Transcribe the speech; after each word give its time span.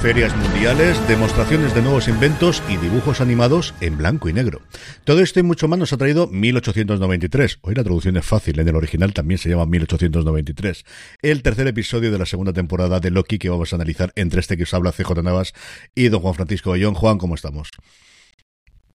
Ferias 0.00 0.34
mundiales, 0.34 0.96
demostraciones 1.08 1.74
de 1.74 1.82
nuevos 1.82 2.08
inventos 2.08 2.62
y 2.70 2.78
dibujos 2.78 3.20
animados 3.20 3.74
en 3.82 3.98
blanco 3.98 4.30
y 4.30 4.32
negro. 4.32 4.62
Todo 5.04 5.20
esto 5.20 5.40
y 5.40 5.42
mucho 5.42 5.68
más 5.68 5.78
nos 5.78 5.92
ha 5.92 5.98
traído 5.98 6.26
1893. 6.26 7.58
Hoy 7.60 7.74
la 7.74 7.84
traducción 7.84 8.16
es 8.16 8.24
fácil, 8.24 8.58
en 8.58 8.68
el 8.68 8.76
original 8.76 9.12
también 9.12 9.36
se 9.36 9.50
llama 9.50 9.66
1893. 9.66 10.86
El 11.20 11.42
tercer 11.42 11.66
episodio 11.66 12.10
de 12.10 12.18
la 12.18 12.24
segunda 12.24 12.54
temporada 12.54 12.98
de 12.98 13.10
Loki 13.10 13.38
que 13.38 13.50
vamos 13.50 13.74
a 13.74 13.76
analizar 13.76 14.10
entre 14.16 14.40
este 14.40 14.56
que 14.56 14.62
os 14.62 14.72
habla 14.72 14.92
CJ 14.92 15.22
Navas 15.22 15.52
y 15.94 16.08
don 16.08 16.22
Juan 16.22 16.34
Francisco 16.34 16.70
Ollón. 16.70 16.94
Juan, 16.94 17.18
¿cómo 17.18 17.34
estamos? 17.34 17.70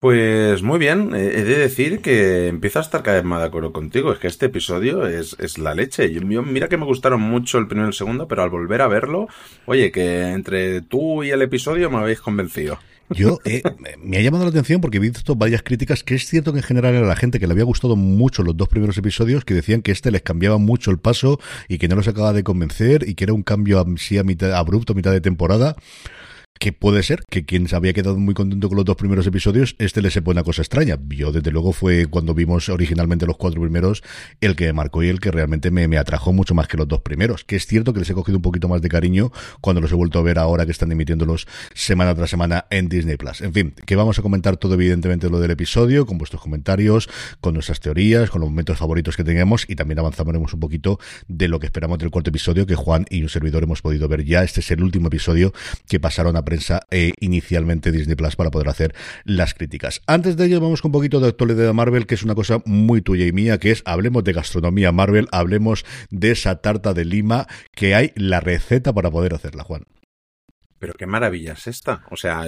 Pues 0.04 0.62
muy 0.62 0.78
bien, 0.78 1.14
he 1.14 1.44
de 1.44 1.56
decir 1.56 2.02
que 2.02 2.48
empiezo 2.48 2.78
a 2.78 2.82
estar 2.82 3.02
cada 3.02 3.16
vez 3.16 3.24
más 3.24 3.40
de 3.40 3.46
acuerdo 3.46 3.72
contigo. 3.72 4.12
Es 4.12 4.18
que 4.18 4.26
este 4.26 4.44
episodio 4.44 5.06
es, 5.06 5.34
es 5.38 5.56
la 5.56 5.74
leche. 5.74 6.12
Yo, 6.12 6.20
mira 6.20 6.68
que 6.68 6.76
me 6.76 6.84
gustaron 6.84 7.22
mucho 7.22 7.56
el 7.56 7.66
primero 7.68 7.86
y 7.86 7.88
el 7.88 7.94
segundo, 7.94 8.28
pero 8.28 8.42
al 8.42 8.50
volver 8.50 8.82
a 8.82 8.86
verlo, 8.86 9.28
oye, 9.64 9.90
que 9.90 10.32
entre 10.32 10.82
tú 10.82 11.24
y 11.24 11.30
el 11.30 11.40
episodio 11.40 11.88
me 11.88 11.96
habéis 11.96 12.20
convencido. 12.20 12.78
Yo 13.08 13.38
eh, 13.46 13.62
me 14.02 14.18
ha 14.18 14.20
llamado 14.20 14.44
la 14.44 14.50
atención 14.50 14.82
porque 14.82 14.98
he 14.98 15.00
visto 15.00 15.36
varias 15.36 15.62
críticas 15.62 16.04
que 16.04 16.16
es 16.16 16.26
cierto 16.26 16.52
que 16.52 16.58
en 16.58 16.64
general 16.64 16.94
era 16.94 17.06
la 17.06 17.16
gente 17.16 17.40
que 17.40 17.46
le 17.46 17.54
había 17.54 17.64
gustado 17.64 17.96
mucho 17.96 18.42
los 18.42 18.54
dos 18.58 18.68
primeros 18.68 18.98
episodios 18.98 19.46
que 19.46 19.54
decían 19.54 19.80
que 19.80 19.92
este 19.92 20.10
les 20.10 20.20
cambiaba 20.20 20.58
mucho 20.58 20.90
el 20.90 20.98
paso 20.98 21.40
y 21.66 21.78
que 21.78 21.88
no 21.88 21.96
los 21.96 22.08
acababa 22.08 22.34
de 22.34 22.44
convencer 22.44 23.08
y 23.08 23.14
que 23.14 23.24
era 23.24 23.32
un 23.32 23.42
cambio 23.42 23.80
así 23.80 24.18
a 24.18 24.22
mitad, 24.22 24.52
abrupto 24.52 24.92
a 24.92 24.96
mitad 24.96 25.12
de 25.12 25.22
temporada 25.22 25.76
que 26.58 26.72
puede 26.72 27.02
ser 27.02 27.24
que 27.30 27.44
quien 27.44 27.68
se 27.68 27.76
había 27.76 27.92
quedado 27.92 28.16
muy 28.16 28.34
contento 28.34 28.68
con 28.68 28.76
los 28.76 28.84
dos 28.84 28.96
primeros 28.96 29.26
episodios, 29.26 29.76
este 29.78 30.02
le 30.02 30.10
sepa 30.10 30.30
una 30.30 30.42
cosa 30.42 30.62
extraña. 30.62 30.98
Yo, 31.08 31.32
desde 31.32 31.50
luego, 31.50 31.72
fue 31.72 32.06
cuando 32.06 32.34
vimos 32.34 32.68
originalmente 32.68 33.26
los 33.26 33.36
cuatro 33.36 33.60
primeros 33.60 34.02
el 34.40 34.56
que 34.56 34.66
me 34.66 34.72
marcó 34.72 35.02
y 35.02 35.08
el 35.08 35.20
que 35.20 35.30
realmente 35.30 35.70
me, 35.70 35.88
me, 35.88 35.98
atrajo 35.98 36.32
mucho 36.32 36.54
más 36.54 36.68
que 36.68 36.76
los 36.76 36.88
dos 36.88 37.02
primeros. 37.02 37.44
Que 37.44 37.56
es 37.56 37.66
cierto 37.66 37.92
que 37.92 38.00
les 38.00 38.10
he 38.10 38.14
cogido 38.14 38.38
un 38.38 38.42
poquito 38.42 38.68
más 38.68 38.82
de 38.82 38.88
cariño 38.88 39.32
cuando 39.60 39.80
los 39.80 39.92
he 39.92 39.94
vuelto 39.94 40.18
a 40.18 40.22
ver 40.22 40.38
ahora 40.38 40.64
que 40.64 40.72
están 40.72 40.90
emitiéndolos 40.92 41.46
semana 41.74 42.14
tras 42.14 42.30
semana 42.30 42.66
en 42.70 42.88
Disney 42.88 43.16
Plus. 43.16 43.40
En 43.40 43.52
fin, 43.52 43.74
que 43.86 43.96
vamos 43.96 44.18
a 44.18 44.22
comentar 44.22 44.56
todo, 44.56 44.74
evidentemente, 44.74 45.28
lo 45.30 45.40
del 45.40 45.50
episodio, 45.50 46.06
con 46.06 46.18
vuestros 46.18 46.40
comentarios, 46.40 47.08
con 47.40 47.54
nuestras 47.54 47.80
teorías, 47.80 48.30
con 48.30 48.40
los 48.40 48.50
momentos 48.50 48.78
favoritos 48.78 49.16
que 49.16 49.24
tengamos 49.24 49.64
y 49.68 49.76
también 49.76 49.98
avanzaremos 49.98 50.54
un 50.54 50.60
poquito 50.60 50.98
de 51.28 51.48
lo 51.48 51.60
que 51.60 51.66
esperamos 51.66 51.98
del 51.98 52.10
cuarto 52.10 52.30
episodio 52.30 52.66
que 52.66 52.74
Juan 52.74 53.06
y 53.10 53.22
un 53.22 53.28
servidor 53.28 53.62
hemos 53.62 53.82
podido 53.82 54.08
ver 54.08 54.24
ya. 54.24 54.42
Este 54.42 54.60
es 54.60 54.70
el 54.70 54.82
último 54.82 55.08
episodio 55.08 55.52
que 55.88 56.00
pasaron 56.00 56.36
a 56.36 56.43
prensa 56.44 56.82
e 56.90 57.12
inicialmente 57.20 57.92
Disney 57.92 58.16
Plus 58.16 58.36
para 58.36 58.50
poder 58.50 58.68
hacer 58.68 58.94
las 59.24 59.54
críticas. 59.54 60.02
Antes 60.06 60.36
de 60.36 60.46
ello 60.46 60.60
vamos 60.60 60.82
con 60.82 60.90
un 60.90 60.92
poquito 60.92 61.20
de 61.20 61.28
actualidad 61.28 61.66
de 61.66 61.72
Marvel, 61.72 62.06
que 62.06 62.14
es 62.14 62.22
una 62.22 62.34
cosa 62.34 62.62
muy 62.64 63.02
tuya 63.02 63.26
y 63.26 63.32
mía, 63.32 63.58
que 63.58 63.70
es 63.70 63.82
hablemos 63.84 64.24
de 64.24 64.32
gastronomía 64.32 64.92
Marvel, 64.92 65.28
hablemos 65.32 65.84
de 66.10 66.30
esa 66.32 66.56
tarta 66.56 66.94
de 66.94 67.04
Lima, 67.04 67.46
que 67.72 67.94
hay 67.94 68.12
la 68.16 68.40
receta 68.40 68.92
para 68.92 69.10
poder 69.10 69.34
hacerla, 69.34 69.64
Juan. 69.64 69.84
Pero 70.78 70.94
qué 70.94 71.06
maravilla 71.06 71.54
es 71.54 71.66
esta. 71.66 72.04
O 72.10 72.16
sea, 72.16 72.44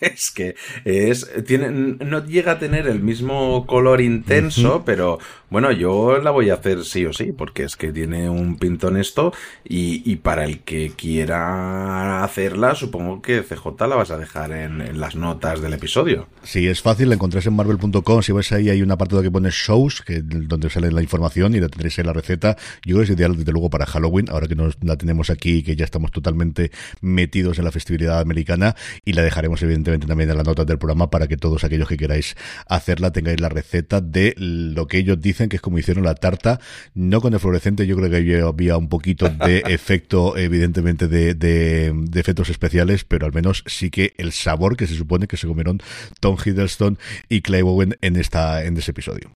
es 0.00 0.30
que 0.30 0.54
es 0.84 1.30
tiene 1.46 1.70
no 1.70 2.24
llega 2.24 2.52
a 2.52 2.58
tener 2.58 2.86
el 2.86 3.00
mismo 3.00 3.66
color 3.66 4.00
intenso, 4.00 4.82
pero 4.84 5.18
bueno, 5.50 5.72
yo 5.72 6.18
la 6.18 6.30
voy 6.30 6.50
a 6.50 6.54
hacer 6.54 6.84
sí 6.84 7.04
o 7.06 7.12
sí, 7.12 7.32
porque 7.32 7.64
es 7.64 7.76
que 7.76 7.92
tiene 7.92 8.30
un 8.30 8.56
pintón 8.56 8.96
esto 8.96 9.32
y, 9.64 10.08
y 10.10 10.16
para 10.16 10.44
el 10.44 10.60
que 10.60 10.92
quiera 10.96 12.22
hacerla, 12.22 12.76
supongo 12.76 13.20
que 13.20 13.42
CJ 13.42 13.88
la 13.88 13.96
vas 13.96 14.12
a 14.12 14.16
dejar 14.16 14.52
en, 14.52 15.00
las 15.00 15.16
notas 15.16 15.60
del 15.60 15.72
episodio. 15.72 16.28
Sí, 16.44 16.68
es 16.68 16.80
fácil, 16.82 17.08
la 17.08 17.16
encontráis 17.16 17.46
en 17.46 17.54
marvel.com, 17.54 18.22
si 18.22 18.32
ves 18.32 18.52
ahí 18.52 18.70
hay 18.70 18.82
un 18.82 18.92
apartado 18.92 19.22
que 19.22 19.30
pone 19.30 19.50
shows, 19.50 20.02
que 20.02 20.20
donde 20.22 20.70
sale 20.70 20.92
la 20.92 21.02
información 21.02 21.54
y 21.54 21.60
la 21.60 21.68
tendréis 21.68 21.98
en 21.98 22.06
la 22.06 22.12
receta. 22.12 22.56
Yo 22.84 22.94
creo 22.94 22.98
que 22.98 23.12
es 23.12 23.18
ideal 23.18 23.36
desde 23.36 23.52
luego 23.52 23.70
para 23.70 23.86
Halloween, 23.86 24.26
ahora 24.30 24.46
que 24.46 24.54
nos 24.54 24.78
la 24.82 24.96
tenemos 24.96 25.30
aquí, 25.30 25.62
que 25.62 25.74
ya 25.74 25.84
estamos 25.84 26.12
totalmente 26.12 26.70
metidos 27.00 27.58
en 27.58 27.64
la 27.64 27.72
festividad 27.72 28.20
americana 28.20 28.76
y 29.04 29.14
la 29.14 29.22
dejaremos 29.22 29.60
evidentemente 29.62 29.89
también 29.98 30.30
en 30.30 30.36
las 30.36 30.46
notas 30.46 30.66
del 30.66 30.78
programa 30.78 31.10
para 31.10 31.26
que 31.26 31.36
todos 31.36 31.64
aquellos 31.64 31.88
que 31.88 31.96
queráis 31.96 32.36
hacerla 32.66 33.12
tengáis 33.12 33.40
la 33.40 33.48
receta 33.48 34.00
de 34.00 34.34
lo 34.36 34.86
que 34.86 34.98
ellos 34.98 35.20
dicen 35.20 35.48
que 35.48 35.56
es 35.56 35.62
como 35.62 35.78
hicieron 35.78 36.04
la 36.04 36.14
tarta, 36.14 36.60
no 36.94 37.20
con 37.20 37.34
el 37.34 37.40
fluorescente, 37.40 37.86
yo 37.86 37.96
creo 37.96 38.10
que 38.10 38.42
había, 38.42 38.76
un 38.76 38.88
poquito 38.88 39.28
de 39.28 39.58
efecto, 39.66 40.36
evidentemente, 40.36 41.08
de, 41.08 41.34
de, 41.34 41.92
de, 41.94 42.20
efectos 42.20 42.50
especiales, 42.50 43.04
pero 43.04 43.26
al 43.26 43.32
menos 43.32 43.64
sí 43.66 43.90
que 43.90 44.14
el 44.18 44.32
sabor 44.32 44.76
que 44.76 44.86
se 44.86 44.94
supone 44.94 45.26
que 45.26 45.36
se 45.36 45.46
comieron 45.46 45.80
Tom 46.20 46.36
Hiddleston 46.42 46.98
y 47.28 47.42
Clay 47.42 47.62
Bowen 47.62 47.96
en, 48.00 48.16
esta, 48.16 48.64
en 48.64 48.76
ese 48.76 48.90
episodio. 48.90 49.32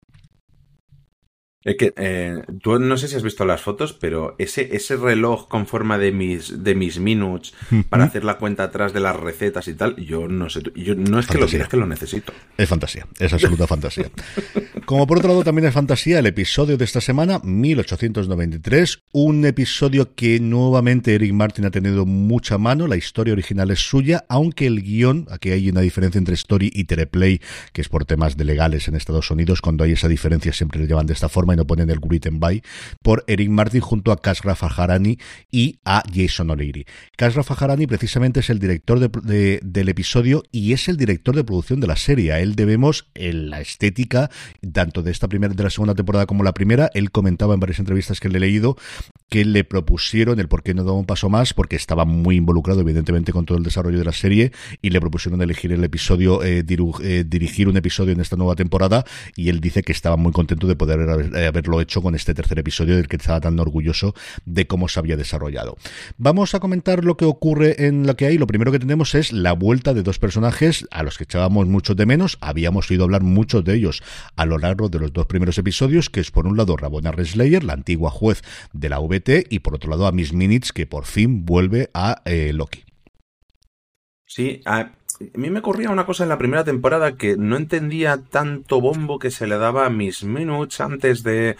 Es 1.64 1.76
que 1.76 1.94
eh, 1.96 2.42
tú 2.60 2.78
no 2.78 2.98
sé 2.98 3.08
si 3.08 3.16
has 3.16 3.22
visto 3.22 3.46
las 3.46 3.62
fotos, 3.62 3.94
pero 3.94 4.34
ese, 4.38 4.76
ese 4.76 4.96
reloj 4.96 5.48
con 5.48 5.66
forma 5.66 5.96
de 5.96 6.12
mis, 6.12 6.62
de 6.62 6.74
mis 6.74 6.98
minutes 6.98 7.54
para 7.88 8.04
hacer 8.04 8.22
la 8.22 8.36
cuenta 8.36 8.64
atrás 8.64 8.92
de 8.92 9.00
las 9.00 9.16
recetas 9.16 9.66
y 9.68 9.74
tal, 9.74 9.96
yo 9.96 10.28
no 10.28 10.50
sé, 10.50 10.60
yo 10.74 10.94
no 10.94 11.18
es 11.18 11.26
que 11.26 11.38
lo 11.38 11.46
quiera, 11.46 11.64
es 11.64 11.70
que 11.70 11.78
lo 11.78 11.86
necesito. 11.86 12.34
Es 12.58 12.68
fantasía, 12.68 13.06
es 13.18 13.32
absoluta 13.32 13.66
fantasía. 13.66 14.10
Como 14.84 15.06
por 15.06 15.18
otro 15.18 15.30
lado 15.30 15.42
también 15.42 15.66
es 15.66 15.72
fantasía 15.72 16.18
el 16.18 16.26
episodio 16.26 16.76
de 16.76 16.84
esta 16.84 17.00
semana, 17.00 17.40
1893, 17.42 19.04
un 19.12 19.46
episodio 19.46 20.14
que 20.14 20.40
nuevamente 20.40 21.14
Eric 21.14 21.32
Martin 21.32 21.64
ha 21.64 21.70
tenido 21.70 22.04
mucha 22.04 22.58
mano, 22.58 22.86
la 22.86 22.96
historia 22.96 23.32
original 23.32 23.70
es 23.70 23.80
suya, 23.80 24.26
aunque 24.28 24.66
el 24.66 24.82
guion, 24.82 25.26
aquí 25.30 25.50
hay 25.50 25.70
una 25.70 25.80
diferencia 25.80 26.18
entre 26.18 26.34
story 26.34 26.70
y 26.74 26.84
teleplay, 26.84 27.40
que 27.72 27.80
es 27.80 27.88
por 27.88 28.04
temas 28.04 28.36
de 28.36 28.44
legales 28.44 28.86
en 28.86 28.96
Estados 28.96 29.30
Unidos, 29.30 29.62
cuando 29.62 29.84
hay 29.84 29.92
esa 29.92 30.08
diferencia 30.08 30.52
siempre 30.52 30.78
le 30.78 30.86
llevan 30.86 31.06
de 31.06 31.14
esta 31.14 31.30
forma 31.30 31.53
y 31.54 31.56
no 31.56 31.66
ponen 31.66 31.90
el 31.90 31.98
Written 32.00 32.40
By, 32.40 32.62
por 33.02 33.24
Eric 33.26 33.48
Martin 33.50 33.80
junto 33.80 34.12
a 34.12 34.20
Kasra 34.20 34.54
Fajarani 34.54 35.18
y 35.50 35.78
a 35.84 36.02
Jason 36.12 36.50
O'Leary. 36.50 36.86
Kasra 37.16 37.42
Fajarani 37.42 37.86
precisamente 37.86 38.40
es 38.40 38.50
el 38.50 38.58
director 38.58 39.10
de, 39.22 39.60
del 39.62 39.88
episodio 39.88 40.42
y 40.52 40.72
es 40.72 40.88
el 40.88 40.96
director 40.96 41.34
de 41.34 41.44
producción 41.44 41.80
de 41.80 41.86
la 41.86 41.96
serie. 41.96 42.32
A 42.32 42.40
él 42.40 42.54
debemos 42.54 43.06
en 43.14 43.50
la 43.50 43.60
estética, 43.60 44.30
tanto 44.72 45.02
de 45.02 45.10
esta 45.10 45.28
primera, 45.28 45.54
de 45.54 45.62
la 45.62 45.70
segunda 45.70 45.94
temporada 45.94 46.26
como 46.26 46.44
la 46.44 46.52
primera. 46.52 46.90
Él 46.94 47.10
comentaba 47.10 47.54
en 47.54 47.60
varias 47.60 47.78
entrevistas 47.78 48.20
que 48.20 48.28
le 48.28 48.38
he 48.38 48.40
leído 48.40 48.76
que 49.34 49.44
le 49.44 49.64
propusieron 49.64 50.38
el 50.38 50.46
por 50.46 50.62
qué 50.62 50.74
no 50.74 50.84
daba 50.84 50.96
un 50.96 51.06
paso 51.06 51.28
más, 51.28 51.54
porque 51.54 51.74
estaba 51.74 52.04
muy 52.04 52.36
involucrado, 52.36 52.80
evidentemente, 52.80 53.32
con 53.32 53.46
todo 53.46 53.58
el 53.58 53.64
desarrollo 53.64 53.98
de 53.98 54.04
la 54.04 54.12
serie, 54.12 54.52
y 54.80 54.90
le 54.90 55.00
propusieron 55.00 55.42
elegir 55.42 55.72
el 55.72 55.82
episodio, 55.82 56.44
eh, 56.44 56.64
eh, 56.64 57.24
dirigir 57.26 57.68
un 57.68 57.76
episodio 57.76 58.12
en 58.12 58.20
esta 58.20 58.36
nueva 58.36 58.54
temporada, 58.54 59.04
y 59.34 59.48
él 59.48 59.60
dice 59.60 59.82
que 59.82 59.90
estaba 59.90 60.16
muy 60.16 60.30
contento 60.30 60.68
de 60.68 60.76
poder 60.76 61.00
haberlo 61.46 61.80
hecho 61.80 62.02
con 62.02 62.14
este 62.14 62.34
tercer 62.34 62.58
episodio, 62.58 62.96
del 62.96 63.08
que 63.08 63.16
estaba 63.16 63.40
tan 63.40 63.58
orgulloso 63.58 64.14
de 64.44 64.66
cómo 64.66 64.88
se 64.88 64.98
había 64.98 65.16
desarrollado. 65.16 65.76
Vamos 66.16 66.54
a 66.54 66.60
comentar 66.60 67.04
lo 67.04 67.16
que 67.16 67.24
ocurre 67.24 67.86
en 67.86 68.06
lo 68.06 68.16
que 68.16 68.26
hay. 68.26 68.38
Lo 68.38 68.46
primero 68.46 68.72
que 68.72 68.78
tenemos 68.78 69.14
es 69.14 69.32
la 69.32 69.52
vuelta 69.52 69.94
de 69.94 70.02
dos 70.02 70.18
personajes 70.18 70.86
a 70.90 71.02
los 71.02 71.18
que 71.18 71.24
echábamos 71.24 71.66
mucho 71.66 71.94
de 71.94 72.06
menos. 72.06 72.38
Habíamos 72.40 72.90
oído 72.90 73.04
hablar 73.04 73.22
muchos 73.22 73.64
de 73.64 73.74
ellos 73.74 74.02
a 74.36 74.46
lo 74.46 74.58
largo 74.58 74.88
de 74.88 74.98
los 74.98 75.12
dos 75.12 75.26
primeros 75.26 75.58
episodios, 75.58 76.10
que 76.10 76.20
es 76.20 76.30
por 76.30 76.46
un 76.46 76.56
lado 76.56 76.76
Rabona 76.76 77.12
Reslayer, 77.12 77.64
la 77.64 77.74
antigua 77.74 78.10
juez 78.10 78.42
de 78.72 78.88
la 78.88 78.98
VT, 78.98 79.46
y 79.50 79.60
por 79.60 79.74
otro 79.74 79.90
lado 79.90 80.06
a 80.06 80.12
Miss 80.12 80.32
Minutes, 80.32 80.72
que 80.72 80.86
por 80.86 81.04
fin 81.04 81.44
vuelve 81.44 81.90
a 81.94 82.22
eh, 82.24 82.52
Loki. 82.52 82.84
Sí, 84.26 84.62
a, 84.64 84.92
mí 85.34 85.50
me 85.50 85.60
ocurría 85.60 85.90
una 85.90 86.06
cosa 86.06 86.22
en 86.22 86.28
la 86.28 86.38
primera 86.38 86.64
temporada 86.64 87.16
que 87.16 87.36
no 87.36 87.56
entendía 87.56 88.18
tanto 88.18 88.80
bombo 88.80 89.18
que 89.18 89.30
se 89.30 89.46
le 89.46 89.58
daba 89.58 89.86
a 89.86 89.90
Miss 89.90 90.24
Minutes 90.24 90.80
antes 90.80 91.22
de, 91.22 91.56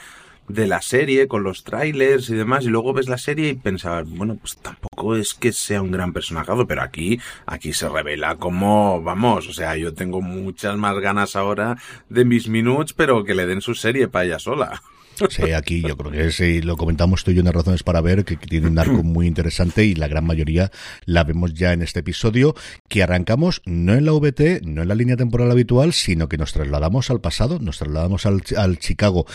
de 0.49 0.67
la 0.67 0.83
serie, 0.83 1.29
con 1.29 1.43
los 1.43 1.65
trailers 1.65 2.29
y 2.31 2.35
demás, 2.35 2.65
y 2.65 2.69
luego 2.69 2.93
ves 2.93 3.09
la 3.09 3.19
serie 3.19 3.51
y 3.51 3.55
pensabas, 3.55 4.09
bueno, 4.09 4.37
pues 4.37 4.57
tampoco 4.57 5.17
es 5.17 5.35
que 5.35 5.53
sea 5.53 5.83
un 5.83 5.91
gran 5.91 6.13
personajado, 6.13 6.67
pero 6.67 6.83
aquí, 6.83 7.21
aquí 7.47 7.73
se 7.73 7.89
revela 7.89 8.37
como, 8.37 9.03
vamos, 9.03 9.49
o 9.49 9.53
sea, 9.53 9.77
yo 9.77 9.95
tengo 9.95 10.21
muchas 10.21 10.77
más 10.77 10.99
ganas 10.99 11.37
ahora 11.37 11.77
de 12.09 12.25
Miss 12.25 12.49
Minutes, 12.49 12.93
pero 12.93 13.25
que 13.25 13.35
le 13.35 13.47
den 13.47 13.61
su 13.61 13.75
serie 13.75 14.09
para 14.09 14.25
ella 14.27 14.39
sola. 14.39 14.83
Sí, 15.31 15.53
aquí 15.53 15.83
yo 15.83 15.97
creo 15.97 16.11
que 16.11 16.31
sí, 16.31 16.61
lo 16.61 16.77
comentamos 16.77 17.25
tú 17.25 17.31
y 17.31 17.39
unas 17.39 17.55
razones 17.55 17.83
para 17.83 18.01
ver 18.01 18.25
que, 18.25 18.37
tiene 18.37 18.69
un 18.69 18.79
arco 18.79 19.03
muy 19.03 19.27
interesante 19.27 19.85
y 19.85 19.95
la 19.95 20.09
gran 20.09 20.25
mayoría 20.25 20.71
la 21.05 21.25
vemos 21.25 21.55
ya 21.55 21.73
en 21.73 21.83
este 21.83 22.01
episodio 22.01 22.55
que 22.89 23.03
arrancamos 23.03 23.63
no 23.65 23.95
en 23.95 24.05
la 24.05 24.13
VT, 24.13 24.63
no 24.65 24.83
en 24.83 24.89
la 24.89 24.95
línea 24.95 25.17
temporal 25.17 25.51
habitual, 25.51 25.93
sino 25.93 26.29
que 26.29 26.39
nos 26.39 26.53
trasladamos 26.53 27.11
al 27.11 27.21
pasado, 27.21 27.59
nos 27.59 27.79
trasladamos 27.79 28.27
al, 28.27 28.43
al 28.57 28.79
Chicago 28.79 29.27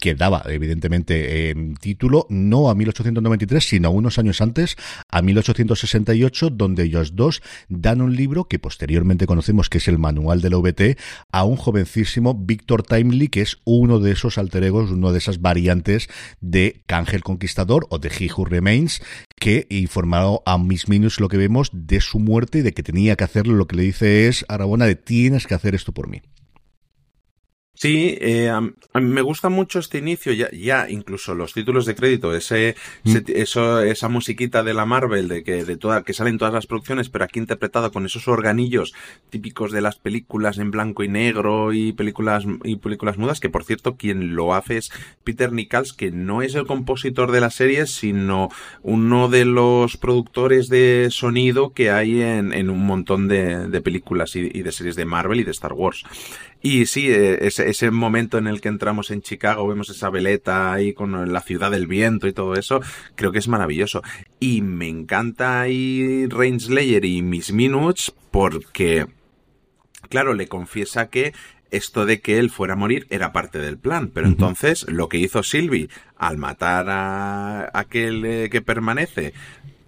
que 0.00 0.14
daba 0.14 0.42
evidentemente 0.46 1.50
eh, 1.50 1.54
título 1.80 2.26
no 2.28 2.70
a 2.70 2.74
1893, 2.74 3.64
sino 3.64 3.90
unos 3.90 4.18
años 4.18 4.40
antes, 4.40 4.76
a 5.08 5.22
1868, 5.22 6.50
donde 6.50 6.84
ellos 6.84 7.14
dos 7.14 7.42
dan 7.68 8.00
un 8.00 8.16
libro 8.16 8.44
que 8.44 8.58
posteriormente 8.58 9.26
conocemos 9.26 9.68
que 9.68 9.78
es 9.78 9.88
el 9.88 9.98
manual 9.98 10.40
de 10.40 10.50
la 10.50 10.58
VT 10.58 10.98
a 11.32 11.44
un 11.44 11.56
jovencísimo 11.56 12.34
Victor 12.34 12.82
Timely, 12.82 13.28
que 13.28 13.42
es 13.42 13.58
uno 13.64 13.98
de 13.98 14.12
esos 14.12 14.38
alter 14.38 14.64
egos, 14.64 14.90
uno 14.90 15.12
de 15.12 15.18
esas 15.18 15.27
variantes 15.40 16.08
de 16.40 16.82
Cángel 16.86 17.22
Conquistador 17.22 17.86
o 17.90 17.98
de 17.98 18.08
He 18.08 18.30
Who 18.32 18.46
Remains, 18.46 19.02
que 19.38 19.66
informado 19.68 20.42
a 20.46 20.56
Miss 20.56 20.88
Minus 20.88 21.20
lo 21.20 21.28
que 21.28 21.36
vemos 21.36 21.70
de 21.72 22.00
su 22.00 22.18
muerte 22.18 22.58
y 22.58 22.62
de 22.62 22.72
que 22.72 22.82
tenía 22.82 23.16
que 23.16 23.24
hacerlo. 23.24 23.54
Lo 23.54 23.66
que 23.66 23.76
le 23.76 23.82
dice 23.82 24.28
es, 24.28 24.46
Arabona, 24.48 24.86
de 24.86 24.96
tienes 24.96 25.46
que 25.46 25.54
hacer 25.54 25.74
esto 25.74 25.92
por 25.92 26.08
mí. 26.08 26.22
Sí, 27.80 28.18
eh, 28.20 28.50
me 28.94 29.22
gusta 29.22 29.50
mucho 29.50 29.78
este 29.78 29.98
inicio, 29.98 30.32
ya, 30.32 30.50
ya 30.50 30.90
incluso 30.90 31.36
los 31.36 31.54
títulos 31.54 31.86
de 31.86 31.94
crédito, 31.94 32.34
ese, 32.34 32.74
mm. 33.04 33.16
eso, 33.28 33.80
esa 33.82 34.08
musiquita 34.08 34.64
de 34.64 34.74
la 34.74 34.84
Marvel, 34.84 35.28
de 35.28 35.44
que, 35.44 35.64
de 35.64 35.76
toda, 35.76 36.02
que 36.02 36.12
salen 36.12 36.38
todas 36.38 36.52
las 36.52 36.66
producciones, 36.66 37.08
pero 37.08 37.24
aquí 37.24 37.38
interpretada 37.38 37.90
con 37.90 38.04
esos 38.04 38.26
organillos 38.26 38.94
típicos 39.30 39.70
de 39.70 39.80
las 39.80 39.94
películas 39.94 40.58
en 40.58 40.72
blanco 40.72 41.04
y 41.04 41.08
negro 41.08 41.72
y 41.72 41.92
películas, 41.92 42.44
y 42.64 42.74
películas 42.78 43.16
mudas, 43.16 43.38
que 43.38 43.48
por 43.48 43.62
cierto, 43.62 43.94
quien 43.94 44.34
lo 44.34 44.54
hace 44.54 44.78
es 44.78 44.90
Peter 45.22 45.52
Nichols, 45.52 45.92
que 45.92 46.10
no 46.10 46.42
es 46.42 46.56
el 46.56 46.66
compositor 46.66 47.30
de 47.30 47.40
la 47.40 47.50
serie, 47.50 47.86
sino 47.86 48.48
uno 48.82 49.28
de 49.28 49.44
los 49.44 49.96
productores 49.96 50.68
de 50.68 51.10
sonido 51.12 51.72
que 51.72 51.92
hay 51.92 52.22
en, 52.22 52.52
en 52.52 52.70
un 52.70 52.84
montón 52.84 53.28
de, 53.28 53.68
de 53.68 53.80
películas 53.80 54.34
y, 54.34 54.50
y 54.52 54.62
de 54.62 54.72
series 54.72 54.96
de 54.96 55.04
Marvel 55.04 55.38
y 55.38 55.44
de 55.44 55.52
Star 55.52 55.74
Wars. 55.74 56.02
Y 56.60 56.86
sí, 56.86 57.08
eh, 57.08 57.46
ese, 57.46 57.68
ese, 57.70 57.90
momento 57.90 58.36
en 58.36 58.48
el 58.48 58.60
que 58.60 58.68
entramos 58.68 59.10
en 59.10 59.22
Chicago, 59.22 59.68
vemos 59.68 59.90
esa 59.90 60.10
veleta 60.10 60.72
ahí 60.72 60.92
con 60.92 61.32
la 61.32 61.40
ciudad 61.40 61.70
del 61.70 61.86
viento 61.86 62.26
y 62.26 62.32
todo 62.32 62.54
eso, 62.54 62.80
creo 63.14 63.30
que 63.30 63.38
es 63.38 63.48
maravilloso. 63.48 64.02
Y 64.40 64.62
me 64.62 64.88
encanta 64.88 65.60
ahí 65.60 66.26
Rainslayer 66.26 67.04
y 67.04 67.22
Miss 67.22 67.52
Minutes 67.52 68.12
porque, 68.30 69.06
claro, 70.08 70.34
le 70.34 70.48
confiesa 70.48 71.10
que 71.10 71.32
esto 71.70 72.06
de 72.06 72.20
que 72.20 72.38
él 72.38 72.50
fuera 72.50 72.74
a 72.74 72.76
morir 72.76 73.06
era 73.10 73.32
parte 73.32 73.58
del 73.58 73.78
plan. 73.78 74.08
Pero 74.08 74.26
entonces 74.26 74.86
lo 74.88 75.08
que 75.08 75.18
hizo 75.18 75.42
Sylvie 75.42 75.88
al 76.16 76.38
matar 76.38 76.88
a 76.88 77.70
aquel 77.72 78.24
eh, 78.24 78.48
que 78.50 78.62
permanece 78.62 79.32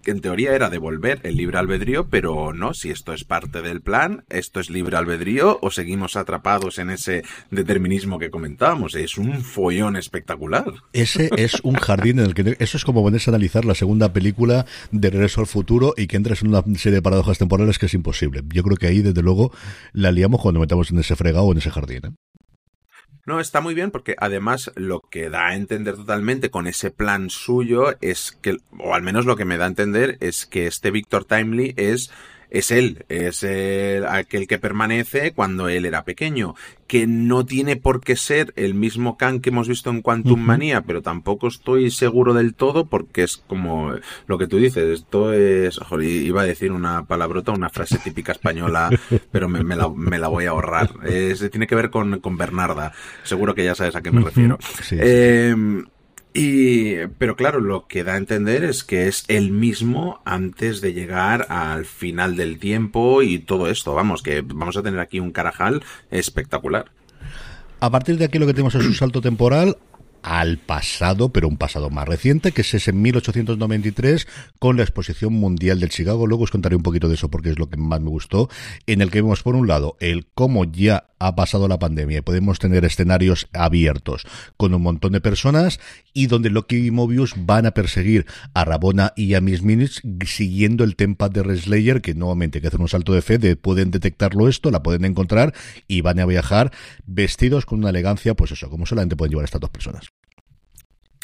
en 0.07 0.21
teoría 0.21 0.55
era 0.55 0.71
devolver 0.71 1.21
el 1.25 1.37
libre 1.37 1.59
albedrío, 1.59 2.09
pero 2.09 2.53
no, 2.53 2.75
si 2.75 2.91
esto 2.91 3.13
es 3.13 3.25
parte 3.25 3.63
del 3.63 3.81
plan, 3.81 4.25
esto 4.29 4.61
es 4.61 4.71
libre 4.71 4.97
albedrío 4.97 5.59
o 5.63 5.71
seguimos 5.71 6.17
atrapados 6.17 6.79
en 6.79 6.91
ese 6.91 7.23
determinismo 7.51 8.19
que 8.19 8.31
comentábamos. 8.31 8.95
Es 8.95 9.19
un 9.19 9.43
follón 9.43 9.97
espectacular. 9.97 10.65
Ese 10.93 11.31
es 11.37 11.61
un 11.63 11.75
jardín 11.75 12.19
en 12.19 12.27
el 12.27 12.35
que 12.35 12.57
eso 12.59 12.77
es 12.77 12.85
como 12.85 13.03
ponerse 13.03 13.31
a 13.31 13.33
analizar 13.33 13.65
la 13.65 13.75
segunda 13.75 14.13
película 14.13 14.67
de 14.91 15.11
Regreso 15.11 15.41
al 15.41 15.47
Futuro 15.47 15.95
y 15.97 16.07
que 16.07 16.17
entres 16.17 16.43
en 16.43 16.49
una 16.49 16.63
serie 16.77 16.97
de 16.97 17.03
paradojas 17.03 17.39
temporales 17.39 17.79
que 17.79 17.87
es 17.87 17.95
imposible. 17.95 18.43
Yo 18.49 18.63
creo 18.63 18.77
que 18.77 18.87
ahí, 18.87 19.01
desde 19.03 19.23
luego, 19.23 19.53
la 19.93 20.13
liamos 20.13 20.41
cuando 20.41 20.61
metamos 20.61 20.91
en 20.91 20.99
ese 20.99 21.17
fregado 21.17 21.45
o 21.45 21.53
en 21.53 21.59
ese 21.59 21.71
jardín. 21.71 22.01
¿eh? 22.05 22.30
No, 23.31 23.39
está 23.39 23.61
muy 23.61 23.75
bien 23.75 23.93
porque 23.93 24.17
además 24.19 24.73
lo 24.75 25.03
que 25.03 25.31
da 25.31 25.47
a 25.47 25.55
entender 25.55 25.95
totalmente 25.95 26.51
con 26.51 26.67
ese 26.67 26.91
plan 26.91 27.31
suyo 27.31 27.95
es 28.01 28.37
que, 28.43 28.57
o 28.77 28.93
al 28.93 29.03
menos 29.03 29.25
lo 29.25 29.37
que 29.37 29.45
me 29.45 29.57
da 29.57 29.67
a 29.67 29.69
entender 29.69 30.17
es 30.19 30.47
que 30.47 30.67
este 30.67 30.91
Victor 30.91 31.25
Timely 31.25 31.75
es 31.77 32.11
es 32.51 32.71
él, 32.71 33.05
es 33.09 33.43
el, 33.43 34.07
aquel 34.07 34.47
que 34.47 34.59
permanece 34.59 35.33
cuando 35.33 35.69
él 35.69 35.87
era 35.87 36.05
pequeño, 36.05 36.55
que 36.87 37.07
no 37.07 37.47
tiene 37.47 37.77
por 37.77 38.01
qué 38.01 38.17
ser 38.17 38.53
el 38.57 38.75
mismo 38.75 39.17
Khan 39.17 39.41
que 39.41 39.51
hemos 39.51 39.69
visto 39.69 39.91
en 39.91 40.03
Quantum 40.03 40.41
Manía, 40.41 40.83
pero 40.83 41.03
tampoco 41.03 41.49
estoy 41.49 41.91
seguro 41.91 42.35
del 42.35 42.55
todo 42.55 42.87
porque 42.87 43.23
es 43.23 43.37
como 43.37 43.95
lo 44.27 44.39
que 44.39 44.49
tú 44.49 44.57
dices, 44.59 45.01
esto 45.01 45.33
es, 45.33 45.79
joder, 45.79 46.09
iba 46.09 46.43
a 46.43 46.47
decir 46.47 46.73
una 46.73 47.05
palabrota, 47.05 47.53
una 47.53 47.71
frase 47.71 47.99
típica 47.99 48.33
española, 48.33 48.91
pero 49.31 49.49
me, 49.49 49.63
la, 49.77 49.89
me 49.89 50.19
la, 50.19 50.29
voy 50.29 50.47
a 50.47 50.51
ahorrar. 50.51 50.91
Es, 51.05 51.49
tiene 51.51 51.67
que 51.67 51.77
ver 51.77 51.91
con, 51.91 52.19
con 52.21 52.37
Bernarda, 52.37 52.93
seguro 53.23 53.55
que 53.55 53.65
ya 53.65 53.75
sabes 53.75 53.95
a 53.95 54.03
qué 54.03 54.11
me 54.11 54.23
refiero. 54.23 54.59
Eh, 54.91 55.55
y, 56.33 57.07
pero 57.19 57.37
claro, 57.37 57.61
lo 57.61 57.87
que 57.87 58.05
da 58.05 58.15
a 58.15 58.17
entender 58.17 58.65
es 58.65 58.85
que 58.85 59.09
es 59.09 59.25
el 59.29 59.51
mismo 59.51 60.21
antes 60.25 60.81
de 60.81 60.93
llegar 60.93 61.47
al 61.49 61.85
final 61.85 62.37
del 62.37 62.59
tiempo 62.59 63.23
y 63.23 63.39
todo 63.39 63.69
esto. 63.69 63.95
Vamos, 63.95 64.23
que 64.23 64.43
vamos 64.43 64.77
a 64.77 64.83
tener 64.83 65.01
aquí 65.01 65.21
un 65.21 65.33
carajal 65.33 65.83
espectacular. 66.11 66.93
A 67.81 67.91
partir 67.91 68.19
de 68.19 68.27
aquí 68.27 68.39
lo 68.39 68.47
que 68.47 68.53
tenemos 68.53 68.75
es 68.75 68.87
un 68.87 68.95
salto 68.95 69.21
temporal 69.21 69.77
al 70.23 70.59
pasado, 70.59 71.33
pero 71.33 71.49
un 71.49 71.57
pasado 71.57 71.91
más 71.91 72.07
reciente, 72.07 72.53
que 72.53 72.63
es 72.63 72.75
ese 72.75 72.93
1893 72.93 74.27
con 74.59 74.77
la 74.77 74.83
Exposición 74.83 75.33
Mundial 75.33 75.81
del 75.81 75.91
Chicago. 75.91 76.27
Luego 76.27 76.45
os 76.45 76.51
contaré 76.51 76.77
un 76.77 76.83
poquito 76.83 77.09
de 77.09 77.15
eso 77.15 77.31
porque 77.31 77.51
es 77.51 77.59
lo 77.59 77.69
que 77.69 77.77
más 77.77 78.01
me 78.01 78.11
gustó, 78.11 78.49
en 78.87 79.01
el 79.01 79.11
que 79.11 79.23
vemos 79.23 79.43
por 79.43 79.57
un 79.57 79.67
lado 79.67 79.97
el 80.01 80.27
cómo 80.35 80.65
ya 80.65 81.11
ha 81.21 81.37
pasado 81.37 81.69
la 81.69 81.79
pandemia 81.79 82.19
y 82.19 82.23
podemos 82.23 82.59
tener 82.59 82.85
escenarios 82.85 83.49
abiertos 83.53 84.27
con 84.57 84.75
un 84.75 84.83
montón 84.83 85.13
de 85.13 85.21
personas 85.21 85.79
y 86.15 86.27
donde 86.27 86.51
Loki 86.51 86.87
y 86.87 86.91
Mobius 86.91 87.35
van 87.37 87.67
a 87.67 87.73
perseguir 87.73 88.27
a 88.55 88.65
Rabona 88.65 89.13
y 89.15 89.35
a 89.35 89.41
Miss 89.41 89.63
Minutes 89.63 90.01
siguiendo 90.25 90.83
el 90.83 90.97
template 90.97 91.41
de 91.41 91.43
Reslayer, 91.43 92.01
que 92.01 92.15
nuevamente 92.15 92.59
hay 92.59 92.63
que 92.63 92.69
hacer 92.69 92.81
un 92.81 92.89
salto 92.89 93.13
de 93.13 93.23
fe, 93.23 93.39
de 93.39 93.55
pueden 93.55 93.91
detectarlo 93.91 94.49
esto, 94.49 94.71
la 94.71 94.83
pueden 94.83 95.05
encontrar 95.05 95.55
y 95.87 96.01
van 96.01 96.19
a 96.21 96.27
viajar 96.27 96.73
vestidos 97.07 97.67
con 97.67 97.81
una 97.81 97.91
elegancia, 97.91 98.35
pues 98.35 98.53
eso, 98.53 98.71
como 98.71 98.87
solamente 98.87 99.17
pueden 99.17 99.31
llevar 99.31 99.45
estas 99.45 99.61
dos 99.61 99.71
personas. 99.71 100.11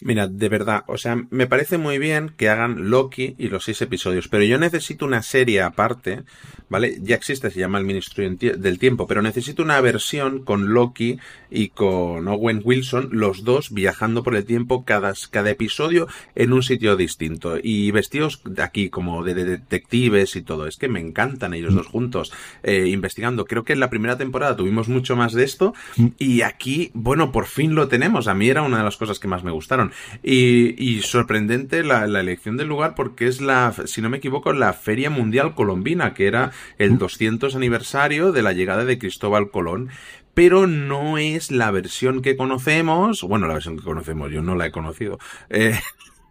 Mira, 0.03 0.29
de 0.29 0.51
verdad, 0.51 0.85
o 0.89 0.99
sea, 0.99 1.25
me 1.31 1.47
parece 1.47 1.79
muy 1.79 1.97
bien 1.97 2.31
que 2.37 2.51
hagan 2.51 2.91
Loki 2.91 3.35
y 3.39 3.49
los 3.49 3.65
seis 3.65 3.81
episodios, 3.81 4.29
pero 4.29 4.45
yo 4.45 4.59
necesito 4.59 5.07
una 5.07 5.23
serie 5.23 5.63
aparte, 5.63 6.25
¿vale? 6.69 6.99
Ya 7.01 7.17
existe, 7.17 7.51
se 7.51 7.61
llama 7.61 7.79
El 7.79 7.87
Ministro 7.87 8.23
del 8.29 8.79
Tiempo, 8.79 9.07
pero 9.07 9.23
necesito 9.23 9.63
una 9.63 9.81
versión 9.81 10.45
con 10.45 10.75
Loki 10.75 11.19
y 11.51 11.69
con 11.71 12.29
Owen 12.29 12.61
Wilson, 12.63 13.09
los 13.13 13.43
dos 13.43 13.73
viajando 13.73 14.23
por 14.23 14.37
el 14.37 14.45
tiempo 14.45 14.85
cada, 14.85 15.15
cada 15.31 15.49
episodio 15.49 16.09
en 16.35 16.53
un 16.53 16.63
sitio 16.63 16.97
distinto 16.97 17.57
y 17.63 17.91
vestidos 17.91 18.43
de 18.45 18.63
aquí 18.63 18.91
como 18.91 19.25
de, 19.25 19.33
detectives 19.33 20.37
y 20.37 20.43
todo. 20.43 20.67
Es 20.67 20.77
que 20.77 20.89
me 20.89 21.01
encantan 21.01 21.55
ellos 21.55 21.75
dos 21.75 21.87
juntos 21.87 22.35
eh, 22.63 22.89
investigando. 22.89 23.47
Creo 23.47 23.65
que 23.65 23.73
en 23.73 23.81
la 23.81 23.89
primera 23.89 24.19
temporada 24.19 24.57
tuvimos 24.57 24.89
mucho 24.89 25.17
más 25.17 25.33
de 25.33 25.45
esto 25.45 25.73
y 26.19 26.43
aquí, 26.43 26.91
bueno, 26.93 27.33
por 27.33 27.47
fin 27.47 27.75
lo 27.75 27.89
tenemos. 27.89 28.29
A 28.29 28.35
mí 28.35 28.51
era 28.51 28.61
una 28.61 28.77
de 28.77 28.85
las 28.85 28.99
cosas 28.99 29.19
que 29.19 29.29
más 29.29 29.43
me 29.43 29.53
gustaron. 29.53 29.86
Y, 30.23 31.01
sorprendente 31.03 31.85
la, 31.85 32.05
elección 32.05 32.57
del 32.57 32.69
lugar 32.69 32.95
porque 32.95 33.27
es 33.27 33.41
la, 33.41 33.75
si 33.85 34.01
no 34.01 34.09
me 34.09 34.19
equivoco, 34.19 34.53
la 34.53 34.73
Feria 34.73 35.11
Mundial 35.11 35.55
Colombina, 35.55 36.15
que 36.15 36.27
era 36.27 36.53
el 36.79 36.99
200 36.99 37.55
aniversario 37.55 38.33
de 38.33 38.43
la 38.43 38.53
llegada 38.53 38.85
de 38.85 38.99
Cristóbal 38.99 39.51
Colón. 39.51 39.91
Pero 40.35 40.67
no 40.67 41.17
es 41.17 41.51
la 41.51 41.71
versión 41.71 42.21
que 42.21 42.37
conocemos, 42.37 43.23
bueno, 43.23 43.47
la 43.47 43.55
versión 43.55 43.79
que 43.79 43.85
conocemos, 43.85 44.31
yo 44.31 44.43
no 44.43 44.55
la 44.55 44.67
he 44.67 44.71
conocido, 44.71 45.19
eh, 45.49 45.79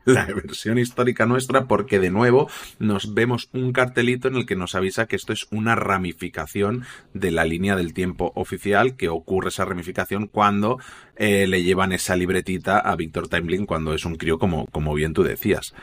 la 0.05 0.25
versión 0.33 0.77
histórica 0.77 1.25
nuestra 1.25 1.65
porque 1.65 1.99
de 1.99 2.09
nuevo 2.09 2.49
nos 2.79 3.13
vemos 3.13 3.49
un 3.53 3.73
cartelito 3.73 4.27
en 4.27 4.35
el 4.35 4.45
que 4.45 4.55
nos 4.55 4.75
avisa 4.75 5.07
que 5.07 5.15
esto 5.15 5.33
es 5.33 5.47
una 5.51 5.75
ramificación 5.75 6.85
de 7.13 7.31
la 7.31 7.45
línea 7.45 7.75
del 7.75 7.93
tiempo 7.93 8.31
oficial, 8.35 8.95
que 8.95 9.09
ocurre 9.09 9.49
esa 9.49 9.65
ramificación 9.65 10.27
cuando 10.27 10.79
eh, 11.15 11.47
le 11.47 11.63
llevan 11.63 11.91
esa 11.91 12.15
libretita 12.15 12.79
a 12.79 12.95
Víctor 12.95 13.27
Timeline 13.27 13.65
cuando 13.65 13.93
es 13.93 14.05
un 14.05 14.15
crío 14.15 14.39
como, 14.39 14.67
como 14.67 14.93
bien 14.93 15.13
tú 15.13 15.23
decías. 15.23 15.73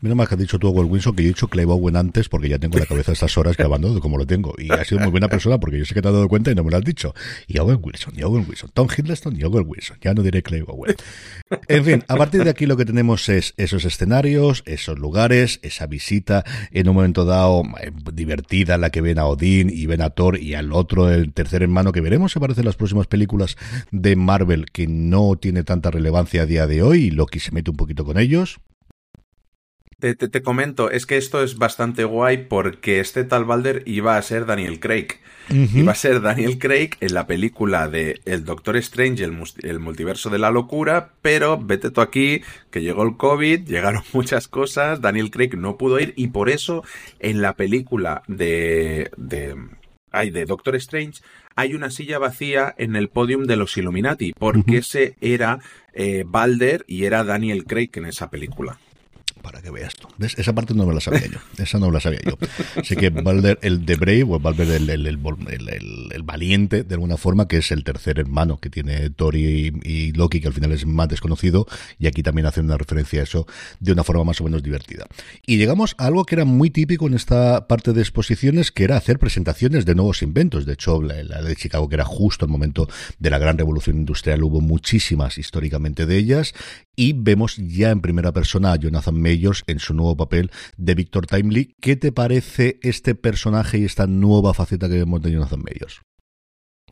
Menos 0.00 0.16
mal 0.16 0.26
que 0.26 0.34
has 0.34 0.40
dicho 0.40 0.58
tú, 0.58 0.68
Owen 0.68 0.90
Wilson, 0.90 1.14
que 1.14 1.22
yo 1.22 1.28
he 1.28 1.32
dicho 1.32 1.48
Clive 1.48 1.72
Owen 1.72 1.94
antes 1.94 2.30
porque 2.30 2.48
ya 2.48 2.58
tengo 2.58 2.78
la 2.78 2.86
cabeza 2.86 3.12
estas 3.12 3.36
horas 3.36 3.54
grabando 3.54 4.00
como 4.00 4.16
lo 4.16 4.26
tengo. 4.26 4.54
Y 4.56 4.72
ha 4.72 4.82
sido 4.84 5.00
muy 5.02 5.10
buena 5.10 5.28
persona 5.28 5.60
porque 5.60 5.78
yo 5.78 5.84
sé 5.84 5.92
que 5.92 6.00
te 6.00 6.08
has 6.08 6.14
dado 6.14 6.26
cuenta 6.26 6.50
y 6.50 6.54
no 6.54 6.64
me 6.64 6.70
lo 6.70 6.78
has 6.78 6.84
dicho. 6.84 7.14
Y 7.46 7.58
Owen 7.58 7.80
Wilson, 7.82 8.14
y 8.16 8.22
Owen 8.22 8.46
Wilson, 8.48 8.70
Tom 8.72 8.88
Hiddleston 8.96 9.38
y 9.38 9.44
Owen 9.44 9.64
Wilson. 9.66 9.98
Ya 10.00 10.14
no 10.14 10.22
diré 10.22 10.42
Clive 10.42 10.64
Owen. 10.68 10.94
En 11.68 11.84
fin, 11.84 12.04
a 12.08 12.16
partir 12.16 12.44
de 12.44 12.50
aquí 12.50 12.64
lo 12.64 12.78
que 12.78 12.86
tenemos 12.86 13.28
es 13.28 13.52
esos 13.58 13.84
escenarios, 13.84 14.62
esos 14.64 14.98
lugares, 14.98 15.60
esa 15.62 15.86
visita 15.86 16.44
en 16.70 16.88
un 16.88 16.94
momento 16.94 17.26
dado 17.26 17.62
eh, 17.82 17.90
divertida, 18.14 18.78
la 18.78 18.88
que 18.90 19.02
ven 19.02 19.18
a 19.18 19.26
Odín 19.26 19.68
y 19.68 19.84
ven 19.84 20.00
a 20.00 20.10
Thor 20.10 20.38
y 20.38 20.54
al 20.54 20.72
otro, 20.72 21.10
el 21.10 21.32
tercer 21.34 21.62
hermano 21.62 21.92
que 21.92 22.00
veremos, 22.00 22.32
se 22.32 22.40
parece 22.40 22.60
en 22.60 22.66
las 22.66 22.76
próximas 22.76 23.06
películas 23.06 23.56
de 23.90 24.16
Marvel 24.16 24.70
que 24.70 24.86
no 24.86 25.36
tiene 25.36 25.62
tanta 25.62 25.90
relevancia 25.90 26.42
a 26.42 26.46
día 26.46 26.66
de 26.66 26.82
hoy 26.82 27.04
y 27.04 27.10
Loki 27.10 27.38
se 27.38 27.52
mete 27.52 27.70
un 27.70 27.76
poquito 27.76 28.04
con 28.04 28.18
ellos 28.18 28.60
Te, 30.00 30.14
te, 30.14 30.42
comento, 30.42 30.90
es 30.90 31.04
que 31.04 31.18
esto 31.18 31.42
es 31.42 31.58
bastante 31.58 32.04
guay 32.04 32.46
porque 32.48 33.00
este 33.00 33.22
tal 33.24 33.44
Balder 33.44 33.82
iba 33.84 34.16
a 34.16 34.22
ser 34.22 34.46
Daniel 34.46 34.80
Craig. 34.80 35.08
Iba 35.50 35.92
a 35.92 35.96
ser 35.96 36.22
Daniel 36.22 36.58
Craig 36.58 36.90
en 37.00 37.12
la 37.12 37.26
película 37.26 37.88
de 37.88 38.20
El 38.24 38.44
Doctor 38.44 38.76
Strange, 38.76 39.24
el, 39.24 39.36
el, 39.62 39.80
multiverso 39.80 40.30
de 40.30 40.38
la 40.38 40.50
locura, 40.50 41.10
pero 41.22 41.58
vete 41.58 41.90
tú 41.90 42.00
aquí, 42.00 42.42
que 42.70 42.82
llegó 42.82 43.02
el 43.02 43.16
COVID, 43.16 43.66
llegaron 43.66 44.02
muchas 44.12 44.48
cosas, 44.48 45.00
Daniel 45.00 45.30
Craig 45.30 45.56
no 45.56 45.76
pudo 45.76 45.98
ir 45.98 46.14
y 46.16 46.28
por 46.28 46.48
eso 46.48 46.82
en 47.18 47.42
la 47.42 47.56
película 47.56 48.22
de... 48.26 49.10
de 49.16 49.56
ay, 50.12 50.30
de 50.30 50.44
Doctor 50.44 50.76
Strange, 50.76 51.20
hay 51.56 51.74
una 51.74 51.90
silla 51.90 52.18
vacía 52.18 52.74
en 52.78 52.96
el 52.96 53.08
podium 53.08 53.44
de 53.44 53.56
los 53.56 53.76
Illuminati, 53.76 54.32
porque 54.32 54.78
ese 54.78 55.16
era 55.20 55.58
eh, 55.92 56.24
Balder 56.26 56.84
y 56.86 57.04
era 57.04 57.22
Daniel 57.22 57.64
Craig 57.64 57.90
en 57.94 58.06
esa 58.06 58.30
película 58.30 58.78
para 59.42 59.62
que 59.62 59.70
veas 59.70 59.94
tú. 59.94 60.08
Esa 60.18 60.52
parte 60.54 60.74
no 60.74 60.86
me 60.86 60.94
la 60.94 61.00
sabía 61.00 61.26
yo. 61.26 61.38
Esa 61.58 61.78
no 61.78 61.86
me 61.86 61.92
la 61.92 62.00
sabía 62.00 62.20
yo. 62.24 62.36
Así 62.76 62.96
que 62.96 63.10
Balder, 63.10 63.58
el 63.62 63.84
de 63.86 63.96
Brave, 63.96 64.24
o 64.24 64.38
Balder, 64.38 64.70
el, 64.70 64.90
el, 64.90 66.22
valiente, 66.22 66.84
de 66.84 66.94
alguna 66.94 67.16
forma, 67.16 67.48
que 67.48 67.58
es 67.58 67.70
el 67.72 67.84
tercer 67.84 68.18
hermano 68.18 68.58
que 68.58 68.70
tiene 68.70 69.10
Thor 69.10 69.36
y, 69.36 70.12
Loki, 70.12 70.40
que 70.40 70.48
al 70.48 70.54
final 70.54 70.72
es 70.72 70.86
más 70.86 71.08
desconocido, 71.08 71.66
y 71.98 72.06
aquí 72.06 72.22
también 72.22 72.46
hacen 72.46 72.66
una 72.66 72.76
referencia 72.76 73.20
a 73.20 73.24
eso 73.24 73.46
de 73.80 73.92
una 73.92 74.04
forma 74.04 74.24
más 74.24 74.40
o 74.40 74.44
menos 74.44 74.62
divertida. 74.62 75.06
Y 75.46 75.56
llegamos 75.56 75.94
a 75.98 76.06
algo 76.06 76.24
que 76.24 76.34
era 76.34 76.44
muy 76.44 76.70
típico 76.70 77.06
en 77.06 77.14
esta 77.14 77.66
parte 77.66 77.92
de 77.92 78.00
exposiciones, 78.00 78.70
que 78.70 78.84
era 78.84 78.96
hacer 78.96 79.18
presentaciones 79.18 79.84
de 79.84 79.94
nuevos 79.94 80.22
inventos. 80.22 80.66
De 80.66 80.74
hecho, 80.74 81.02
la 81.02 81.42
de 81.42 81.56
Chicago, 81.56 81.88
que 81.88 81.94
era 81.96 82.04
justo 82.04 82.44
el 82.44 82.50
momento 82.50 82.88
de 83.18 83.30
la 83.30 83.38
gran 83.38 83.58
revolución 83.58 83.96
industrial, 83.96 84.42
hubo 84.42 84.60
muchísimas 84.60 85.38
históricamente 85.38 86.06
de 86.06 86.16
ellas, 86.16 86.54
y 87.00 87.14
vemos 87.14 87.56
ya 87.56 87.92
en 87.92 88.02
primera 88.02 88.30
persona 88.30 88.72
a 88.72 88.76
Jonathan 88.76 89.18
Mayors 89.18 89.64
en 89.66 89.78
su 89.78 89.94
nuevo 89.94 90.18
papel 90.18 90.50
de 90.76 90.94
Victor 90.94 91.26
Timely. 91.26 91.74
¿Qué 91.80 91.96
te 91.96 92.12
parece 92.12 92.78
este 92.82 93.14
personaje 93.14 93.78
y 93.78 93.86
esta 93.86 94.06
nueva 94.06 94.52
faceta 94.52 94.86
que 94.86 94.98
vemos 94.98 95.22
de 95.22 95.32
Jonathan 95.32 95.62
Mayors? 95.62 96.02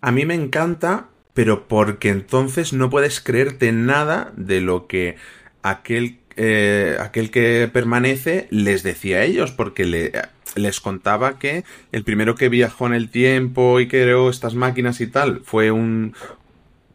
A 0.01 0.11
mí 0.11 0.25
me 0.25 0.33
encanta, 0.33 1.11
pero 1.35 1.69
porque 1.69 2.09
entonces 2.09 2.73
no 2.73 2.89
puedes 2.89 3.21
creerte 3.21 3.71
nada 3.73 4.33
de 4.35 4.63
lo 4.63 4.87
que 4.87 5.17
aquel, 5.63 6.21
eh, 6.37 6.97
aquel 6.99 7.31
que 7.31 7.69
permanece 7.71 8.49
les 8.51 8.83
decía 8.83 9.19
a 9.19 9.25
ellos, 9.25 9.53
porque 9.53 9.85
le, 9.85 10.13
les 10.55 10.81
contaba 10.81 11.39
que 11.39 11.65
el 11.93 12.05
primero 12.05 12.35
que 12.35 12.49
viajó 12.49 12.87
en 12.87 12.95
el 12.95 13.11
tiempo 13.11 13.79
y 13.79 13.89
creó 13.89 14.31
estas 14.31 14.55
máquinas 14.55 15.03
y 15.03 15.07
tal 15.07 15.43
fue 15.45 15.71
un, 15.71 16.15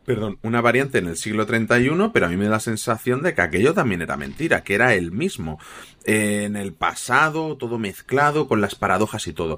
perdón, 0.05 0.39
una 0.41 0.61
variante 0.61 0.97
en 0.97 1.07
el 1.07 1.17
siglo 1.17 1.45
31, 1.45 2.11
pero 2.11 2.25
a 2.25 2.29
mí 2.29 2.37
me 2.37 2.45
da 2.45 2.51
la 2.51 2.59
sensación 2.59 3.21
de 3.21 3.33
que 3.33 3.41
aquello 3.41 3.73
también 3.73 4.01
era 4.01 4.17
mentira, 4.17 4.63
que 4.63 4.75
era 4.75 4.93
el 4.93 5.11
mismo. 5.11 5.59
en 6.05 6.55
el 6.55 6.73
pasado, 6.73 7.57
todo 7.57 7.79
mezclado, 7.79 8.47
con 8.47 8.61
las 8.61 8.75
paradojas 8.75 9.27
y 9.27 9.33
todo. 9.33 9.57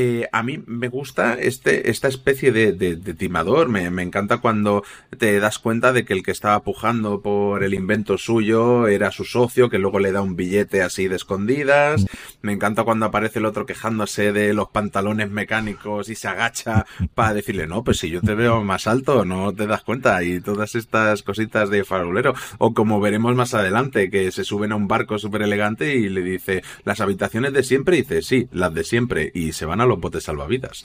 Eh, 0.00 0.28
a 0.30 0.44
mí 0.44 0.62
me 0.64 0.86
gusta 0.86 1.34
este, 1.34 1.90
esta 1.90 2.06
especie 2.06 2.52
de, 2.52 2.96
timador. 3.14 3.68
Me, 3.68 3.82
encanta 4.00 4.38
cuando 4.38 4.84
te 5.18 5.40
das 5.40 5.58
cuenta 5.58 5.92
de 5.92 6.04
que 6.04 6.12
el 6.12 6.22
que 6.22 6.30
estaba 6.30 6.62
pujando 6.62 7.20
por 7.20 7.64
el 7.64 7.74
invento 7.74 8.16
suyo 8.16 8.86
era 8.86 9.10
su 9.10 9.24
socio, 9.24 9.68
que 9.68 9.80
luego 9.80 9.98
le 9.98 10.12
da 10.12 10.22
un 10.22 10.36
billete 10.36 10.82
así 10.82 11.08
de 11.08 11.16
escondidas. 11.16 12.06
Me 12.42 12.52
encanta 12.52 12.84
cuando 12.84 13.06
aparece 13.06 13.40
el 13.40 13.46
otro 13.46 13.66
quejándose 13.66 14.32
de 14.32 14.54
los 14.54 14.68
pantalones 14.68 15.30
mecánicos 15.30 16.08
y 16.10 16.14
se 16.14 16.28
agacha 16.28 16.86
para 17.16 17.34
decirle, 17.34 17.66
no, 17.66 17.82
pues 17.82 17.98
si 17.98 18.08
yo 18.08 18.20
te 18.20 18.36
veo 18.36 18.62
más 18.62 18.86
alto, 18.86 19.24
no 19.24 19.52
te 19.52 19.66
das 19.66 19.82
cuenta. 19.82 20.22
Y 20.22 20.40
todas 20.40 20.76
estas 20.76 21.24
cositas 21.24 21.70
de 21.70 21.82
farolero. 21.82 22.34
O 22.58 22.72
como 22.72 23.00
veremos 23.00 23.34
más 23.34 23.52
adelante, 23.52 24.10
que 24.10 24.30
se 24.30 24.44
suben 24.44 24.70
a 24.70 24.76
un 24.76 24.86
barco 24.86 25.18
súper 25.18 25.42
elegante 25.42 25.96
y 25.96 26.08
le 26.08 26.22
dice, 26.22 26.62
las 26.84 27.00
habitaciones 27.00 27.52
de 27.52 27.64
siempre, 27.64 27.96
y 27.96 28.02
dice, 28.02 28.22
sí, 28.22 28.48
las 28.52 28.72
de 28.72 28.84
siempre. 28.84 29.32
Y 29.34 29.54
se 29.54 29.66
van 29.66 29.80
a 29.80 29.87
los 29.88 30.00
botes 30.00 30.24
salvavidas. 30.24 30.84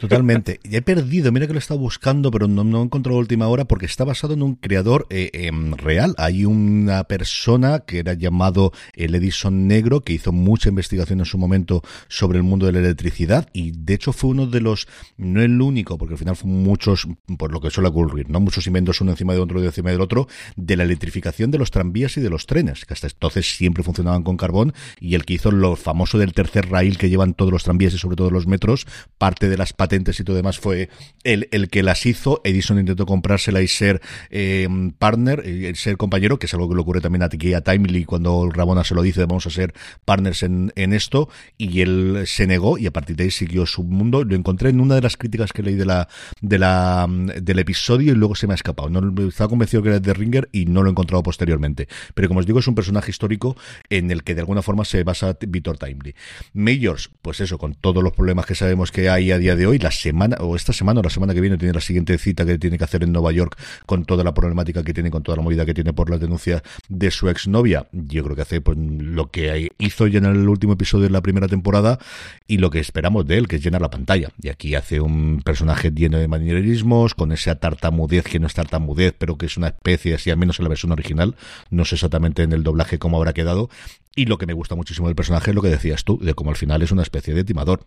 Totalmente. 0.00 0.60
He 0.64 0.82
perdido, 0.82 1.32
mira 1.32 1.46
que 1.46 1.52
lo 1.52 1.58
he 1.58 1.60
estado 1.60 1.80
buscando, 1.80 2.30
pero 2.30 2.48
no, 2.48 2.64
no 2.64 2.80
he 2.80 2.84
encontrado 2.84 3.18
última 3.18 3.48
hora 3.48 3.64
porque 3.66 3.86
está 3.86 4.04
basado 4.04 4.34
en 4.34 4.42
un 4.42 4.54
creador 4.54 5.06
eh, 5.10 5.30
em, 5.32 5.72
real. 5.72 6.14
Hay 6.18 6.44
una 6.44 7.04
persona 7.04 7.80
que 7.80 7.98
era 7.98 8.14
llamado 8.14 8.72
el 8.94 9.14
Edison 9.14 9.66
Negro 9.66 10.00
que 10.00 10.12
hizo 10.12 10.32
mucha 10.32 10.68
investigación 10.68 11.20
en 11.20 11.26
su 11.26 11.38
momento 11.38 11.82
sobre 12.08 12.38
el 12.38 12.44
mundo 12.44 12.66
de 12.66 12.72
la 12.72 12.78
electricidad 12.80 13.48
y 13.52 13.72
de 13.72 13.94
hecho 13.94 14.12
fue 14.12 14.30
uno 14.30 14.46
de 14.46 14.60
los, 14.60 14.88
no 15.16 15.42
el 15.42 15.60
único, 15.60 15.98
porque 15.98 16.14
al 16.14 16.18
final 16.18 16.36
fue 16.36 16.50
muchos, 16.50 17.06
por 17.38 17.52
lo 17.52 17.60
que 17.60 17.70
suele 17.70 17.88
ocurrir, 17.88 18.28
¿no? 18.30 18.40
Muchos 18.40 18.66
inventos 18.66 19.00
uno 19.00 19.12
encima 19.12 19.34
de 19.34 19.40
otro 19.40 19.62
y 19.62 19.66
encima 19.66 19.90
del 19.90 20.00
otro, 20.00 20.28
de 20.56 20.76
la 20.76 20.84
electrificación 20.84 21.50
de 21.50 21.58
los 21.58 21.70
tranvías 21.70 22.16
y 22.16 22.20
de 22.20 22.30
los 22.30 22.46
trenes, 22.46 22.84
que 22.84 22.94
hasta 22.94 23.06
entonces 23.06 23.56
siempre 23.56 23.82
funcionaban 23.82 24.22
con 24.22 24.36
carbón 24.36 24.74
y 25.00 25.14
el 25.14 25.24
que 25.24 25.34
hizo 25.34 25.50
lo 25.50 25.76
famoso 25.76 26.18
del 26.18 26.32
tercer 26.32 26.70
rail 26.70 26.98
que 26.98 27.08
llevan 27.08 27.34
todos 27.34 27.52
los 27.52 27.64
tranvías 27.64 27.94
y 27.94 27.98
sobre 27.98 28.16
todo 28.16 28.30
los 28.30 28.46
metros, 28.46 28.86
parte 29.18 29.48
de 29.48 29.56
las 29.56 29.72
patentes 29.76 30.18
y 30.20 30.24
todo 30.24 30.36
demás 30.36 30.58
fue 30.58 30.88
el, 31.24 31.48
el 31.52 31.68
que 31.68 31.82
las 31.82 32.06
hizo. 32.06 32.40
Edison 32.44 32.78
intentó 32.78 33.06
comprársela 33.06 33.62
y 33.62 33.68
ser 33.68 34.00
eh, 34.30 34.68
partner, 34.98 35.46
y 35.46 35.74
ser 35.74 35.96
compañero, 35.96 36.38
que 36.38 36.46
es 36.46 36.54
algo 36.54 36.68
que 36.68 36.74
le 36.74 36.80
ocurre 36.80 37.00
también 37.00 37.22
aquí 37.22 37.54
a 37.54 37.60
Timely 37.60 38.04
cuando 38.04 38.48
Ramona 38.50 38.84
se 38.84 38.94
lo 38.94 39.02
dice, 39.02 39.20
vamos 39.26 39.46
a 39.46 39.50
ser 39.50 39.74
partners 40.04 40.42
en, 40.42 40.72
en 40.76 40.92
esto, 40.92 41.28
y 41.58 41.80
él 41.80 42.22
se 42.26 42.46
negó 42.46 42.78
y 42.78 42.86
a 42.86 42.92
partir 42.92 43.16
de 43.16 43.24
ahí 43.24 43.30
siguió 43.30 43.66
su 43.66 43.82
mundo. 43.82 44.24
Lo 44.24 44.34
encontré 44.34 44.70
en 44.70 44.80
una 44.80 44.94
de 44.94 45.02
las 45.02 45.16
críticas 45.16 45.52
que 45.52 45.62
leí 45.62 45.74
de 45.74 45.86
la, 45.86 46.08
de 46.40 46.58
la, 46.58 47.06
del 47.08 47.58
episodio 47.58 48.12
y 48.12 48.16
luego 48.16 48.34
se 48.34 48.46
me 48.46 48.54
ha 48.54 48.56
escapado. 48.56 48.88
No 48.90 49.28
estaba 49.28 49.48
convencido 49.48 49.82
que 49.82 49.90
era 49.90 50.00
de 50.00 50.14
Ringer 50.14 50.48
y 50.52 50.66
no 50.66 50.82
lo 50.82 50.88
he 50.88 50.92
encontrado 50.92 51.22
posteriormente. 51.22 51.88
Pero 52.14 52.28
como 52.28 52.40
os 52.40 52.46
digo, 52.46 52.58
es 52.58 52.68
un 52.68 52.74
personaje 52.74 53.10
histórico 53.10 53.56
en 53.90 54.10
el 54.10 54.22
que 54.22 54.34
de 54.34 54.40
alguna 54.40 54.62
forma 54.62 54.84
se 54.84 55.02
basa 55.04 55.36
Victor 55.46 55.78
Timely. 55.78 56.14
Majors, 56.52 57.10
pues 57.22 57.40
eso, 57.40 57.58
con 57.58 57.74
todos 57.74 58.02
los 58.02 58.12
problemas 58.12 58.46
que 58.46 58.54
sabemos 58.54 58.92
que 58.92 59.08
hay 59.08 59.30
a 59.30 59.38
día 59.38 59.56
de 59.56 59.65
hoy, 59.66 59.78
la 59.78 59.90
semana, 59.90 60.36
o 60.40 60.56
esta 60.56 60.72
semana 60.72 61.00
o 61.00 61.02
la 61.02 61.10
semana 61.10 61.34
que 61.34 61.40
viene, 61.40 61.56
tiene 61.56 61.74
la 61.74 61.80
siguiente 61.80 62.16
cita 62.18 62.44
que 62.44 62.58
tiene 62.58 62.78
que 62.78 62.84
hacer 62.84 63.02
en 63.02 63.12
Nueva 63.12 63.32
York 63.32 63.58
con 63.86 64.04
toda 64.04 64.24
la 64.24 64.34
problemática 64.34 64.82
que 64.82 64.94
tiene, 64.94 65.10
con 65.10 65.22
toda 65.22 65.36
la 65.36 65.42
movida 65.42 65.64
que 65.64 65.74
tiene 65.74 65.92
por 65.92 66.10
la 66.10 66.18
denuncia 66.18 66.62
de 66.88 67.10
su 67.10 67.28
exnovia. 67.28 67.86
Yo 67.92 68.24
creo 68.24 68.36
que 68.36 68.42
hace 68.42 68.60
pues, 68.60 68.78
lo 68.78 69.30
que 69.30 69.70
hizo 69.78 70.06
ya 70.06 70.18
en 70.18 70.26
el 70.26 70.48
último 70.48 70.74
episodio 70.74 71.04
de 71.04 71.10
la 71.10 71.20
primera 71.20 71.48
temporada 71.48 71.98
y 72.46 72.58
lo 72.58 72.70
que 72.70 72.80
esperamos 72.80 73.26
de 73.26 73.38
él, 73.38 73.48
que 73.48 73.56
es 73.56 73.62
llenar 73.62 73.80
la 73.80 73.90
pantalla. 73.90 74.30
Y 74.40 74.48
aquí 74.48 74.74
hace 74.74 75.00
un 75.00 75.42
personaje 75.44 75.90
lleno 75.90 76.18
de 76.18 76.28
manierismos, 76.28 77.14
con 77.14 77.32
esa 77.32 77.56
tartamudez 77.56 78.24
que 78.24 78.38
no 78.38 78.46
es 78.46 78.54
tartamudez, 78.54 79.14
pero 79.16 79.36
que 79.36 79.46
es 79.46 79.56
una 79.56 79.68
especie, 79.68 80.14
así 80.14 80.30
al 80.30 80.36
menos 80.36 80.58
en 80.58 80.64
la 80.64 80.68
versión 80.68 80.92
original, 80.92 81.36
no 81.70 81.84
sé 81.84 81.96
exactamente 81.96 82.42
en 82.42 82.52
el 82.52 82.62
doblaje 82.62 82.98
cómo 82.98 83.16
habrá 83.16 83.32
quedado, 83.32 83.68
y 84.16 84.24
lo 84.24 84.38
que 84.38 84.46
me 84.46 84.54
gusta 84.54 84.74
muchísimo 84.74 85.06
del 85.06 85.14
personaje 85.14 85.52
es 85.52 85.54
lo 85.54 85.62
que 85.62 85.68
decías 85.68 86.02
tú, 86.02 86.18
de 86.18 86.34
cómo 86.34 86.50
al 86.50 86.56
final 86.56 86.82
es 86.82 86.90
una 86.90 87.02
especie 87.02 87.34
de 87.34 87.44
timador, 87.44 87.86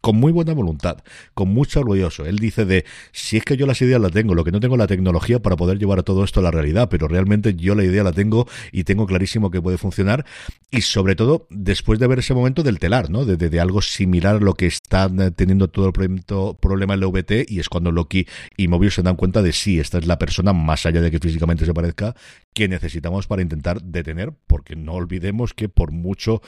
con 0.00 0.16
muy 0.16 0.32
buena 0.32 0.52
voluntad, 0.52 0.98
con 1.34 1.48
mucho 1.48 1.80
orgulloso. 1.80 2.24
Él 2.24 2.38
dice 2.38 2.64
de, 2.64 2.84
si 3.12 3.36
es 3.36 3.44
que 3.44 3.56
yo 3.56 3.66
las 3.66 3.82
ideas 3.82 4.00
las 4.00 4.12
tengo, 4.12 4.34
lo 4.34 4.44
que 4.44 4.52
no 4.52 4.60
tengo 4.60 4.76
la 4.76 4.86
tecnología 4.86 5.40
para 5.40 5.56
poder 5.56 5.78
llevar 5.78 6.02
todo 6.02 6.24
esto 6.24 6.40
a 6.40 6.42
la 6.42 6.50
realidad, 6.50 6.88
pero 6.88 7.08
realmente 7.08 7.54
yo 7.54 7.74
la 7.74 7.84
idea 7.84 8.04
la 8.04 8.12
tengo 8.12 8.46
y 8.70 8.84
tengo 8.84 9.06
clarísimo 9.06 9.50
que 9.50 9.60
puede 9.60 9.78
funcionar. 9.78 10.24
Y 10.70 10.82
sobre 10.82 11.16
todo, 11.16 11.46
después 11.50 11.98
de 11.98 12.06
ver 12.06 12.20
ese 12.20 12.34
momento 12.34 12.62
del 12.62 12.78
telar, 12.78 13.10
¿no? 13.10 13.24
De, 13.24 13.36
de, 13.36 13.60
algo 13.60 13.82
similar 13.82 14.36
a 14.36 14.40
lo 14.40 14.54
que 14.54 14.66
está 14.66 15.10
teniendo 15.34 15.68
todo 15.68 15.86
el 15.86 15.92
problema 15.92 16.94
en 16.94 17.00
la 17.00 17.06
VT, 17.06 17.46
y 17.48 17.58
es 17.58 17.68
cuando 17.68 17.90
Loki 17.90 18.26
y 18.56 18.68
Mobius 18.68 18.94
se 18.94 19.02
dan 19.02 19.16
cuenta 19.16 19.42
de 19.42 19.52
sí, 19.52 19.80
esta 19.80 19.98
es 19.98 20.06
la 20.06 20.18
persona, 20.18 20.52
más 20.52 20.86
allá 20.86 21.00
de 21.00 21.10
que 21.10 21.18
físicamente 21.18 21.64
se 21.64 21.74
parezca, 21.74 22.14
que 22.54 22.68
necesitamos 22.68 23.26
para 23.26 23.42
intentar 23.42 23.82
detener, 23.82 24.32
porque 24.46 24.76
no 24.76 24.92
olvidemos 24.92 25.54
que 25.54 25.67
por 25.68 25.92
mucho 25.92 26.42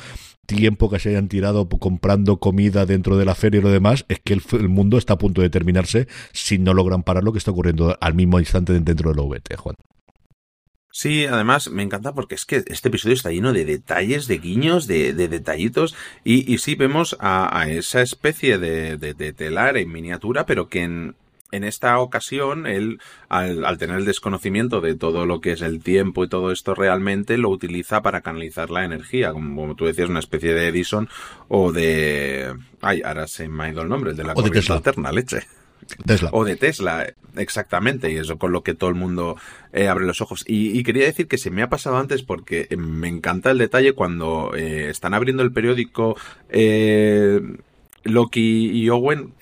tiempo 0.47 0.91
que 0.91 0.99
se 0.99 1.11
hayan 1.11 1.29
tirado 1.29 1.69
comprando 1.69 2.39
comida 2.39 2.87
dentro 2.87 3.17
de 3.17 3.25
la 3.25 3.35
feria 3.35 3.61
y 3.61 3.63
lo 3.63 3.71
demás, 3.71 4.05
es 4.09 4.19
que 4.21 4.35
el, 4.35 4.69
mundo 4.69 4.99
está 4.99 5.15
a 5.15 5.19
punto 5.19 5.43
de 5.43 5.51
terminarse 5.51 6.09
si 6.33 6.59
no 6.59 6.75
logran 6.75 7.03
parar 7.03 7.23
lo 7.23 7.33
que 7.33 7.39
está 7.39 7.53
ocurriendo 7.53 7.97
al 8.01 8.15
mismo 8.15 8.41
instante 8.41 8.73
dentro 8.73 9.13
de 9.13 9.17
la 9.17 9.57
Juan. 9.57 9.77
Sí, 10.93 11.25
además 11.25 11.71
me 11.71 11.85
encanta 11.85 12.15
porque 12.15 12.35
es 12.35 12.45
que 12.45 12.65
este 12.67 12.89
episodio 12.89 13.15
está 13.15 13.31
lleno 13.31 13.53
de 13.53 13.65
detalles, 13.65 14.27
de 14.27 14.39
guiños, 14.39 14.89
de, 14.89 15.13
detallitos 15.13 15.95
y, 16.25 16.53
y, 16.53 16.59
sí 16.59 16.75
vemos 16.75 17.17
a, 17.21 17.69
esa 17.69 18.03
especie 18.03 18.59
de, 18.59 18.97
de, 18.97 19.33
telar 19.33 19.77
en 19.77 19.93
miniatura, 19.93 20.47
pero 20.47 20.69
que 20.69 20.83
en, 20.83 21.15
en 21.53 21.65
esta 21.65 21.99
ocasión, 21.99 22.67
él, 22.67 23.01
al, 23.29 23.79
tener 23.79 23.99
el 23.99 24.05
desconocimiento 24.05 24.81
de 24.81 24.95
todo 24.95 25.27
lo 25.27 25.41
que 25.41 25.53
es 25.53 25.63
el 25.63 25.83
tiempo 25.83 26.25
y 26.25 26.29
todo 26.29 26.53
esto 26.53 26.75
realmente, 26.75 27.39
lo 27.39 27.51
utiliza 27.51 28.03
para 28.03 28.21
canalizar 28.21 28.71
la 28.71 28.85
energía, 28.85 29.33
como, 29.33 29.75
tú 29.75 29.87
decías, 29.87 30.09
una 30.09 30.21
especie 30.21 30.55
de 30.55 30.69
Edison 30.69 31.09
o 31.49 31.73
de... 31.73 32.55
Ay, 32.81 33.03
ahora 33.05 33.27
se 33.27 33.49
me 33.49 33.65
ha 33.65 33.71
ido 33.71 33.83
el 33.83 33.89
nombre, 33.89 34.13
el 34.13 34.17
de 34.17 34.25
la 34.25 34.35
corriente 34.35 34.73
alterna, 34.73 35.13
leche. 35.13 35.41
Tesla. 36.05 36.31
O 36.33 36.45
de 36.45 36.57
Tesla, 36.57 37.13
exactamente, 37.37 38.13
y 38.13 38.17
eso 38.17 38.39
con 38.39 38.53
lo 38.53 38.63
que 38.63 38.75
todo 38.75 38.91
el 38.91 38.97
mundo 38.97 39.37
eh, 39.73 39.89
abre 39.89 40.07
los 40.07 40.21
ojos. 40.21 40.45
Y, 40.47 40.83
quería 40.85 41.05
decir 41.05 41.27
que 41.27 41.39
se 41.39 41.51
me 41.51 41.63
ha 41.63 41.69
pasado 41.69 41.97
antes 41.97 42.23
porque 42.23 42.69
me 42.77 43.09
encanta 43.09 43.51
el 43.51 43.59
detalle 43.59 43.93
cuando 43.93 44.53
eh, 44.55 44.91
están 44.91 45.15
abriendo 45.15 45.43
el 45.43 45.53
periódico 45.53 46.17
eh, 46.49 47.41
Loki 48.05 48.71
y 48.71 48.89
Owen 48.89 49.35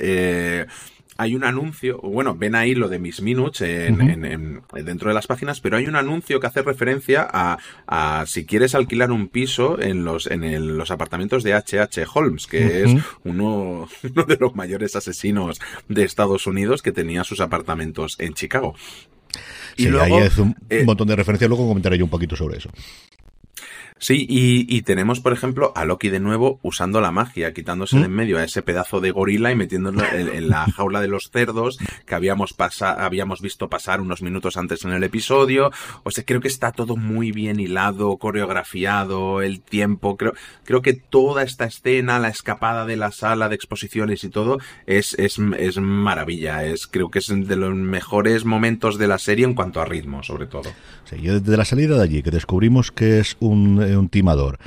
hay 1.20 1.34
un 1.34 1.42
anuncio, 1.42 1.98
bueno, 1.98 2.36
ven 2.36 2.54
ahí 2.54 2.76
lo 2.76 2.88
de 2.88 3.00
Miss 3.00 3.20
Minutes 3.20 3.60
en, 3.62 4.62
dentro 4.72 5.08
de 5.08 5.14
las 5.14 5.26
páginas, 5.26 5.60
pero 5.60 5.76
hay 5.76 5.86
un 5.86 5.96
anuncio 5.96 6.38
que 6.38 6.46
hace 6.46 6.62
referencia 6.62 7.28
a, 7.28 8.24
si 8.26 8.46
quieres 8.46 8.76
alquilar 8.76 9.10
un 9.10 9.26
piso 9.26 9.82
en 9.82 10.04
los, 10.04 10.28
en 10.28 10.78
los 10.78 10.92
apartamentos 10.92 11.42
de 11.42 11.54
H.H. 11.54 12.06
Holmes, 12.14 12.46
que 12.46 12.84
es 12.84 12.94
uno, 13.24 13.88
uno 14.14 14.24
de 14.24 14.36
los 14.36 14.54
mayores 14.54 14.94
asesinos 14.94 15.60
de 15.88 16.04
Estados 16.04 16.46
Unidos 16.46 16.82
que 16.82 16.92
tenía 16.92 17.24
sus 17.24 17.40
apartamentos 17.40 18.14
en 18.20 18.34
Chicago. 18.34 18.76
Y 19.76 19.84
sí, 19.84 19.88
luego, 19.88 20.18
ahí 20.18 20.22
es 20.22 20.38
un, 20.38 20.54
eh, 20.70 20.84
montón 20.84 21.08
de 21.08 21.16
referencias, 21.16 21.48
luego 21.48 21.66
comentaré 21.66 21.98
yo 21.98 22.04
un 22.04 22.10
poquito 22.10 22.36
sobre 22.36 22.58
eso. 22.58 22.70
Sí, 23.98 24.26
y, 24.28 24.82
tenemos, 24.82 25.20
por 25.20 25.32
ejemplo, 25.32 25.72
a 25.74 25.84
Loki 25.84 26.08
de 26.08 26.20
nuevo 26.20 26.60
usando 26.62 27.00
la 27.00 27.10
magia, 27.10 27.52
quitándose 27.52 27.98
de 27.98 28.04
en 28.04 28.12
¿Mm? 28.12 28.14
medio 28.14 28.38
a 28.38 28.44
ese 28.44 28.62
pedazo 28.62 29.00
de 29.00 29.10
gorila 29.10 29.50
y 29.50 29.56
metiéndolo 29.56 30.02
en, 30.12 30.48
la 30.48 30.66
jaula 30.76 31.00
de 31.00 31.08
los 31.08 31.30
cerdos 31.30 31.78
que 32.06 32.14
habíamos, 32.14 32.54
habíamos 32.80 33.40
visto 33.40 33.68
pasar 33.68 34.00
unos 34.00 34.22
minutos 34.22 34.56
antes 34.56 34.84
en 34.84 34.92
el 34.92 35.02
episodio. 35.02 35.70
O 36.04 36.10
sea, 36.10 36.24
creo 36.24 36.40
que 36.40 36.48
está 36.48 36.72
todo 36.72 36.96
muy 36.96 37.32
bien 37.32 37.60
hilado, 37.60 38.16
coreografiado, 38.16 39.42
el 39.42 39.60
tiempo. 39.60 40.16
Creo, 40.16 40.32
creo 40.64 40.80
que 40.80 40.94
toda 40.94 41.42
esta 41.42 41.64
escena, 41.64 42.18
la 42.18 42.28
escapada 42.28 42.86
de 42.86 42.96
la 42.96 43.10
sala 43.10 43.48
de 43.48 43.56
exposiciones 43.56 44.22
y 44.24 44.28
todo, 44.28 44.58
es, 44.86 45.14
es, 45.18 45.38
es 45.58 45.78
maravilla. 45.78 46.64
Es, 46.64 46.86
creo 46.86 47.10
que 47.10 47.18
es 47.18 47.28
de 47.28 47.56
los 47.56 47.74
mejores 47.74 48.44
momentos 48.44 48.98
de 48.98 49.08
la 49.08 49.18
serie 49.18 49.44
en 49.44 49.54
cuanto 49.54 49.80
a 49.80 49.84
ritmo, 49.84 50.22
sobre 50.22 50.46
todo. 50.46 50.70
Sí, 51.04 51.20
yo 51.20 51.40
desde 51.40 51.56
la 51.56 51.64
salida 51.64 51.96
de 51.96 52.02
allí, 52.02 52.22
que 52.22 52.30
descubrimos 52.30 52.92
que 52.92 53.18
es 53.18 53.36
un 53.40 53.80
un 53.96 54.08
timador. 54.08 54.58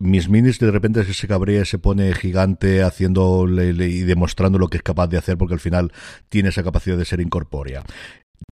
Mis 0.00 0.28
minis 0.28 0.58
de 0.58 0.70
repente 0.70 1.04
se 1.04 1.28
cabrea 1.28 1.62
y 1.62 1.66
se 1.66 1.78
pone 1.78 2.12
gigante 2.14 2.82
haciendo 2.82 3.46
y 3.48 4.00
demostrando 4.00 4.58
lo 4.58 4.68
que 4.68 4.78
es 4.78 4.82
capaz 4.82 5.06
de 5.06 5.18
hacer 5.18 5.38
porque 5.38 5.54
al 5.54 5.60
final 5.60 5.92
tiene 6.28 6.48
esa 6.48 6.64
capacidad 6.64 6.96
de 6.96 7.04
ser 7.04 7.20
incorpórea 7.20 7.84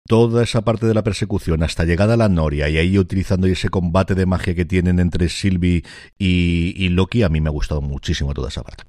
toda 0.07 0.43
esa 0.43 0.63
parte 0.63 0.85
de 0.85 0.93
la 0.93 1.03
persecución 1.03 1.63
hasta 1.63 1.85
llegada 1.85 2.15
a 2.15 2.17
la 2.17 2.29
Noria 2.29 2.69
y 2.69 2.77
ahí 2.77 2.97
utilizando 2.97 3.47
ese 3.47 3.69
combate 3.69 4.15
de 4.15 4.25
magia 4.25 4.55
que 4.55 4.65
tienen 4.65 4.99
entre 4.99 5.29
Sylvie 5.29 5.83
y, 6.17 6.89
Loki, 6.89 7.23
a 7.23 7.29
mí 7.29 7.41
me 7.41 7.49
ha 7.49 7.51
gustado 7.51 7.81
muchísimo 7.81 8.33
toda 8.33 8.49
esa 8.49 8.63
parte. 8.63 8.83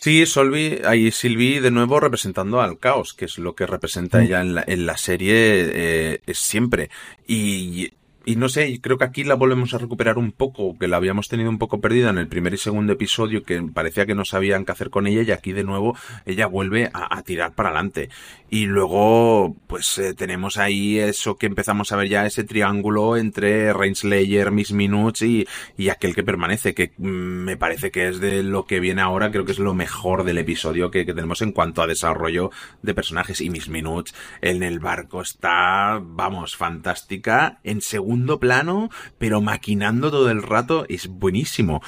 Sí, 0.00 0.24
Solvi, 0.24 0.80
ahí 0.84 1.10
Sylvie 1.10 1.60
de 1.60 1.70
nuevo 1.70 2.00
representando 2.00 2.62
al 2.62 2.78
caos, 2.78 3.12
que 3.12 3.26
es 3.26 3.36
lo 3.36 3.54
que 3.54 3.66
representa 3.66 4.18
mm. 4.18 4.22
ella 4.22 4.40
en 4.66 4.86
la, 4.86 4.96
serie 4.96 5.34
eh, 5.36 6.22
siempre. 6.32 6.90
Y 7.26 7.92
y 8.30 8.36
no 8.36 8.48
sé, 8.48 8.80
creo 8.80 8.96
que 8.96 9.02
aquí 9.02 9.24
la 9.24 9.34
volvemos 9.34 9.74
a 9.74 9.78
recuperar 9.78 10.16
un 10.16 10.30
poco, 10.30 10.78
que 10.78 10.86
la 10.86 10.98
habíamos 10.98 11.26
tenido 11.26 11.50
un 11.50 11.58
poco 11.58 11.80
perdida 11.80 12.10
en 12.10 12.18
el 12.18 12.28
primer 12.28 12.54
y 12.54 12.58
segundo 12.58 12.92
episodio, 12.92 13.42
que 13.42 13.60
parecía 13.60 14.06
que 14.06 14.14
no 14.14 14.24
sabían 14.24 14.64
qué 14.64 14.70
hacer 14.70 14.88
con 14.88 15.08
ella, 15.08 15.22
y 15.22 15.32
aquí 15.32 15.52
de 15.52 15.64
nuevo 15.64 15.96
ella 16.26 16.46
vuelve 16.46 16.90
a, 16.92 17.20
tirar 17.22 17.56
para 17.56 17.70
adelante. 17.70 18.08
Y 18.48 18.66
luego, 18.66 19.56
pues 19.66 19.98
eh, 19.98 20.14
tenemos 20.14 20.58
ahí 20.58 21.00
eso 21.00 21.36
que 21.36 21.46
empezamos 21.46 21.90
a 21.90 21.96
ver 21.96 22.08
ya, 22.08 22.24
ese 22.24 22.44
triángulo 22.44 23.16
entre 23.16 23.72
Slayer, 23.94 24.52
Miss 24.52 24.72
Minutes 24.72 25.22
y, 25.22 25.48
y 25.76 25.88
aquel 25.88 26.14
que 26.14 26.22
permanece, 26.22 26.72
que 26.72 26.92
mm, 26.98 27.08
me 27.08 27.56
parece 27.56 27.90
que 27.90 28.08
es 28.08 28.20
de 28.20 28.44
lo 28.44 28.64
que 28.64 28.78
viene 28.78 29.02
ahora, 29.02 29.32
creo 29.32 29.44
que 29.44 29.52
es 29.52 29.58
lo 29.58 29.74
mejor 29.74 30.22
del 30.22 30.38
episodio 30.38 30.92
que, 30.92 31.04
que 31.04 31.14
tenemos 31.14 31.42
en 31.42 31.50
cuanto 31.50 31.82
a 31.82 31.88
desarrollo 31.88 32.52
de 32.82 32.94
personajes. 32.94 33.40
Y 33.40 33.50
Miss 33.50 33.68
Minutes 33.68 34.14
en 34.40 34.62
el 34.62 34.78
barco 34.78 35.20
está, 35.20 36.00
vamos, 36.00 36.56
fantástica. 36.56 37.58
En 37.64 37.80
segundo 37.80 38.19
segundo 38.20 38.38
plano, 38.38 38.90
pero 39.16 39.40
maquinando 39.40 40.10
todo 40.10 40.30
el 40.30 40.42
rato, 40.42 40.84
es 40.90 41.08
buenísimo. 41.08 41.80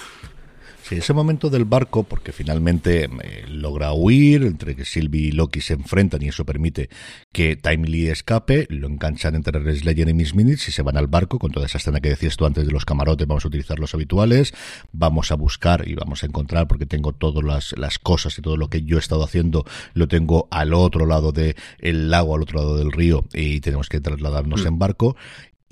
Sí, 0.83 0.97
ese 0.97 1.13
momento 1.13 1.49
del 1.49 1.65
barco, 1.65 2.03
porque 2.03 2.33
finalmente 2.33 3.05
eh, 3.05 3.45
logra 3.49 3.93
huir, 3.93 4.43
entre 4.43 4.75
que 4.75 4.85
Sylvie 4.85 5.29
y 5.29 5.31
Loki 5.31 5.61
se 5.61 5.75
enfrentan 5.75 6.23
y 6.23 6.29
eso 6.29 6.45
permite 6.45 6.89
que 7.33 7.55
Timely 7.55 8.09
escape, 8.09 8.67
lo 8.69 8.89
enganchan 8.89 9.37
entre 9.37 9.77
Slayer 9.77 10.09
y 10.09 10.15
Miss 10.15 10.35
Minutes 10.35 10.69
y 10.69 10.73
se 10.73 10.83
van 10.83 10.97
al 10.97 11.07
barco 11.07 11.39
con 11.39 11.53
toda 11.53 11.67
esa 11.67 11.79
escena 11.79 12.01
que 12.01 12.09
decías 12.09 12.37
tú 12.37 12.47
antes 12.47 12.67
de 12.67 12.73
los 12.73 12.85
camarotes, 12.85 13.29
vamos 13.29 13.45
a 13.45 13.49
utilizar 13.49 13.79
los 13.79 13.95
habituales, 13.95 14.55
vamos 14.91 15.31
a 15.31 15.37
buscar 15.37 15.87
y 15.87 15.95
vamos 15.95 16.25
a 16.25 16.27
encontrar, 16.27 16.67
porque 16.67 16.85
tengo 16.85 17.13
todas 17.13 17.45
las, 17.45 17.79
las 17.79 18.01
cosas 18.01 18.37
y 18.39 18.43
todo 18.43 18.57
lo 18.57 18.69
que 18.69 18.83
yo 18.83 18.97
he 18.97 19.01
estado 19.01 19.23
haciendo, 19.23 19.65
lo 19.95 20.09
tengo 20.09 20.49
al 20.51 20.75
otro 20.75 21.07
lado 21.07 21.31
del 21.31 21.55
el 21.79 22.11
lago, 22.11 22.35
al 22.35 22.43
otro 22.43 22.59
lado 22.59 22.77
del 22.77 22.91
río 22.91 23.25
y 23.33 23.61
tenemos 23.61 23.89
que 23.89 24.01
trasladarnos 24.01 24.65
mm. 24.65 24.67
en 24.67 24.79
barco 24.81 25.17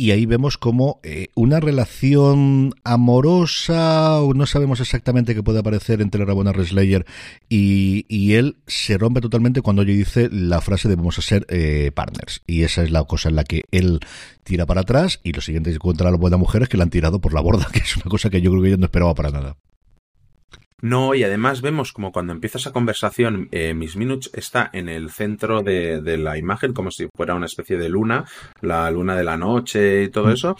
y 0.00 0.12
ahí 0.12 0.24
vemos 0.24 0.56
como 0.56 0.98
eh, 1.02 1.28
una 1.34 1.60
relación 1.60 2.72
amorosa, 2.84 4.22
o 4.22 4.32
no 4.32 4.46
sabemos 4.46 4.80
exactamente 4.80 5.34
qué 5.34 5.42
puede 5.42 5.58
aparecer 5.58 6.00
entre 6.00 6.24
Rabona 6.24 6.54
Reslayer 6.54 7.04
y, 7.50 8.06
y 8.08 8.32
él 8.32 8.56
se 8.66 8.96
rompe 8.96 9.20
totalmente 9.20 9.60
cuando 9.60 9.82
ella 9.82 9.92
dice 9.92 10.30
la 10.32 10.62
frase 10.62 10.88
debemos 10.88 11.16
ser 11.16 11.44
eh, 11.50 11.92
partners. 11.94 12.40
Y 12.46 12.62
esa 12.62 12.82
es 12.82 12.90
la 12.90 13.04
cosa 13.04 13.28
en 13.28 13.36
la 13.36 13.44
que 13.44 13.64
él 13.72 14.00
tira 14.42 14.64
para 14.64 14.80
atrás 14.80 15.20
y 15.22 15.32
lo 15.32 15.42
siguiente 15.42 15.68
que 15.68 15.76
encuentra 15.76 16.10
la 16.10 16.16
buena 16.16 16.38
mujer 16.38 16.62
es 16.62 16.70
que 16.70 16.78
la 16.78 16.84
han 16.84 16.90
tirado 16.90 17.20
por 17.20 17.34
la 17.34 17.42
borda, 17.42 17.68
que 17.72 17.80
es 17.80 17.94
una 17.96 18.06
cosa 18.06 18.30
que 18.30 18.40
yo 18.40 18.50
creo 18.52 18.62
que 18.62 18.70
yo 18.70 18.78
no 18.78 18.86
esperaba 18.86 19.14
para 19.14 19.28
nada. 19.28 19.58
No, 20.82 21.14
y 21.14 21.22
además 21.22 21.60
vemos 21.60 21.92
como 21.92 22.12
cuando 22.12 22.32
empieza 22.32 22.58
esa 22.58 22.72
conversación, 22.72 23.48
eh, 23.52 23.74
Miss 23.74 23.96
Minutes 23.96 24.30
está 24.34 24.70
en 24.72 24.88
el 24.88 25.10
centro 25.10 25.62
de, 25.62 26.00
de, 26.00 26.16
la 26.16 26.38
imagen, 26.38 26.72
como 26.72 26.90
si 26.90 27.08
fuera 27.14 27.34
una 27.34 27.46
especie 27.46 27.76
de 27.76 27.88
luna, 27.88 28.24
la 28.60 28.90
luna 28.90 29.16
de 29.16 29.24
la 29.24 29.36
noche 29.36 30.04
y 30.04 30.08
todo 30.08 30.26
mm. 30.26 30.32
eso. 30.32 30.56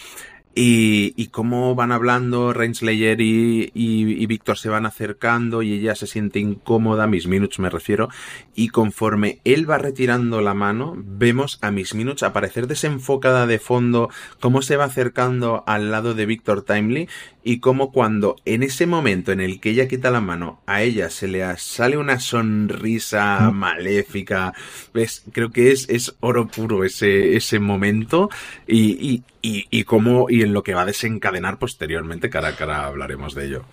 Y, 0.53 1.15
y 1.17 1.29
cómo 1.29 1.77
van 1.77 1.93
hablando 1.93 2.53
Renslayer 2.53 3.21
y, 3.21 3.71
y, 3.73 4.21
y, 4.21 4.27
Víctor 4.27 4.59
se 4.59 4.69
van 4.69 4.85
acercando 4.85 5.63
y 5.63 5.75
ella 5.75 5.95
se 5.95 6.09
siente 6.09 6.41
incómoda, 6.41 7.07
Miss 7.07 7.29
Minutes 7.29 7.61
me 7.61 7.71
refiero, 7.71 8.09
y 8.57 8.69
conforme 8.69 9.39
él 9.45 9.71
va 9.71 9.79
retirando 9.79 10.41
la 10.41 10.53
mano, 10.53 10.95
vemos 10.97 11.61
a 11.63 11.71
Miss 11.71 11.95
Minutes 11.95 12.25
aparecer 12.25 12.67
desenfocada 12.67 13.47
de 13.47 13.61
fondo, 13.61 14.11
cómo 14.41 14.61
se 14.61 14.77
va 14.77 14.87
acercando 14.87 15.63
al 15.69 15.93
lado 15.93 16.15
de 16.15 16.27
Víctor 16.27 16.63
Timely 16.63 17.09
y 17.42 17.61
cómo 17.61 17.92
cuando 17.92 18.37
en 18.44 18.62
ese 18.62 18.87
momento 18.87 19.33
en 19.33 19.40
el 19.40 19.61
que 19.61 19.70
ella 19.70 19.88
quita 19.88 20.11
la 20.11 20.20
mano, 20.20 20.61
a 20.66 20.83
ella 20.83 21.11
se 21.11 21.29
le 21.29 21.44
sale 21.57 21.96
una 21.96 22.20
sonrisa 22.20 23.50
maléfica, 23.53 24.53
ves, 24.92 25.24
creo 25.33 25.50
que 25.50 25.72
es, 25.72 25.88
es 25.88 26.16
oro 26.20 26.48
puro 26.48 26.85
ese, 26.85 27.37
ese 27.37 27.59
momento 27.59 28.31
y, 28.66 28.90
y, 29.11 29.22
y, 29.42 29.66
y 29.70 29.85
cómo, 29.85 30.26
y 30.29 30.42
en 30.42 30.53
lo 30.53 30.62
que 30.62 30.74
va 30.74 30.83
a 30.83 30.87
desencadenar 30.87 31.59
posteriormente, 31.59 32.31
cara 32.31 32.48
a 32.48 32.57
cara 32.57 32.87
hablaremos 32.87 33.35
de 33.35 33.46
ello. 33.46 33.64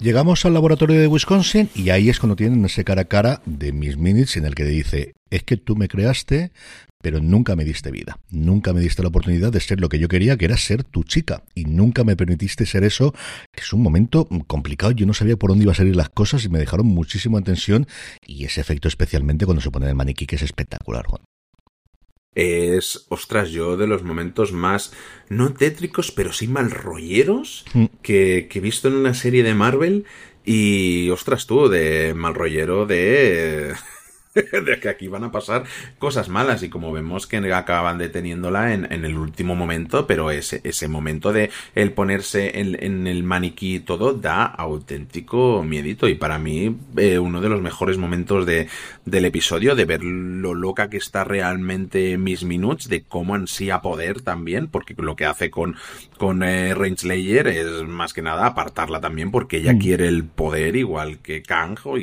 Llegamos 0.00 0.44
al 0.44 0.54
laboratorio 0.54 1.00
de 1.00 1.08
Wisconsin 1.08 1.70
y 1.74 1.90
ahí 1.90 2.08
es 2.08 2.20
cuando 2.20 2.36
tienen 2.36 2.64
ese 2.64 2.84
cara 2.84 3.02
a 3.02 3.04
cara 3.06 3.42
de 3.46 3.72
Miss 3.72 3.96
Minutes 3.96 4.36
en 4.36 4.44
el 4.44 4.54
que 4.54 4.64
dice, 4.64 5.14
es 5.28 5.42
que 5.42 5.56
tú 5.56 5.74
me 5.74 5.88
creaste, 5.88 6.52
pero 7.02 7.18
nunca 7.20 7.56
me 7.56 7.64
diste 7.64 7.90
vida, 7.90 8.20
nunca 8.30 8.72
me 8.72 8.80
diste 8.80 9.02
la 9.02 9.08
oportunidad 9.08 9.50
de 9.50 9.58
ser 9.58 9.80
lo 9.80 9.88
que 9.88 9.98
yo 9.98 10.06
quería, 10.06 10.36
que 10.36 10.44
era 10.44 10.56
ser 10.56 10.84
tu 10.84 11.02
chica, 11.02 11.42
y 11.52 11.64
nunca 11.64 12.04
me 12.04 12.14
permitiste 12.14 12.64
ser 12.64 12.84
eso, 12.84 13.12
que 13.52 13.62
es 13.62 13.72
un 13.72 13.82
momento 13.82 14.28
complicado, 14.46 14.92
yo 14.92 15.04
no 15.04 15.14
sabía 15.14 15.36
por 15.36 15.50
dónde 15.50 15.64
iban 15.64 15.74
a 15.74 15.78
salir 15.78 15.96
las 15.96 16.10
cosas 16.10 16.44
y 16.44 16.48
me 16.48 16.60
dejaron 16.60 16.86
muchísimo 16.86 17.36
en 17.36 17.42
tensión, 17.42 17.88
y 18.24 18.44
ese 18.44 18.60
efecto 18.60 18.86
especialmente 18.86 19.46
cuando 19.46 19.62
se 19.62 19.72
pone 19.72 19.88
el 19.88 19.96
maniquí, 19.96 20.26
que 20.26 20.36
es 20.36 20.42
espectacular, 20.42 21.06
Juan 21.06 21.27
es, 22.34 23.06
ostras, 23.08 23.50
yo 23.50 23.76
de 23.76 23.86
los 23.86 24.02
momentos 24.02 24.52
más, 24.52 24.92
no 25.28 25.52
tétricos, 25.52 26.12
pero 26.12 26.32
sí 26.32 26.48
mal 26.48 26.70
rolleros 26.70 27.64
mm. 27.74 27.84
que, 28.02 28.48
que, 28.50 28.58
he 28.58 28.62
visto 28.62 28.88
en 28.88 28.94
una 28.94 29.14
serie 29.14 29.42
de 29.42 29.54
Marvel. 29.54 30.04
Y, 30.44 31.10
ostras, 31.10 31.46
tú, 31.46 31.68
de 31.68 32.14
mal 32.14 32.34
rollero 32.34 32.86
de... 32.86 33.74
de 34.34 34.80
que 34.80 34.88
aquí 34.88 35.08
van 35.08 35.24
a 35.24 35.32
pasar 35.32 35.64
cosas 35.98 36.28
malas 36.28 36.62
y 36.62 36.68
como 36.68 36.92
vemos 36.92 37.26
que 37.26 37.38
acaban 37.52 37.98
deteniéndola 37.98 38.74
en, 38.74 38.90
en 38.92 39.04
el 39.04 39.16
último 39.16 39.54
momento, 39.54 40.06
pero 40.06 40.30
ese, 40.30 40.60
ese 40.64 40.88
momento 40.88 41.32
de 41.32 41.50
el 41.74 41.92
ponerse 41.92 42.60
en, 42.60 42.76
en 42.82 43.06
el 43.06 43.22
maniquí 43.22 43.80
todo 43.80 44.12
da 44.12 44.44
auténtico 44.44 45.62
miedito 45.62 46.08
y 46.08 46.14
para 46.14 46.38
mí 46.38 46.76
eh, 46.96 47.18
uno 47.18 47.40
de 47.40 47.48
los 47.48 47.62
mejores 47.62 47.98
momentos 47.98 48.46
de, 48.46 48.68
del 49.04 49.24
episodio 49.24 49.74
de 49.74 49.84
ver 49.84 50.02
lo 50.04 50.54
loca 50.54 50.90
que 50.90 50.96
está 50.96 51.24
realmente 51.24 52.18
Miss 52.18 52.44
Minutes, 52.44 52.88
de 52.88 53.02
cómo 53.02 53.34
ansía 53.34 53.80
poder 53.80 54.20
también, 54.20 54.68
porque 54.68 54.94
lo 54.98 55.16
que 55.16 55.26
hace 55.26 55.50
con, 55.50 55.76
con 56.18 56.42
eh, 56.42 56.74
es 56.74 57.88
más 57.88 58.12
que 58.12 58.22
nada 58.22 58.46
apartarla 58.46 59.00
también 59.00 59.30
porque 59.30 59.58
ella 59.58 59.72
mm. 59.72 59.78
quiere 59.78 60.08
el 60.08 60.24
poder 60.24 60.76
igual 60.76 61.18
que 61.18 61.42
Kang 61.42 61.78
o, 61.84 61.96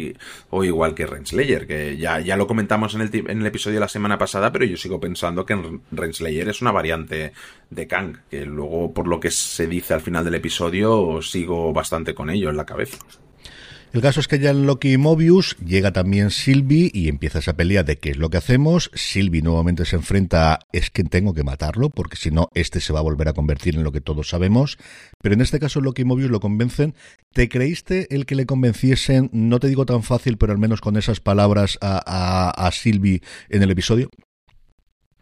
o 0.50 0.64
igual 0.64 0.96
que 0.96 1.06
Range 1.06 1.68
que 1.68 1.98
ya 1.98 2.20
ya 2.20 2.38
lo 2.38 2.48
comentamos 2.48 2.96
en 2.96 3.02
el, 3.02 3.10
en 3.14 3.42
el 3.42 3.46
episodio 3.46 3.76
de 3.76 3.82
la 3.82 3.88
semana 3.88 4.18
pasada, 4.18 4.52
pero 4.52 4.66
yo 4.66 4.78
sigo 4.78 5.00
pensando 5.00 5.46
que 5.46 5.80
Renslayer 5.92 6.50
es 6.50 6.62
una 6.62 6.72
variante 6.72 7.34
de 7.70 7.88
Kang, 7.88 8.18
que 8.30 8.46
luego, 8.46 8.94
por 8.94 9.08
lo 9.08 9.20
que 9.20 9.32
se 9.32 9.68
dice 9.68 9.94
al 9.94 10.02
final 10.02 10.24
del 10.24 10.36
episodio, 10.36 11.22
sigo 11.22 11.74
bastante 11.74 12.14
con 12.14 12.30
ello 12.30 12.50
en 12.50 12.58
la 12.58 12.66
cabeza. 12.66 12.98
El 13.96 14.02
caso 14.02 14.20
es 14.20 14.28
que 14.28 14.40
ya 14.40 14.50
en 14.50 14.66
Loki 14.66 14.92
y 14.92 14.98
Mobius 14.98 15.56
llega 15.66 15.94
también 15.94 16.30
Sylvie 16.30 16.92
y 16.94 17.08
empieza 17.08 17.40
esa 17.40 17.56
pelea 17.56 17.84
de 17.84 17.98
qué 17.98 18.10
es 18.10 18.18
lo 18.18 18.30
que 18.30 18.36
hacemos. 18.36 18.92
Sylvie 18.94 19.42
nuevamente 19.42 19.86
se 19.86 19.96
enfrenta 19.96 20.52
a 20.52 20.60
es 20.74 20.90
que 20.90 21.06
tengo 21.06 21.34
que 21.34 21.46
matarlo 21.46 21.90
porque 21.90 22.18
si 22.18 22.30
no 22.30 22.50
este 22.56 22.82
se 22.82 22.92
va 22.92 23.00
a 23.00 23.04
volver 23.04 23.30
a 23.30 23.34
convertir 23.34 23.76
en 23.76 23.86
lo 23.86 23.94
que 23.94 24.02
todos 24.02 24.28
sabemos. 24.28 24.78
Pero 25.22 25.36
en 25.36 25.40
este 25.40 25.62
caso 25.62 25.80
Loki 25.80 26.02
y 26.02 26.06
Mobius 26.06 26.30
lo 26.30 26.42
convencen. 26.42 26.94
¿Te 27.32 27.48
creíste 27.48 28.14
el 28.14 28.26
que 28.26 28.36
le 28.36 28.46
convenciesen, 28.46 29.30
no 29.32 29.62
te 29.62 29.70
digo 29.70 29.86
tan 29.86 30.04
fácil, 30.04 30.38
pero 30.38 30.52
al 30.52 30.60
menos 30.60 30.82
con 30.82 30.98
esas 30.98 31.22
palabras 31.22 31.78
a, 31.80 32.04
a, 32.06 32.68
a 32.68 32.72
Sylvie 32.74 33.22
en 33.48 33.64
el 33.64 33.72
episodio? 33.72 34.10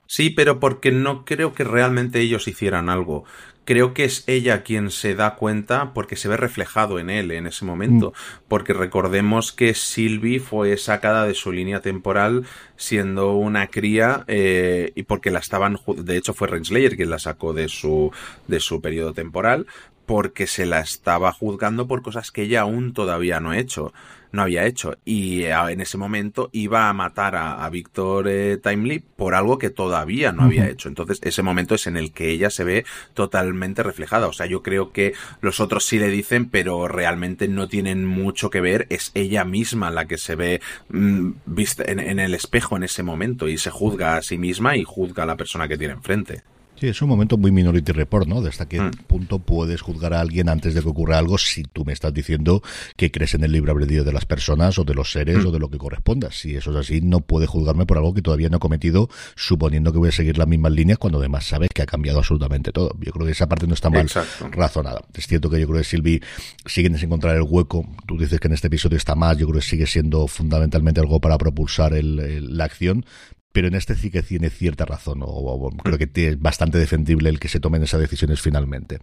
Sí, 0.07 0.31
pero 0.31 0.59
porque 0.59 0.91
no 0.91 1.25
creo 1.25 1.53
que 1.53 1.63
realmente 1.63 2.21
ellos 2.21 2.47
hicieran 2.47 2.89
algo 2.89 3.23
creo 3.65 3.93
que 3.93 4.05
es 4.05 4.23
ella 4.27 4.63
quien 4.63 4.91
se 4.91 5.15
da 5.15 5.35
cuenta 5.35 5.93
porque 5.93 6.15
se 6.15 6.27
ve 6.27 6.37
reflejado 6.37 6.99
en 6.99 7.09
él 7.09 7.31
en 7.31 7.47
ese 7.47 7.65
momento. 7.65 8.11
Mm. 8.11 8.39
Porque 8.47 8.73
recordemos 8.73 9.51
que 9.51 9.73
Sylvie 9.73 10.39
fue 10.39 10.77
sacada 10.77 11.25
de 11.25 11.33
su 11.33 11.51
línea 11.51 11.81
temporal 11.81 12.45
siendo 12.75 13.33
una 13.33 13.67
cría 13.67 14.25
eh, 14.27 14.91
y 14.95 15.03
porque 15.03 15.31
la 15.31 15.39
estaban, 15.39 15.79
de 15.97 16.17
hecho 16.17 16.33
fue 16.33 16.47
Renslayer 16.47 16.95
quien 16.95 17.09
la 17.09 17.19
sacó 17.19 17.53
de 17.53 17.69
su, 17.69 18.11
de 18.47 18.59
su 18.59 18.81
periodo 18.81 19.13
temporal 19.13 19.67
porque 20.05 20.47
se 20.47 20.65
la 20.65 20.81
estaba 20.81 21.31
juzgando 21.31 21.87
por 21.87 22.01
cosas 22.01 22.31
que 22.31 22.43
ella 22.43 22.61
aún 22.61 22.93
todavía 22.93 23.39
no 23.39 23.51
ha 23.51 23.57
hecho 23.57 23.93
no 24.33 24.41
había 24.41 24.65
hecho. 24.65 24.97
Y 25.05 25.43
eh, 25.43 25.53
en 25.69 25.79
ese 25.79 25.97
momento 25.97 26.49
iba 26.51 26.89
a 26.89 26.93
matar 26.93 27.35
a, 27.37 27.69
Víctor 27.69 28.27
eh, 28.27 28.57
Timely 28.57 28.99
por 28.99 29.35
algo 29.35 29.57
que 29.57 29.69
todavía 29.69 30.33
no 30.33 30.43
había 30.43 30.67
hecho. 30.67 30.89
Entonces, 30.89 31.19
ese 31.23 31.41
momento 31.41 31.75
es 31.75 31.87
en 31.87 31.95
el 31.95 32.11
que 32.11 32.29
ella 32.29 32.49
se 32.49 32.63
ve 32.65 32.85
totalmente 33.13 33.83
reflejada. 33.83 34.27
O 34.27 34.33
sea, 34.33 34.45
yo 34.45 34.61
creo 34.61 34.91
que 34.91 35.13
los 35.39 35.59
otros 35.59 35.85
sí 35.85 35.99
le 35.99 36.09
dicen, 36.09 36.49
pero 36.49 36.87
realmente 36.87 37.47
no 37.47 37.69
tienen 37.69 38.05
mucho 38.05 38.49
que 38.49 38.59
ver. 38.59 38.87
Es 38.89 39.11
ella 39.13 39.45
misma 39.45 39.91
la 39.91 40.05
que 40.05 40.17
se 40.17 40.35
ve 40.35 40.61
mm, 40.89 41.31
vista 41.45 41.83
en, 41.85 41.99
en 41.99 42.19
el 42.19 42.33
espejo 42.33 42.75
en 42.75 42.83
ese 42.83 43.03
momento 43.03 43.47
y 43.47 43.57
se 43.57 43.69
juzga 43.69 44.17
a 44.17 44.21
sí 44.21 44.37
misma 44.37 44.75
y 44.75 44.83
juzga 44.83 45.23
a 45.23 45.27
la 45.27 45.37
persona 45.37 45.67
que 45.67 45.77
tiene 45.77 45.93
enfrente. 45.93 46.43
Sí, 46.83 46.89
es 46.89 47.01
un 47.01 47.07
momento 47.07 47.37
muy 47.37 47.49
Minority 47.49 47.93
Report, 47.93 48.27
¿no? 48.27 48.41
De 48.41 48.49
hasta 48.49 48.67
qué 48.67 48.81
mm. 48.81 48.91
punto 49.07 49.39
puedes 49.39 49.79
juzgar 49.79 50.13
a 50.13 50.19
alguien 50.19 50.49
antes 50.49 50.73
de 50.73 50.81
que 50.81 50.89
ocurra 50.89 51.17
algo 51.17 51.37
si 51.37 51.63
tú 51.63 51.85
me 51.85 51.93
estás 51.93 52.13
diciendo 52.13 52.61
que 52.97 53.09
crees 53.09 53.35
en 53.35 53.45
el 53.45 53.53
libre 53.53 53.71
albedrío 53.71 54.03
de 54.03 54.11
las 54.11 54.25
personas 54.25 54.77
o 54.77 54.83
de 54.83 54.93
los 54.93 55.09
seres 55.09 55.37
mm. 55.37 55.47
o 55.47 55.51
de 55.51 55.59
lo 55.59 55.69
que 55.69 55.77
corresponda. 55.77 56.29
Si 56.33 56.57
eso 56.57 56.71
es 56.71 56.75
así, 56.75 56.99
no 56.99 57.21
puede 57.21 57.47
juzgarme 57.47 57.85
por 57.85 57.99
algo 57.99 58.13
que 58.13 58.21
todavía 58.21 58.49
no 58.49 58.57
he 58.57 58.59
cometido, 58.59 59.07
suponiendo 59.37 59.93
que 59.93 59.99
voy 59.99 60.09
a 60.09 60.11
seguir 60.11 60.37
las 60.37 60.45
mismas 60.45 60.73
líneas 60.73 60.97
cuando 60.97 61.19
además 61.19 61.45
sabes 61.45 61.69
que 61.73 61.83
ha 61.83 61.85
cambiado 61.85 62.19
absolutamente 62.19 62.73
todo. 62.73 62.93
Yo 62.99 63.13
creo 63.13 63.27
que 63.27 63.31
esa 63.31 63.47
parte 63.47 63.65
no 63.65 63.75
está 63.75 63.89
mal 63.89 64.11
razonada. 64.51 65.05
Es 65.13 65.25
cierto 65.25 65.49
que 65.49 65.61
yo 65.61 65.67
creo 65.67 65.79
que 65.79 65.85
Silvi 65.85 66.21
siguen 66.65 66.97
sin 66.97 67.05
encontrar 67.05 67.37
el 67.37 67.43
hueco. 67.43 67.87
Tú 68.05 68.17
dices 68.17 68.41
que 68.41 68.49
en 68.49 68.55
este 68.55 68.67
episodio 68.67 68.97
está 68.97 69.15
más, 69.15 69.37
yo 69.37 69.47
creo 69.47 69.61
que 69.61 69.65
sigue 69.65 69.87
siendo 69.87 70.27
fundamentalmente 70.27 70.99
algo 70.99 71.21
para 71.21 71.37
propulsar 71.37 71.93
la 71.93 72.65
acción, 72.65 73.05
pero 73.53 73.67
en 73.67 73.75
este 73.75 73.95
sí 73.95 74.09
que 74.09 74.23
tiene 74.23 74.49
cierta 74.49 74.83
razón, 74.83 75.19
o, 75.21 75.69
creo 75.83 75.97
que 75.97 76.09
es 76.27 76.39
bastante 76.39 76.79
defendible 76.79 77.29
el 77.29 77.39
que 77.39 77.47
se 77.47 77.59
tomen 77.59 77.83
esas 77.83 78.01
decisiones 78.01 78.41
finalmente. 78.41 78.99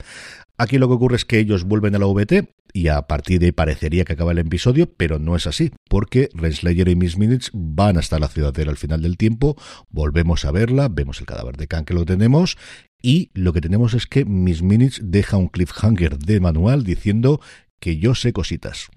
Aquí 0.59 0.77
lo 0.77 0.89
que 0.89 0.95
ocurre 0.95 1.17
es 1.17 1.25
que 1.25 1.39
ellos 1.39 1.65
vuelven 1.65 1.95
a 1.95 1.99
la 1.99 2.07
VT 2.07 2.53
y 2.73 2.89
a 2.89 3.03
partir 3.03 3.41
de 3.41 3.47
ahí 3.47 3.53
parecería 3.53 4.05
que 4.05 4.13
acaba 4.13 4.33
el 4.33 4.39
episodio, 4.39 4.93
pero 4.93 5.19
no 5.19 5.37
es 5.37 5.47
así, 5.47 5.71
porque 5.89 6.29
Renslayer 6.35 6.89
y 6.89 6.97
Miss 6.97 7.17
Minutes 7.17 7.51
van 7.55 7.97
hasta 7.97 8.19
la 8.19 8.29
ciudadela 8.29 8.73
al 8.73 8.77
final 8.77 9.03
del 9.03 9.17
tiempo, 9.17 9.57
volvemos 9.89 10.45
a 10.45 10.51
verla, 10.51 10.89
vemos 10.89 11.21
el 11.21 11.27
cadáver 11.27 11.57
de 11.57 11.69
Khan 11.69 11.85
que 11.85 11.95
lo 11.95 12.05
tenemos, 12.05 12.59
y 13.01 13.31
lo 13.33 13.53
que 13.53 13.61
tenemos 13.61 13.95
es 13.95 14.07
que 14.07 14.25
Miss 14.25 14.63
Minutes 14.63 15.01
deja 15.03 15.37
un 15.37 15.49
cliffhanger 15.49 16.19
de 16.19 16.41
manual 16.41 16.85
diciendo 16.85 17.41
que 17.79 17.99
yo 17.99 18.15
sé 18.15 18.33
cositas. 18.33 18.91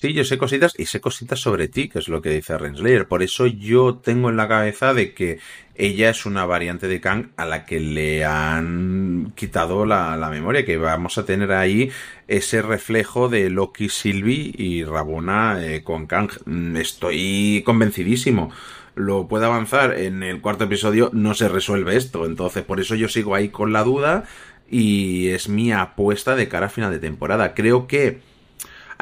Sí, 0.00 0.12
yo 0.12 0.24
sé 0.24 0.38
cositas 0.38 0.74
y 0.78 0.86
sé 0.86 1.00
cositas 1.00 1.40
sobre 1.40 1.68
ti, 1.68 1.88
que 1.88 1.98
es 1.98 2.08
lo 2.08 2.22
que 2.22 2.30
dice 2.30 2.58
Renslayer. 2.58 3.06
Por 3.06 3.22
eso 3.22 3.46
yo 3.46 3.96
tengo 3.96 4.30
en 4.30 4.36
la 4.36 4.48
cabeza 4.48 4.94
de 4.94 5.14
que 5.14 5.38
ella 5.74 6.10
es 6.10 6.26
una 6.26 6.44
variante 6.44 6.88
de 6.88 7.00
Kang 7.00 7.28
a 7.36 7.46
la 7.46 7.64
que 7.64 7.80
le 7.80 8.24
han 8.24 9.32
quitado 9.34 9.86
la, 9.86 10.28
memoria, 10.30 10.64
que 10.64 10.76
vamos 10.76 11.18
a 11.18 11.24
tener 11.24 11.52
ahí 11.52 11.90
ese 12.28 12.62
reflejo 12.62 13.28
de 13.28 13.50
Loki, 13.50 13.88
Sylvie 13.88 14.52
y 14.56 14.84
Rabona 14.84 15.64
eh, 15.64 15.82
con 15.82 16.06
Kang. 16.06 16.30
Mm, 16.44 16.76
estoy 16.76 17.62
convencidísimo 17.64 18.50
lo 18.94 19.26
puede 19.26 19.46
avanzar 19.46 19.98
en 19.98 20.22
el 20.22 20.42
cuarto 20.42 20.64
episodio, 20.64 21.08
no 21.14 21.32
se 21.32 21.48
resuelve 21.48 21.96
esto. 21.96 22.26
Entonces, 22.26 22.62
por 22.62 22.78
eso 22.78 22.94
yo 22.94 23.08
sigo 23.08 23.34
ahí 23.34 23.48
con 23.48 23.72
la 23.72 23.84
duda 23.84 24.24
y 24.70 25.28
es 25.28 25.48
mi 25.48 25.72
apuesta 25.72 26.36
de 26.36 26.48
cara 26.48 26.66
a 26.66 26.68
final 26.70 26.90
de 26.90 26.98
temporada. 26.98 27.54
Creo 27.54 27.86
que 27.86 28.20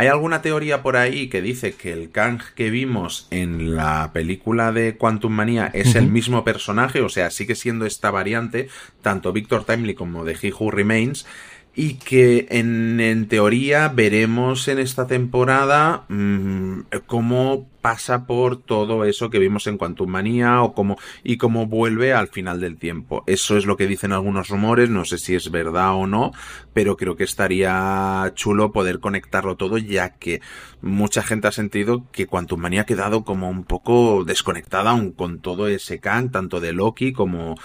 hay 0.00 0.06
alguna 0.06 0.40
teoría 0.40 0.82
por 0.82 0.96
ahí 0.96 1.28
que 1.28 1.42
dice 1.42 1.74
que 1.74 1.92
el 1.92 2.10
Kang 2.10 2.40
que 2.54 2.70
vimos 2.70 3.26
en 3.30 3.76
la 3.76 4.12
película 4.14 4.72
de 4.72 4.96
Quantum 4.96 5.30
Manía 5.30 5.70
es 5.74 5.94
el 5.94 6.06
mismo 6.06 6.42
personaje, 6.42 7.02
o 7.02 7.10
sea, 7.10 7.30
sigue 7.30 7.54
siendo 7.54 7.84
esta 7.84 8.10
variante, 8.10 8.70
tanto 9.02 9.30
Victor 9.34 9.66
Timely 9.66 9.92
como 9.92 10.24
de 10.24 10.38
He 10.40 10.54
Who 10.58 10.70
Remains, 10.70 11.26
y 11.74 11.94
que 11.94 12.46
en, 12.50 13.26
teoría 13.28 13.88
veremos 13.88 14.66
en 14.68 14.78
esta 14.78 15.06
temporada 15.06 16.04
mm, 16.08 16.80
cómo 17.06 17.68
pasa 17.80 18.26
por 18.26 18.56
todo 18.56 19.04
eso 19.04 19.30
que 19.30 19.38
vimos 19.38 19.66
en 19.66 19.78
Quantum 19.78 20.10
Manía 20.10 20.62
o 20.62 20.74
cómo, 20.74 20.98
y 21.24 21.36
cómo 21.36 21.66
vuelve 21.66 22.12
al 22.12 22.28
final 22.28 22.60
del 22.60 22.76
tiempo. 22.76 23.24
Eso 23.26 23.56
es 23.56 23.66
lo 23.66 23.76
que 23.76 23.86
dicen 23.86 24.12
algunos 24.12 24.48
rumores, 24.48 24.90
no 24.90 25.04
sé 25.04 25.18
si 25.18 25.34
es 25.34 25.50
verdad 25.50 25.94
o 25.94 26.06
no, 26.06 26.32
pero 26.74 26.96
creo 26.96 27.16
que 27.16 27.24
estaría 27.24 28.30
chulo 28.34 28.72
poder 28.72 29.00
conectarlo 29.00 29.56
todo 29.56 29.78
ya 29.78 30.10
que 30.16 30.40
mucha 30.82 31.22
gente 31.22 31.48
ha 31.48 31.52
sentido 31.52 32.04
que 32.12 32.26
Quantum 32.26 32.60
Manía 32.60 32.82
ha 32.82 32.86
quedado 32.86 33.24
como 33.24 33.48
un 33.48 33.64
poco 33.64 34.24
desconectada 34.24 34.90
aún 34.90 35.12
con 35.12 35.40
todo 35.40 35.68
ese 35.68 36.00
can, 36.00 36.30
tanto 36.30 36.60
de 36.60 36.72
Loki 36.72 37.12
como 37.12 37.56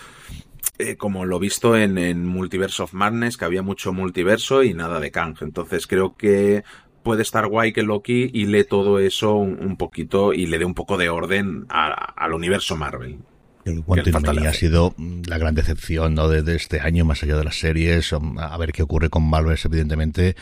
eh, 0.77 0.95
como 0.95 1.25
lo 1.25 1.39
visto 1.39 1.77
en, 1.77 1.97
en 1.97 2.25
Multiverse 2.25 2.83
of 2.83 2.93
Madness, 2.93 3.37
que 3.37 3.45
había 3.45 3.61
mucho 3.61 3.93
multiverso 3.93 4.63
y 4.63 4.73
nada 4.73 4.99
de 4.99 5.11
Kang. 5.11 5.37
Entonces 5.41 5.87
creo 5.87 6.15
que 6.15 6.63
puede 7.05 7.21
estar 7.21 7.47
guay 7.47 7.71
que 7.71 7.83
Loki 7.83 8.31
y 8.33 8.47
lee 8.47 8.65
todo 8.65 8.99
eso 8.99 9.35
un, 9.35 9.77
poquito 9.77 10.33
y 10.33 10.47
le 10.47 10.57
dé 10.57 10.65
un 10.65 10.73
poco 10.73 10.97
de 10.97 11.07
orden 11.07 11.65
al 11.69 12.33
universo 12.33 12.75
Marvel. 12.75 13.19
El 13.63 13.83
Quantum 13.83 14.23
ha 14.47 14.53
sido 14.53 14.93
la 15.27 15.37
gran 15.37 15.55
decepción 15.55 16.15
¿no? 16.15 16.27
de, 16.29 16.55
este 16.55 16.81
año, 16.81 17.05
más 17.05 17.23
allá 17.23 17.37
de 17.37 17.43
las 17.43 17.59
series, 17.59 18.11
a 18.13 18.57
ver 18.57 18.71
qué 18.71 18.83
ocurre 18.83 19.09
con 19.09 19.27
Marvel, 19.27 19.57
evidentemente, 19.63 20.35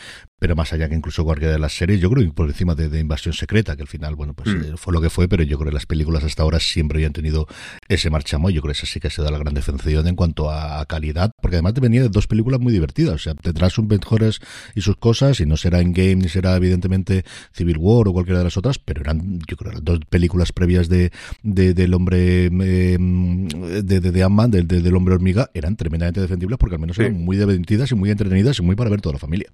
pero 0.44 0.56
más 0.56 0.74
allá 0.74 0.90
que 0.90 0.94
incluso 0.94 1.24
cualquiera 1.24 1.54
de 1.54 1.58
las 1.58 1.74
series, 1.74 2.00
yo 2.00 2.10
creo 2.10 2.22
que 2.22 2.30
por 2.34 2.46
encima 2.46 2.74
de, 2.74 3.00
Invasión 3.00 3.32
Secreta, 3.32 3.76
que 3.76 3.80
al 3.80 3.88
final, 3.88 4.14
bueno, 4.14 4.34
pues 4.34 4.54
mm. 4.54 4.60
eh, 4.60 4.76
fue 4.76 4.92
lo 4.92 5.00
que 5.00 5.08
fue, 5.08 5.26
pero 5.26 5.42
yo 5.42 5.56
creo 5.56 5.70
que 5.70 5.74
las 5.74 5.86
películas 5.86 6.22
hasta 6.22 6.42
ahora 6.42 6.60
siempre 6.60 6.98
habían 6.98 7.14
tenido 7.14 7.46
ese 7.88 8.10
marchamo, 8.10 8.50
yo 8.50 8.60
creo 8.60 8.74
que 8.74 8.76
esa 8.76 8.84
sí 8.84 9.00
que 9.00 9.06
ha 9.06 9.10
sido 9.10 9.30
la 9.30 9.38
gran 9.38 9.54
defensión 9.54 10.06
en 10.06 10.16
cuanto 10.16 10.50
a, 10.50 10.84
calidad, 10.84 11.30
porque 11.40 11.56
además 11.56 11.72
te 11.72 11.80
venía 11.80 12.02
de 12.02 12.10
dos 12.10 12.26
películas 12.26 12.60
muy 12.60 12.74
divertidas, 12.74 13.14
o 13.14 13.18
sea, 13.18 13.34
tendrás 13.34 13.72
sus 13.72 13.86
mejores 13.86 14.40
y 14.74 14.82
sus 14.82 14.98
cosas, 14.98 15.40
y 15.40 15.46
no 15.46 15.56
será 15.56 15.80
en 15.80 15.94
Game 15.94 16.16
ni 16.16 16.28
será 16.28 16.54
evidentemente 16.56 17.24
Civil 17.52 17.78
War 17.78 18.06
o 18.08 18.12
cualquiera 18.12 18.40
de 18.40 18.44
las 18.44 18.58
otras, 18.58 18.78
pero 18.78 19.00
eran, 19.00 19.38
yo 19.48 19.56
creo, 19.56 19.72
las 19.72 19.82
dos 19.82 20.00
películas 20.10 20.52
previas 20.52 20.90
de, 20.90 21.10
del 21.42 21.94
hombre 21.94 22.50
eh, 22.52 22.98
de, 23.00 24.00
de, 24.00 24.22
Ant-Man, 24.22 24.50
del, 24.50 24.94
hombre 24.94 25.14
hormiga, 25.14 25.50
eran 25.54 25.74
tremendamente 25.76 26.20
defendibles 26.20 26.58
porque 26.58 26.74
al 26.74 26.82
menos 26.82 26.98
eran 26.98 27.14
muy 27.14 27.38
divertidas 27.38 27.92
y 27.92 27.94
muy 27.94 28.10
entretenidas 28.10 28.58
y 28.58 28.62
muy 28.62 28.76
para 28.76 28.90
ver 28.90 29.00
toda 29.00 29.14
la 29.14 29.18
familia. 29.18 29.48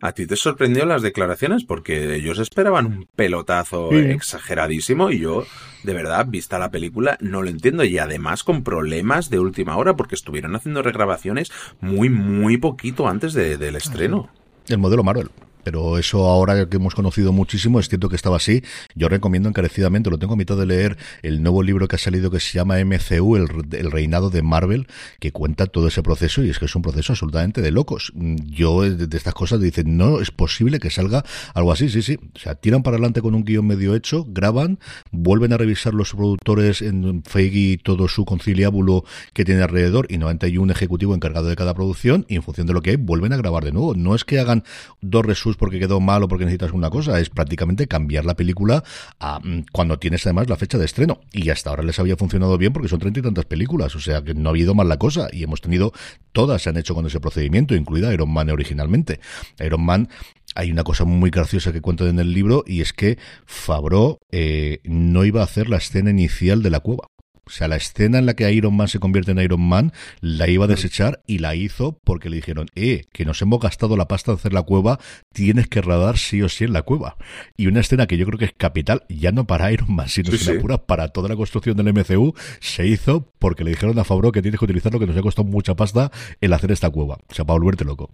¿A 0.00 0.12
ti 0.12 0.26
te 0.26 0.36
sorprendió 0.36 0.84
las 0.84 1.02
declaraciones? 1.02 1.64
Porque 1.64 2.16
ellos 2.16 2.38
esperaban 2.38 2.86
un 2.86 3.08
pelotazo 3.14 3.92
exageradísimo 3.92 5.10
y 5.10 5.20
yo, 5.20 5.46
de 5.82 5.94
verdad, 5.94 6.26
vista 6.28 6.58
la 6.58 6.70
película, 6.70 7.16
no 7.20 7.42
lo 7.42 7.48
entiendo. 7.48 7.84
Y 7.84 7.98
además 7.98 8.44
con 8.44 8.64
problemas 8.64 9.30
de 9.30 9.38
última 9.38 9.76
hora 9.76 9.94
porque 9.96 10.14
estuvieron 10.14 10.56
haciendo 10.56 10.82
regrabaciones 10.82 11.52
muy, 11.80 12.10
muy 12.10 12.58
poquito 12.58 13.08
antes 13.08 13.34
del 13.34 13.76
estreno. 13.76 14.30
El 14.68 14.78
modelo 14.78 15.04
Marvel 15.04 15.30
pero 15.64 15.98
eso 15.98 16.26
ahora 16.26 16.68
que 16.68 16.76
hemos 16.76 16.94
conocido 16.94 17.32
muchísimo, 17.32 17.80
es 17.80 17.88
cierto 17.88 18.08
que 18.08 18.16
estaba 18.16 18.36
así. 18.36 18.62
Yo 18.94 19.08
recomiendo 19.08 19.48
encarecidamente, 19.48 20.10
lo 20.10 20.18
tengo 20.18 20.34
a 20.34 20.36
mitad 20.36 20.56
de 20.56 20.66
leer, 20.66 20.96
el 21.22 21.42
nuevo 21.42 21.62
libro 21.62 21.88
que 21.88 21.96
ha 21.96 21.98
salido 21.98 22.30
que 22.30 22.40
se 22.40 22.52
llama 22.52 22.76
MCU, 22.84 23.36
el, 23.36 23.90
reinado 23.90 24.30
de 24.30 24.42
Marvel, 24.42 24.86
que 25.18 25.32
cuenta 25.32 25.66
todo 25.66 25.88
ese 25.88 26.02
proceso 26.02 26.44
y 26.44 26.50
es 26.50 26.58
que 26.58 26.66
es 26.66 26.76
un 26.76 26.82
proceso 26.82 27.12
absolutamente 27.12 27.62
de 27.62 27.70
locos. 27.70 28.12
Yo 28.14 28.82
de, 28.82 29.16
estas 29.16 29.34
cosas 29.34 29.60
dicen, 29.60 29.96
no 29.96 30.20
es 30.20 30.30
posible 30.30 30.78
que 30.78 30.90
salga 30.90 31.24
algo 31.54 31.72
así, 31.72 31.88
sí, 31.88 32.02
sí. 32.02 32.18
O 32.34 32.38
sea, 32.38 32.54
tiran 32.54 32.82
para 32.82 32.96
adelante 32.96 33.22
con 33.22 33.34
un 33.34 33.44
guion 33.44 33.66
medio 33.66 33.94
hecho, 33.94 34.24
graban, 34.28 34.78
vuelven 35.10 35.52
a 35.52 35.56
revisar 35.56 35.94
los 35.94 36.12
productores 36.12 36.82
en 36.82 37.22
Feige 37.24 37.58
y 37.58 37.76
todo 37.78 38.08
su 38.08 38.24
conciliábulo 38.24 39.04
que 39.32 39.44
tiene 39.44 39.62
alrededor 39.62 40.06
y 40.10 40.18
no 40.18 40.28
hay 40.28 40.58
un 40.58 40.70
ejecutivo 40.70 41.14
encargado 41.14 41.48
de 41.48 41.56
cada 41.56 41.74
producción 41.74 42.26
y 42.28 42.36
en 42.36 42.42
función 42.42 42.66
de 42.66 42.72
lo 42.72 42.82
que 42.82 42.90
hay 42.90 42.96
vuelven 42.96 43.32
a 43.32 43.36
grabar 43.36 43.64
de 43.64 43.72
nuevo. 43.72 43.94
No 43.94 44.14
es 44.14 44.24
que 44.24 44.38
hagan 44.38 44.64
dos 45.00 45.24
resus 45.24 45.53
porque 45.56 45.78
quedó 45.78 46.00
mal 46.00 46.22
o 46.22 46.28
porque 46.28 46.44
necesitas 46.44 46.72
una 46.72 46.90
cosa, 46.90 47.20
es 47.20 47.30
prácticamente 47.30 47.86
cambiar 47.86 48.24
la 48.24 48.34
película 48.34 48.84
a 49.18 49.40
mm, 49.40 49.66
cuando 49.72 49.98
tienes 49.98 50.26
además 50.26 50.48
la 50.48 50.56
fecha 50.56 50.78
de 50.78 50.84
estreno. 50.84 51.20
Y 51.32 51.50
hasta 51.50 51.70
ahora 51.70 51.82
les 51.82 51.98
había 51.98 52.16
funcionado 52.16 52.58
bien 52.58 52.72
porque 52.72 52.88
son 52.88 52.98
treinta 52.98 53.20
y 53.20 53.22
tantas 53.22 53.44
películas, 53.44 53.94
o 53.96 54.00
sea 54.00 54.22
que 54.22 54.34
no 54.34 54.48
ha 54.48 54.52
habido 54.52 54.74
mal 54.74 54.88
la 54.88 54.98
cosa 54.98 55.28
y 55.32 55.42
hemos 55.42 55.60
tenido, 55.60 55.92
todas 56.32 56.62
se 56.62 56.70
han 56.70 56.76
hecho 56.76 56.94
con 56.94 57.06
ese 57.06 57.20
procedimiento, 57.20 57.74
incluida 57.74 58.12
Iron 58.12 58.32
Man 58.32 58.50
originalmente. 58.50 59.20
Iron 59.60 59.84
Man 59.84 60.08
hay 60.54 60.70
una 60.70 60.84
cosa 60.84 61.04
muy 61.04 61.30
graciosa 61.30 61.72
que 61.72 61.80
cuento 61.80 62.06
en 62.06 62.18
el 62.18 62.32
libro 62.32 62.64
y 62.66 62.80
es 62.80 62.92
que 62.92 63.18
Fabro 63.44 64.18
eh, 64.30 64.80
no 64.84 65.24
iba 65.24 65.40
a 65.40 65.44
hacer 65.44 65.68
la 65.68 65.78
escena 65.78 66.10
inicial 66.10 66.62
de 66.62 66.70
la 66.70 66.80
cueva. 66.80 67.08
O 67.46 67.50
sea, 67.50 67.68
la 67.68 67.76
escena 67.76 68.18
en 68.18 68.26
la 68.26 68.34
que 68.34 68.50
Iron 68.52 68.76
Man 68.76 68.88
se 68.88 68.98
convierte 68.98 69.32
en 69.32 69.38
Iron 69.38 69.60
Man 69.60 69.92
la 70.20 70.48
iba 70.48 70.64
a 70.64 70.68
desechar 70.68 71.22
y 71.26 71.38
la 71.38 71.54
hizo 71.54 71.98
porque 72.04 72.30
le 72.30 72.36
dijeron, 72.36 72.68
eh, 72.74 73.04
que 73.12 73.24
nos 73.24 73.40
hemos 73.42 73.60
gastado 73.60 73.96
la 73.96 74.08
pasta 74.08 74.32
de 74.32 74.38
hacer 74.38 74.52
la 74.52 74.62
cueva, 74.62 74.98
tienes 75.32 75.68
que 75.68 75.82
rodar 75.82 76.18
sí 76.18 76.42
o 76.42 76.48
sí 76.48 76.64
en 76.64 76.72
la 76.72 76.82
cueva. 76.82 77.16
Y 77.56 77.66
una 77.66 77.80
escena 77.80 78.06
que 78.06 78.16
yo 78.16 78.26
creo 78.26 78.38
que 78.38 78.46
es 78.46 78.54
capital, 78.56 79.04
ya 79.08 79.32
no 79.32 79.46
para 79.46 79.70
Iron 79.72 79.94
Man, 79.94 80.08
sino 80.08 80.32
sí, 80.32 80.52
para 80.86 81.08
toda 81.08 81.28
la 81.28 81.36
construcción 81.36 81.76
del 81.76 81.92
MCU, 81.92 82.34
se 82.60 82.86
hizo 82.86 83.32
porque 83.38 83.64
le 83.64 83.70
dijeron 83.70 83.98
a 83.98 84.04
Favreau 84.04 84.32
que 84.32 84.42
tienes 84.42 84.58
que 84.58 84.64
utilizar 84.64 84.92
lo 84.92 84.98
que 84.98 85.06
nos 85.06 85.16
ha 85.16 85.22
costado 85.22 85.46
mucha 85.46 85.74
pasta 85.74 86.10
el 86.40 86.52
hacer 86.52 86.72
esta 86.72 86.90
cueva. 86.90 87.18
O 87.28 87.34
sea, 87.34 87.44
para 87.44 87.58
volverte 87.58 87.84
loco. 87.84 88.10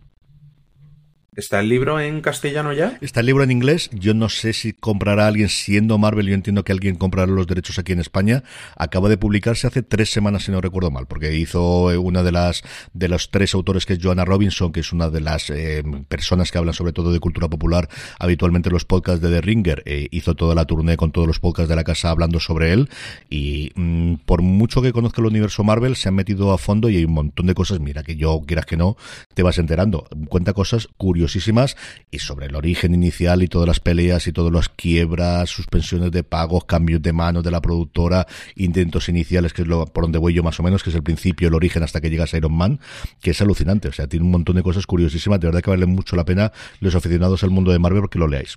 ¿Está 1.37 1.61
el 1.61 1.69
libro 1.69 2.01
en 2.01 2.23
castellano 2.23 2.73
ya? 2.73 2.99
Está 3.01 3.21
el 3.21 3.27
libro 3.27 3.45
en 3.45 3.53
inglés. 3.53 3.89
Yo 3.93 4.15
no 4.15 4.29
sé 4.29 4.53
si 4.53 4.73
comprará 4.73 5.29
alguien 5.29 5.49
siendo 5.49 5.97
Marvel. 5.97 6.27
Yo 6.27 6.35
entiendo 6.35 6.65
que 6.65 6.73
alguien 6.73 6.97
comprará 6.97 7.31
los 7.31 7.47
derechos 7.47 7.79
aquí 7.79 7.93
en 7.93 8.01
España. 8.01 8.43
Acaba 8.77 9.09
de 9.09 9.17
publicarse 9.17 9.69
hace 9.69 9.83
tres 9.83 10.11
semanas, 10.11 10.45
si 10.45 10.51
no 10.51 10.61
recuerdo 10.61 10.91
mal, 10.91 11.07
porque 11.07 11.33
hizo 11.37 11.87
una 12.01 12.25
de 12.25 12.33
las 12.33 12.63
de 12.95 13.09
los 13.09 13.31
tres 13.31 13.55
autores 13.55 13.87
que 13.87 13.93
es 13.93 14.01
Joanna 14.03 14.25
Robinson, 14.25 14.73
que 14.73 14.81
es 14.81 14.93
una 14.93 15.09
de 15.09 15.21
las 15.21 15.51
eh, 15.51 15.85
personas 16.09 16.51
que 16.51 16.59
hablan 16.59 16.75
sobre 16.75 16.93
todo 16.93 17.13
de 17.13 17.21
cultura 17.21 17.49
popular 17.49 17.89
habitualmente 18.19 18.69
en 18.69 18.73
los 18.73 18.85
podcasts 18.85 19.23
de 19.23 19.31
The 19.31 19.41
Ringer. 19.41 19.85
Eh, 19.87 20.09
hizo 20.11 20.35
toda 20.35 20.57
la 20.57 20.65
tournée 20.65 20.97
con 20.97 21.13
todos 21.13 21.29
los 21.29 21.39
podcasts 21.39 21.69
de 21.69 21.77
la 21.77 21.85
casa 21.85 22.11
hablando 22.11 22.41
sobre 22.41 22.73
él. 22.73 22.89
Y 23.29 23.71
mm, 23.77 24.15
por 24.27 24.43
mucho 24.43 24.83
que 24.83 24.93
conozca 24.93 25.21
el 25.21 25.29
universo 25.29 25.63
Marvel, 25.63 25.95
se 25.95 26.09
han 26.09 26.17
metido 26.17 26.53
a 26.53 26.59
fondo 26.59 26.89
y 26.89 26.97
hay 26.97 27.05
un 27.05 27.15
montón 27.15 27.47
de 27.47 27.55
cosas. 27.55 27.79
Mira, 27.79 28.03
que 28.03 28.17
yo 28.17 28.43
quieras 28.45 28.67
que 28.67 28.77
no, 28.77 28.97
te 29.35 29.43
vas 29.43 29.59
enterando. 29.59 30.07
Cuenta 30.29 30.53
cosas 30.53 30.89
curiosas 30.97 31.31
y 32.11 32.19
sobre 32.19 32.47
el 32.47 32.57
origen 32.57 32.95
inicial 32.95 33.43
y 33.43 33.49
todas 33.49 33.67
las 33.67 33.81
peleas 33.81 34.27
y 34.27 34.33
todas 34.33 34.53
las 34.53 34.69
quiebras, 34.69 35.51
suspensiones 35.51 36.11
de 36.11 36.25
pagos, 36.25 36.65
cambios 36.65 37.03
de 37.03 37.13
manos 37.13 37.45
de 37.45 37.51
la 37.51 37.61
productora, 37.61 38.27
intentos 38.57 39.09
iniciales, 39.09 39.53
que 39.53 39.63
es 39.63 39.69
lo 39.69 39.87
por 39.87 40.05
donde 40.05 40.19
voy 40.19 40.35
yo 40.35 40.43
más 40.43 40.59
o 40.61 40.63
menos, 40.63 40.83
que 40.83 40.91
es 40.91 40.97
el 40.97 41.03
principio, 41.03 41.49
el 41.49 41.55
origen 41.55 41.83
hasta 41.83 42.01
que 42.01 42.11
llegas 42.11 42.35
a 42.35 42.39
Iron 42.39 42.55
Man, 42.55 42.81
que 43.21 43.31
es 43.31 43.41
alucinante. 43.41 43.89
O 43.89 43.93
sea, 43.93 44.07
tiene 44.07 44.25
un 44.25 44.33
montón 44.33 44.57
de 44.57 44.63
cosas 44.63 44.87
curiosísimas. 44.87 45.41
De 45.41 45.47
verdad 45.47 45.63
que 45.63 45.71
vale 45.71 45.87
mucho 45.87 46.17
la 46.17 46.25
pena 46.25 46.53
los 46.81 46.95
aficionados 46.95 47.43
al 47.45 47.51
mundo 47.51 47.73
de 47.73 47.79
Marvel 47.79 48.01
porque 48.01 48.19
lo 48.19 48.29
leáis. 48.29 48.57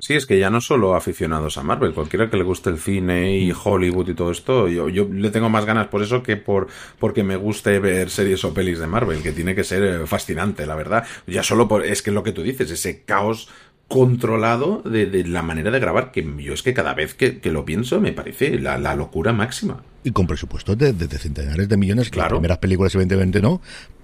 Sí, 0.00 0.14
es 0.14 0.26
que 0.26 0.38
ya 0.38 0.50
no 0.50 0.60
solo 0.60 0.94
aficionados 0.94 1.58
a 1.58 1.62
Marvel, 1.62 1.92
cualquiera 1.92 2.30
que 2.30 2.36
le 2.36 2.44
guste 2.44 2.70
el 2.70 2.78
cine 2.78 3.38
y 3.38 3.52
Hollywood 3.52 4.08
y 4.08 4.14
todo 4.14 4.30
esto, 4.30 4.68
yo, 4.68 4.88
yo 4.88 5.06
le 5.10 5.30
tengo 5.30 5.48
más 5.48 5.66
ganas 5.66 5.88
por 5.88 6.02
eso 6.02 6.22
que 6.22 6.36
por 6.36 6.68
porque 6.98 7.22
me 7.22 7.36
guste 7.36 7.78
ver 7.78 8.10
series 8.10 8.44
o 8.44 8.54
pelis 8.54 8.78
de 8.78 8.86
Marvel, 8.86 9.22
que 9.22 9.32
tiene 9.32 9.54
que 9.54 9.64
ser 9.64 9.82
eh, 9.82 10.06
fascinante, 10.06 10.66
la 10.66 10.74
verdad. 10.74 11.04
Ya 11.26 11.42
solo 11.42 11.68
por, 11.68 11.84
es 11.84 12.02
que 12.02 12.10
lo 12.10 12.22
que 12.22 12.32
tú 12.32 12.42
dices, 12.42 12.70
ese 12.70 13.02
caos 13.04 13.48
controlado 13.90 14.82
de, 14.84 15.24
la 15.26 15.42
manera 15.42 15.72
de 15.72 15.80
grabar, 15.80 16.12
que 16.12 16.24
yo 16.38 16.54
es 16.54 16.62
que 16.62 16.72
cada 16.72 16.94
vez 16.94 17.14
que, 17.14 17.40
lo 17.50 17.64
pienso 17.64 18.00
me 18.00 18.12
parece 18.12 18.58
la, 18.60 18.78
locura 18.94 19.32
máxima. 19.32 19.82
Y 20.02 20.12
con 20.12 20.26
presupuestos 20.26 20.78
de, 20.78 20.92
centenares 21.18 21.68
de 21.68 21.76
millones, 21.76 22.10
claro. 22.10 22.30
las 22.30 22.38
primeras 22.38 22.58
películas 22.58 22.94
evidentemente 22.94 23.42
no, 23.42 23.60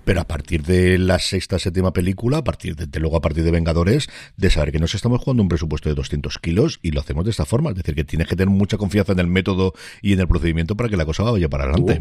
pero 0.07 0.21
a 0.21 0.25
partir 0.25 0.63
de 0.63 0.99
la 0.99 1.19
sexta, 1.19 1.59
séptima 1.59 1.93
película, 1.93 2.39
a 2.39 2.45
partir 2.45 2.77
de, 2.77 3.01
luego 3.01 3.17
a 3.17 3.21
partir 3.21 3.43
de 3.43 3.51
Vengadores, 3.51 4.09
de 4.37 4.51
saber 4.51 4.71
que 4.71 4.79
nos 4.79 4.95
estamos 4.95 5.21
jugando 5.21 5.43
un 5.43 5.49
presupuesto 5.49 5.89
de 5.89 5.97
200 5.97 6.39
kilos 6.39 6.79
y 6.81 6.93
lo 6.93 7.01
hacemos 7.01 7.25
de 7.25 7.33
esta 7.33 7.45
forma. 7.45 7.71
Es 7.71 7.77
decir, 7.77 7.97
que 7.97 8.05
tienes 8.05 8.29
que 8.29 8.37
tener 8.37 8.55
mucha 8.55 8.79
confianza 8.79 9.13
en 9.13 9.19
el 9.19 9.27
método 9.27 9.75
y 10.03 10.13
en 10.13 10.21
el 10.21 10.29
procedimiento 10.29 10.77
para 10.77 10.89
que 10.89 10.97
la 10.97 11.07
cosa 11.07 11.25
vaya 11.25 11.49
para 11.49 11.65
adelante. 11.65 12.01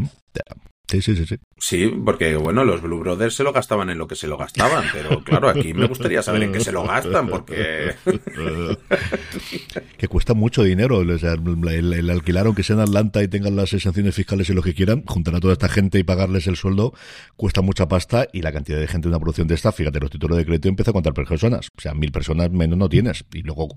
Sí, 0.88 1.02
sí, 1.02 1.16
sí, 1.16 1.26
sí. 1.26 1.38
Sí, 1.58 1.88
porque 1.88 2.36
bueno, 2.36 2.64
los 2.64 2.82
Blue 2.82 3.00
Brothers 3.00 3.34
se 3.34 3.44
lo 3.44 3.52
gastaban 3.52 3.90
en 3.90 3.98
lo 3.98 4.08
que 4.08 4.16
se 4.16 4.28
lo 4.28 4.38
gastaban, 4.38 4.86
pero 4.94 5.24
claro, 5.24 5.50
aquí 5.50 5.74
me 5.74 5.88
gustaría 5.88 6.22
saber 6.22 6.44
en 6.44 6.52
qué 6.52 6.60
se 6.60 6.72
lo 6.72 6.84
gastan, 6.84 7.28
porque... 7.28 7.96
que 9.98 10.08
cuesta 10.08 10.36
mucho 10.36 10.64
dinero, 10.64 11.00
o 11.00 11.18
sea, 11.18 11.34
el, 11.34 12.10
alquilar, 12.10 12.46
aunque 12.46 12.62
sea 12.62 12.76
en 12.76 12.82
Atlanta 12.82 13.24
y 13.24 13.28
tengan 13.28 13.56
las 13.56 13.74
exenciones 13.74 14.14
fiscales 14.14 14.50
y 14.50 14.54
lo 14.54 14.62
que 14.62 14.76
quieran, 14.76 15.04
juntar 15.08 15.36
a 15.36 15.40
toda 15.40 15.54
esta 15.54 15.68
gente 15.68 15.98
y 15.98 16.04
pagarles 16.04 16.46
el 16.46 16.56
sueldo, 16.56 16.94
cuesta 17.36 17.62
mucha 17.62 17.88
pasta 17.88 18.28
y 18.32 18.42
la 18.42 18.52
cantidad 18.52 18.80
de 18.80 18.88
gente 18.88 19.08
en 19.08 19.14
una 19.14 19.20
producción 19.20 19.48
de 19.48 19.56
esta, 19.56 19.72
fíjate, 19.72 20.00
los 20.00 20.12
títulos 20.12 20.38
de 20.38 20.46
crédito 20.46 20.70
empieza 20.70 20.92
a 20.92 20.94
contar 20.94 21.14
personas, 21.14 21.70
o 21.76 21.82
sea, 21.82 21.96
mil 21.96 22.12
personas 22.12 22.52
menos 22.52 22.78
no 22.78 22.90
tienes, 22.90 23.26
y 23.34 23.42
luego 23.42 23.70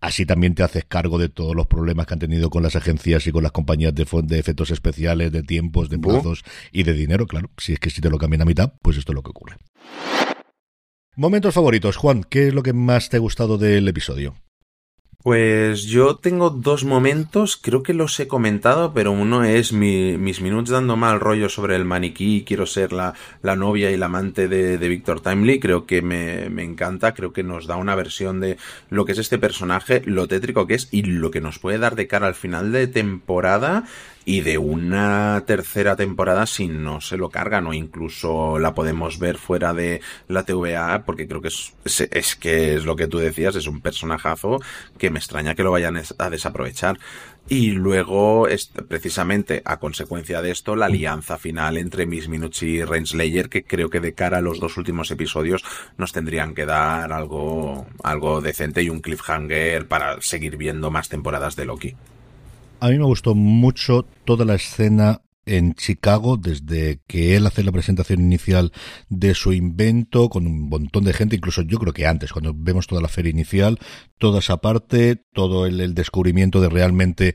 así 0.00 0.24
también 0.24 0.54
te 0.54 0.62
haces 0.62 0.84
cargo 0.84 1.18
de 1.18 1.28
todos 1.30 1.56
los 1.56 1.66
problemas 1.66 2.06
que 2.06 2.14
han 2.14 2.20
tenido 2.20 2.48
con 2.48 2.62
las 2.62 2.76
agencias 2.76 3.26
y 3.26 3.32
con 3.32 3.42
las 3.42 3.52
compañías 3.52 3.92
de, 3.92 4.06
de 4.22 4.38
efectos 4.38 4.70
especiales, 4.70 5.32
de 5.32 5.42
tiempos, 5.42 5.88
de 5.88 5.98
plazos 5.98 6.43
y 6.72 6.82
de 6.82 6.92
dinero, 6.92 7.26
claro. 7.26 7.50
Si 7.58 7.72
es 7.72 7.80
que 7.80 7.90
si 7.90 8.00
te 8.00 8.10
lo 8.10 8.18
cambian 8.18 8.42
a 8.42 8.46
mitad, 8.46 8.72
pues 8.82 8.96
esto 8.96 9.12
es 9.12 9.16
lo 9.16 9.22
que 9.22 9.30
ocurre. 9.30 9.56
Momentos 11.16 11.54
favoritos, 11.54 11.96
Juan, 11.96 12.24
¿qué 12.24 12.48
es 12.48 12.54
lo 12.54 12.62
que 12.62 12.72
más 12.72 13.08
te 13.08 13.16
ha 13.16 13.20
gustado 13.20 13.56
del 13.56 13.86
episodio? 13.86 14.34
Pues 15.24 15.84
yo 15.84 16.16
tengo 16.16 16.50
dos 16.50 16.84
momentos, 16.84 17.56
creo 17.56 17.82
que 17.82 17.94
los 17.94 18.20
he 18.20 18.28
comentado, 18.28 18.92
pero 18.92 19.10
uno 19.10 19.42
es 19.42 19.72
mis 19.72 20.42
minutos 20.42 20.68
dando 20.68 20.98
mal 20.98 21.18
rollo 21.18 21.48
sobre 21.48 21.76
el 21.76 21.86
maniquí, 21.86 22.44
quiero 22.46 22.66
ser 22.66 22.92
la, 22.92 23.14
la 23.40 23.56
novia 23.56 23.90
y 23.90 23.96
la 23.96 24.04
amante 24.04 24.48
de, 24.48 24.76
de 24.76 24.88
Victor 24.90 25.22
Timely, 25.22 25.60
creo 25.60 25.86
que 25.86 26.02
me, 26.02 26.50
me, 26.50 26.62
encanta, 26.62 27.14
creo 27.14 27.32
que 27.32 27.42
nos 27.42 27.66
da 27.66 27.76
una 27.76 27.94
versión 27.94 28.38
de 28.38 28.58
lo 28.90 29.06
que 29.06 29.12
es 29.12 29.18
este 29.18 29.38
personaje, 29.38 30.02
lo 30.04 30.28
tétrico 30.28 30.66
que 30.66 30.74
es 30.74 30.88
y 30.90 31.04
lo 31.04 31.30
que 31.30 31.40
nos 31.40 31.58
puede 31.58 31.78
dar 31.78 31.96
de 31.96 32.06
cara 32.06 32.26
al 32.26 32.34
final 32.34 32.70
de 32.70 32.86
temporada 32.86 33.84
y 34.24 34.40
de 34.40 34.58
una 34.58 35.42
tercera 35.46 35.96
temporada 35.96 36.46
si 36.46 36.68
no 36.68 37.00
se 37.00 37.16
lo 37.16 37.28
cargan 37.28 37.66
o 37.66 37.74
incluso 37.74 38.58
la 38.58 38.74
podemos 38.74 39.18
ver 39.18 39.36
fuera 39.36 39.74
de 39.74 40.00
la 40.28 40.44
TVA 40.44 41.04
porque 41.04 41.28
creo 41.28 41.40
que 41.40 41.48
es, 41.48 41.74
es, 42.10 42.36
que 42.36 42.74
es 42.74 42.84
lo 42.84 42.96
que 42.96 43.06
tú 43.06 43.18
decías, 43.18 43.56
es 43.56 43.66
un 43.66 43.80
personajazo 43.80 44.60
que 44.98 45.10
me 45.10 45.18
extraña 45.18 45.54
que 45.54 45.62
lo 45.62 45.70
vayan 45.70 46.00
a 46.18 46.30
desaprovechar. 46.30 46.98
Y 47.46 47.72
luego, 47.72 48.48
precisamente 48.88 49.60
a 49.66 49.78
consecuencia 49.78 50.40
de 50.40 50.50
esto, 50.50 50.76
la 50.76 50.86
alianza 50.86 51.36
final 51.36 51.76
entre 51.76 52.06
Miss 52.06 52.26
Minucci 52.26 52.76
y 52.76 52.84
Renslayer, 52.84 53.50
que 53.50 53.64
creo 53.64 53.90
que 53.90 54.00
de 54.00 54.14
cara 54.14 54.38
a 54.38 54.40
los 54.40 54.60
dos 54.60 54.78
últimos 54.78 55.10
episodios 55.10 55.62
nos 55.98 56.12
tendrían 56.12 56.54
que 56.54 56.64
dar 56.64 57.12
algo, 57.12 57.86
algo 58.02 58.40
decente 58.40 58.82
y 58.82 58.88
un 58.88 59.00
cliffhanger 59.00 59.86
para 59.88 60.22
seguir 60.22 60.56
viendo 60.56 60.90
más 60.90 61.10
temporadas 61.10 61.54
de 61.54 61.66
Loki. 61.66 61.96
A 62.84 62.90
mí 62.90 62.98
me 62.98 63.06
gustó 63.06 63.34
mucho 63.34 64.04
toda 64.26 64.44
la 64.44 64.56
escena 64.56 65.22
en 65.46 65.72
Chicago 65.72 66.36
desde 66.36 67.00
que 67.06 67.34
él 67.34 67.46
hace 67.46 67.64
la 67.64 67.72
presentación 67.72 68.20
inicial 68.20 68.72
de 69.08 69.34
su 69.34 69.54
invento 69.54 70.28
con 70.28 70.46
un 70.46 70.68
montón 70.68 71.04
de 71.04 71.14
gente, 71.14 71.36
incluso 71.36 71.62
yo 71.62 71.78
creo 71.78 71.94
que 71.94 72.06
antes, 72.06 72.30
cuando 72.30 72.52
vemos 72.54 72.86
toda 72.86 73.00
la 73.00 73.08
feria 73.08 73.30
inicial, 73.30 73.78
toda 74.18 74.40
esa 74.40 74.58
parte, 74.58 75.16
todo 75.32 75.64
el, 75.64 75.80
el 75.80 75.94
descubrimiento 75.94 76.60
de 76.60 76.68
realmente 76.68 77.34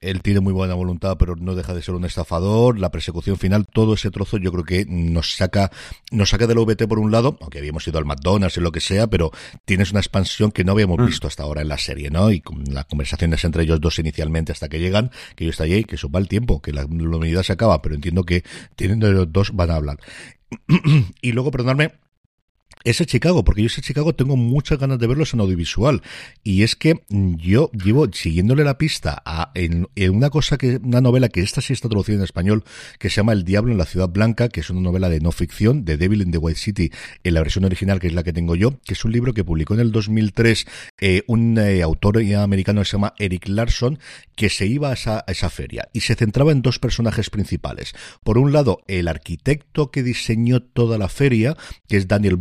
él 0.00 0.22
tiene 0.22 0.40
muy 0.40 0.52
buena 0.52 0.74
voluntad, 0.74 1.16
pero 1.18 1.36
no 1.36 1.54
deja 1.54 1.74
de 1.74 1.82
ser 1.82 1.94
un 1.94 2.04
estafador. 2.04 2.78
La 2.78 2.90
persecución 2.90 3.36
final, 3.36 3.66
todo 3.66 3.94
ese 3.94 4.10
trozo, 4.10 4.38
yo 4.38 4.52
creo 4.52 4.64
que 4.64 4.84
nos 4.86 5.36
saca, 5.36 5.70
nos 6.10 6.30
saca 6.30 6.46
del 6.46 6.58
OBT 6.58 6.86
por 6.86 6.98
un 6.98 7.10
lado, 7.10 7.36
aunque 7.40 7.58
habíamos 7.58 7.86
ido 7.86 7.98
al 7.98 8.04
McDonald's 8.04 8.56
y 8.56 8.60
lo 8.60 8.72
que 8.72 8.80
sea, 8.80 9.06
pero 9.06 9.30
tienes 9.64 9.90
una 9.90 10.00
expansión 10.00 10.52
que 10.52 10.64
no 10.64 10.72
habíamos 10.72 10.98
mm. 10.98 11.06
visto 11.06 11.26
hasta 11.26 11.42
ahora 11.42 11.62
en 11.62 11.68
la 11.68 11.78
serie, 11.78 12.10
¿no? 12.10 12.30
Y 12.30 12.40
con 12.40 12.64
las 12.64 12.86
conversaciones 12.86 13.44
entre 13.44 13.64
ellos 13.64 13.80
dos 13.80 13.98
inicialmente 13.98 14.52
hasta 14.52 14.68
que 14.68 14.78
llegan, 14.78 15.10
que 15.36 15.44
yo 15.44 15.50
estoy 15.50 15.72
ahí, 15.72 15.84
que 15.84 15.96
eso 15.96 16.10
va 16.10 16.20
el 16.20 16.28
tiempo, 16.28 16.60
que 16.62 16.72
la, 16.72 16.82
la 16.82 17.16
unidad 17.16 17.42
se 17.42 17.52
acaba, 17.52 17.82
pero 17.82 17.94
entiendo 17.94 18.24
que 18.24 18.44
teniendo 18.76 19.10
los 19.10 19.32
dos 19.32 19.54
van 19.54 19.70
a 19.70 19.76
hablar. 19.76 19.98
y 21.22 21.32
luego, 21.32 21.50
perdonadme, 21.50 21.92
ese 22.84 23.06
Chicago, 23.06 23.44
porque 23.44 23.62
yo 23.62 23.66
ese 23.66 23.82
Chicago 23.82 24.14
tengo 24.14 24.36
muchas 24.36 24.78
ganas 24.78 24.98
de 24.98 25.06
verlos 25.06 25.34
en 25.34 25.40
audiovisual. 25.40 26.02
Y 26.42 26.62
es 26.62 26.76
que 26.76 27.02
yo 27.08 27.70
llevo 27.72 28.06
siguiéndole 28.12 28.64
la 28.64 28.78
pista 28.78 29.22
a, 29.24 29.50
en, 29.54 29.88
una 30.10 30.30
cosa 30.30 30.58
que, 30.58 30.76
una 30.76 31.00
novela 31.00 31.28
que 31.28 31.40
esta 31.40 31.60
sí 31.60 31.72
está 31.72 31.88
traducida 31.88 32.16
en 32.16 32.22
español, 32.22 32.64
que 32.98 33.10
se 33.10 33.16
llama 33.16 33.32
El 33.32 33.44
Diablo 33.44 33.72
en 33.72 33.78
la 33.78 33.84
Ciudad 33.84 34.08
Blanca, 34.08 34.48
que 34.48 34.60
es 34.60 34.70
una 34.70 34.80
novela 34.80 35.08
de 35.08 35.20
no 35.20 35.32
ficción, 35.32 35.84
de 35.84 35.96
Devil 35.96 36.22
in 36.22 36.30
the 36.30 36.38
White 36.38 36.58
City, 36.58 36.90
en 37.24 37.34
la 37.34 37.40
versión 37.40 37.64
original, 37.64 38.00
que 38.00 38.08
es 38.08 38.14
la 38.14 38.22
que 38.22 38.32
tengo 38.32 38.54
yo, 38.54 38.78
que 38.84 38.94
es 38.94 39.04
un 39.04 39.12
libro 39.12 39.34
que 39.34 39.44
publicó 39.44 39.74
en 39.74 39.80
el 39.80 39.92
2003 39.92 40.66
eh, 41.00 41.22
un 41.26 41.58
eh, 41.58 41.82
autor 41.82 42.18
americano 42.36 42.80
que 42.80 42.86
se 42.86 42.92
llama 42.92 43.14
Eric 43.18 43.48
Larson, 43.48 43.98
que 44.34 44.50
se 44.50 44.66
iba 44.66 44.90
a 44.90 44.92
esa, 44.92 45.50
feria 45.50 45.88
y 45.92 46.00
se 46.00 46.14
centraba 46.14 46.52
en 46.52 46.62
dos 46.62 46.78
personajes 46.78 47.30
principales. 47.30 47.94
Por 48.22 48.38
un 48.38 48.52
lado, 48.52 48.80
el 48.86 49.08
arquitecto 49.08 49.90
que 49.90 50.02
diseñó 50.02 50.62
toda 50.62 50.98
la 50.98 51.08
feria, 51.08 51.56
que 51.88 51.96
es 51.96 52.08
Daniel 52.08 52.36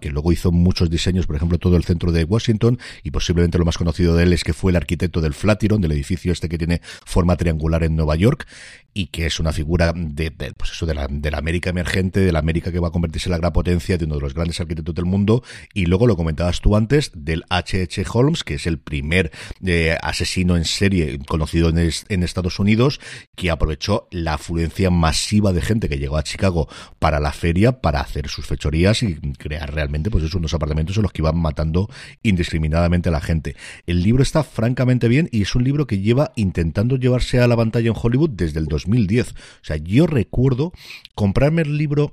Que 0.00 0.10
luego 0.10 0.30
hizo 0.30 0.52
muchos 0.52 0.90
diseños, 0.90 1.26
por 1.26 1.36
ejemplo, 1.36 1.58
todo 1.58 1.76
el 1.76 1.84
centro 1.84 2.12
de 2.12 2.24
Washington, 2.24 2.78
y 3.02 3.12
posiblemente 3.12 3.56
lo 3.56 3.64
más 3.64 3.78
conocido 3.78 4.14
de 4.14 4.24
él 4.24 4.32
es 4.34 4.44
que 4.44 4.52
fue 4.52 4.72
el 4.72 4.76
arquitecto 4.76 5.22
del 5.22 5.32
Flatiron, 5.32 5.80
del 5.80 5.92
edificio 5.92 6.32
este 6.32 6.50
que 6.50 6.58
tiene 6.58 6.82
forma 6.82 7.36
triangular 7.36 7.82
en 7.82 7.96
Nueva 7.96 8.14
York, 8.14 8.46
y 8.94 9.06
que 9.06 9.26
es 9.26 9.40
una 9.40 9.52
figura 9.52 9.92
de, 9.94 10.30
pues 10.56 10.72
eso, 10.72 10.86
de 10.86 10.94
la, 10.94 11.06
de 11.08 11.30
la 11.30 11.38
América 11.38 11.70
emergente, 11.70 12.20
de 12.20 12.32
la 12.32 12.38
América 12.38 12.72
que 12.72 12.80
va 12.80 12.88
a 12.88 12.92
convertirse 12.92 13.28
en 13.28 13.32
la 13.32 13.38
gran 13.38 13.52
potencia, 13.52 13.98
de 13.98 14.04
uno 14.04 14.16
de 14.16 14.20
los 14.20 14.34
grandes 14.34 14.60
arquitectos 14.60 14.94
del 14.94 15.04
mundo, 15.04 15.42
y 15.74 15.86
luego 15.86 16.06
lo 16.06 16.16
comentabas 16.16 16.60
tú 16.60 16.76
antes, 16.76 17.12
del 17.14 17.44
H.H. 17.48 18.04
Holmes, 18.12 18.44
que 18.44 18.54
es 18.54 18.66
el 18.66 18.78
primer 18.78 19.30
eh, 19.64 19.96
asesino 20.02 20.56
en 20.56 20.64
serie 20.64 21.18
conocido 21.26 21.68
en, 21.68 22.22
Estados 22.22 22.58
Unidos, 22.58 23.00
que 23.36 23.50
aprovechó 23.50 24.08
la 24.10 24.34
afluencia 24.34 24.90
masiva 24.90 25.52
de 25.52 25.62
gente 25.62 25.88
que 25.88 25.98
llegó 25.98 26.16
a 26.16 26.22
Chicago 26.22 26.68
para 26.98 27.18
la 27.18 27.32
feria, 27.32 27.80
para 27.80 28.00
hacer 28.00 28.28
sus 28.28 28.46
fechorías 28.46 29.02
y 29.02 29.16
crear 29.38 29.72
realmente, 29.72 30.10
pues 30.10 30.24
es 30.24 30.34
unos 30.34 30.54
apartamentos 30.54 30.96
en 30.96 31.02
los 31.02 31.12
que 31.12 31.22
iban 31.22 31.38
matando 31.38 31.88
indiscriminadamente 32.22 33.08
a 33.08 33.12
la 33.12 33.20
gente. 33.20 33.56
El 33.86 34.02
libro 34.02 34.22
está 34.22 34.44
francamente 34.44 35.08
bien 35.08 35.28
y 35.32 35.42
es 35.42 35.54
un 35.54 35.64
libro 35.64 35.86
que 35.86 36.00
lleva 36.00 36.32
intentando 36.36 36.96
llevarse 36.96 37.40
a 37.40 37.46
la 37.46 37.56
pantalla 37.56 37.88
en 37.88 37.96
Hollywood 38.00 38.30
desde 38.30 38.60
el 38.60 38.66
2010. 38.84 39.32
O 39.32 39.34
sea, 39.62 39.76
yo 39.76 40.06
recuerdo 40.06 40.72
comprarme 41.14 41.62
el 41.62 41.76
libro 41.76 42.12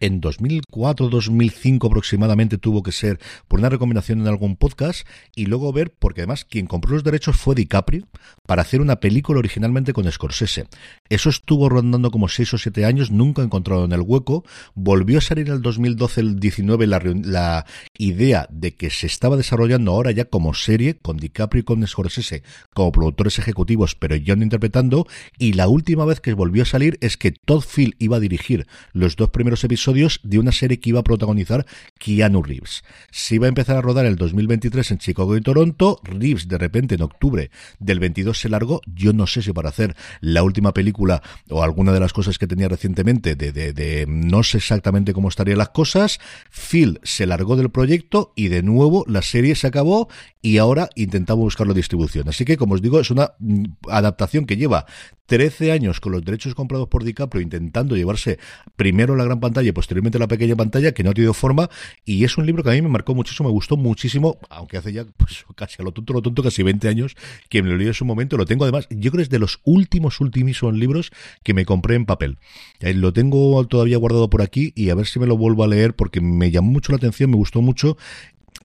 en 0.00 0.20
2004, 0.20 1.08
2005 1.08 1.86
aproximadamente 1.86 2.58
tuvo 2.58 2.82
que 2.82 2.92
ser 2.92 3.18
por 3.48 3.58
una 3.58 3.68
recomendación 3.68 4.20
en 4.20 4.28
algún 4.28 4.56
podcast 4.56 5.06
y 5.34 5.46
luego 5.46 5.72
ver, 5.72 5.92
porque 5.92 6.20
además 6.20 6.44
quien 6.44 6.66
compró 6.66 6.92
los 6.92 7.04
derechos 7.04 7.36
fue 7.36 7.54
DiCaprio 7.54 8.06
para 8.46 8.62
hacer 8.62 8.80
una 8.80 8.96
película 9.00 9.40
originalmente 9.40 9.92
con 9.92 10.10
Scorsese. 10.10 10.68
Eso 11.08 11.30
estuvo 11.30 11.68
rondando 11.68 12.10
como 12.10 12.28
6 12.28 12.54
o 12.54 12.58
7 12.58 12.84
años, 12.84 13.10
nunca 13.10 13.42
encontrado 13.42 13.84
en 13.84 13.92
el 13.92 14.02
hueco. 14.02 14.44
Volvió 14.74 15.18
a 15.18 15.22
salir 15.22 15.48
en 15.48 15.54
el 15.54 15.62
2012, 15.62 16.20
el 16.20 16.40
19, 16.40 16.86
la, 16.86 17.00
la 17.24 17.66
idea 17.96 18.46
de 18.50 18.74
que 18.74 18.90
se 18.90 19.06
estaba 19.06 19.36
desarrollando 19.36 19.92
ahora 19.92 20.12
ya 20.12 20.26
como 20.26 20.54
serie 20.54 20.96
con 20.96 21.16
DiCaprio 21.16 21.60
y 21.60 21.64
con 21.64 21.86
Scorsese 21.86 22.42
como 22.72 22.92
productores 22.92 23.38
ejecutivos, 23.38 23.94
pero 23.94 24.16
no 24.36 24.42
interpretando. 24.42 25.06
Y 25.38 25.54
la 25.54 25.68
última 25.68 26.04
vez 26.04 26.20
que 26.20 26.34
volvió 26.34 26.62
a 26.62 26.66
salir 26.66 26.98
es 27.00 27.16
que 27.16 27.32
Todd 27.32 27.62
Field 27.62 27.94
iba 27.98 28.18
a 28.18 28.20
dirigir 28.20 28.66
los 28.92 29.16
dos 29.16 29.30
primeros 29.30 29.64
episodios 29.64 29.87
de 29.92 30.38
una 30.38 30.52
serie 30.52 30.80
que 30.80 30.90
iba 30.90 31.00
a 31.00 31.04
protagonizar 31.04 31.66
Keanu 31.98 32.42
Reeves. 32.42 32.82
Se 33.10 33.36
iba 33.36 33.46
a 33.46 33.48
empezar 33.48 33.76
a 33.76 33.80
rodar 33.80 34.06
el 34.06 34.16
2023 34.16 34.90
en 34.90 34.98
Chicago 34.98 35.36
y 35.36 35.40
Toronto. 35.40 36.00
Reeves, 36.02 36.48
de 36.48 36.58
repente, 36.58 36.96
en 36.96 37.02
octubre 37.02 37.50
del 37.78 38.00
22 38.00 38.38
se 38.38 38.48
largó. 38.48 38.80
Yo 38.86 39.12
no 39.12 39.26
sé 39.26 39.42
si 39.42 39.52
para 39.52 39.70
hacer 39.70 39.96
la 40.20 40.42
última 40.42 40.72
película 40.72 41.22
o 41.48 41.62
alguna 41.62 41.92
de 41.92 42.00
las 42.00 42.12
cosas 42.12 42.38
que 42.38 42.46
tenía 42.46 42.68
recientemente, 42.68 43.34
de, 43.34 44.06
no 44.08 44.42
sé 44.42 44.58
exactamente 44.58 45.12
cómo 45.12 45.28
estarían 45.28 45.58
las 45.58 45.70
cosas. 45.70 46.18
Phil 46.50 47.00
se 47.02 47.26
largó 47.26 47.56
del 47.56 47.70
proyecto 47.70 48.32
y 48.36 48.48
de 48.48 48.62
nuevo 48.62 49.04
la 49.08 49.22
serie 49.22 49.54
se 49.54 49.66
acabó 49.66 50.08
y 50.42 50.58
ahora 50.58 50.88
intentamos 50.94 51.44
buscar 51.44 51.66
la 51.66 51.74
distribución. 51.74 52.28
Así 52.28 52.44
que, 52.44 52.56
como 52.56 52.74
os 52.74 52.82
digo, 52.82 53.00
es 53.00 53.10
una 53.10 53.32
mm, 53.38 53.64
adaptación 53.88 54.46
que 54.46 54.56
lleva 54.56 54.86
13 55.28 55.72
años 55.72 56.00
con 56.00 56.12
los 56.12 56.24
derechos 56.24 56.54
comprados 56.54 56.88
por 56.88 57.04
DiCaprio 57.04 57.42
intentando 57.42 57.96
llevarse 57.96 58.38
primero 58.76 59.14
la 59.14 59.24
gran 59.24 59.40
pantalla 59.40 59.68
posteriormente 59.78 60.18
la 60.18 60.26
pequeña 60.26 60.56
pantalla 60.56 60.90
que 60.90 61.04
no 61.04 61.10
ha 61.10 61.14
tenido 61.14 61.32
forma 61.32 61.70
y 62.04 62.24
es 62.24 62.36
un 62.36 62.44
libro 62.44 62.64
que 62.64 62.70
a 62.70 62.72
mí 62.72 62.82
me 62.82 62.88
marcó 62.88 63.14
muchísimo, 63.14 63.48
me 63.48 63.52
gustó 63.52 63.76
muchísimo, 63.76 64.36
aunque 64.50 64.76
hace 64.76 64.92
ya 64.92 65.04
pues, 65.16 65.44
casi 65.54 65.76
a 65.80 65.84
lo 65.84 65.92
tonto, 65.92 66.12
lo 66.14 66.20
tonto, 66.20 66.42
casi 66.42 66.64
20 66.64 66.88
años 66.88 67.14
que 67.48 67.62
me 67.62 67.70
lo 67.70 67.76
leí 67.76 67.86
en 67.86 67.94
su 67.94 68.04
momento, 68.04 68.36
lo 68.36 68.44
tengo 68.44 68.64
además, 68.64 68.88
yo 68.90 69.12
creo 69.12 69.18
que 69.18 69.22
es 69.22 69.30
de 69.30 69.38
los 69.38 69.60
últimos, 69.62 70.20
últimos 70.20 70.74
libros 70.74 71.12
que 71.44 71.54
me 71.54 71.64
compré 71.64 71.94
en 71.94 72.06
papel. 72.06 72.38
Eh, 72.80 72.92
lo 72.92 73.12
tengo 73.12 73.64
todavía 73.68 73.98
guardado 73.98 74.28
por 74.28 74.42
aquí 74.42 74.72
y 74.74 74.90
a 74.90 74.96
ver 74.96 75.06
si 75.06 75.20
me 75.20 75.28
lo 75.28 75.36
vuelvo 75.36 75.62
a 75.62 75.68
leer 75.68 75.94
porque 75.94 76.20
me 76.20 76.50
llamó 76.50 76.72
mucho 76.72 76.90
la 76.90 76.96
atención, 76.96 77.30
me 77.30 77.36
gustó 77.36 77.62
mucho 77.62 77.96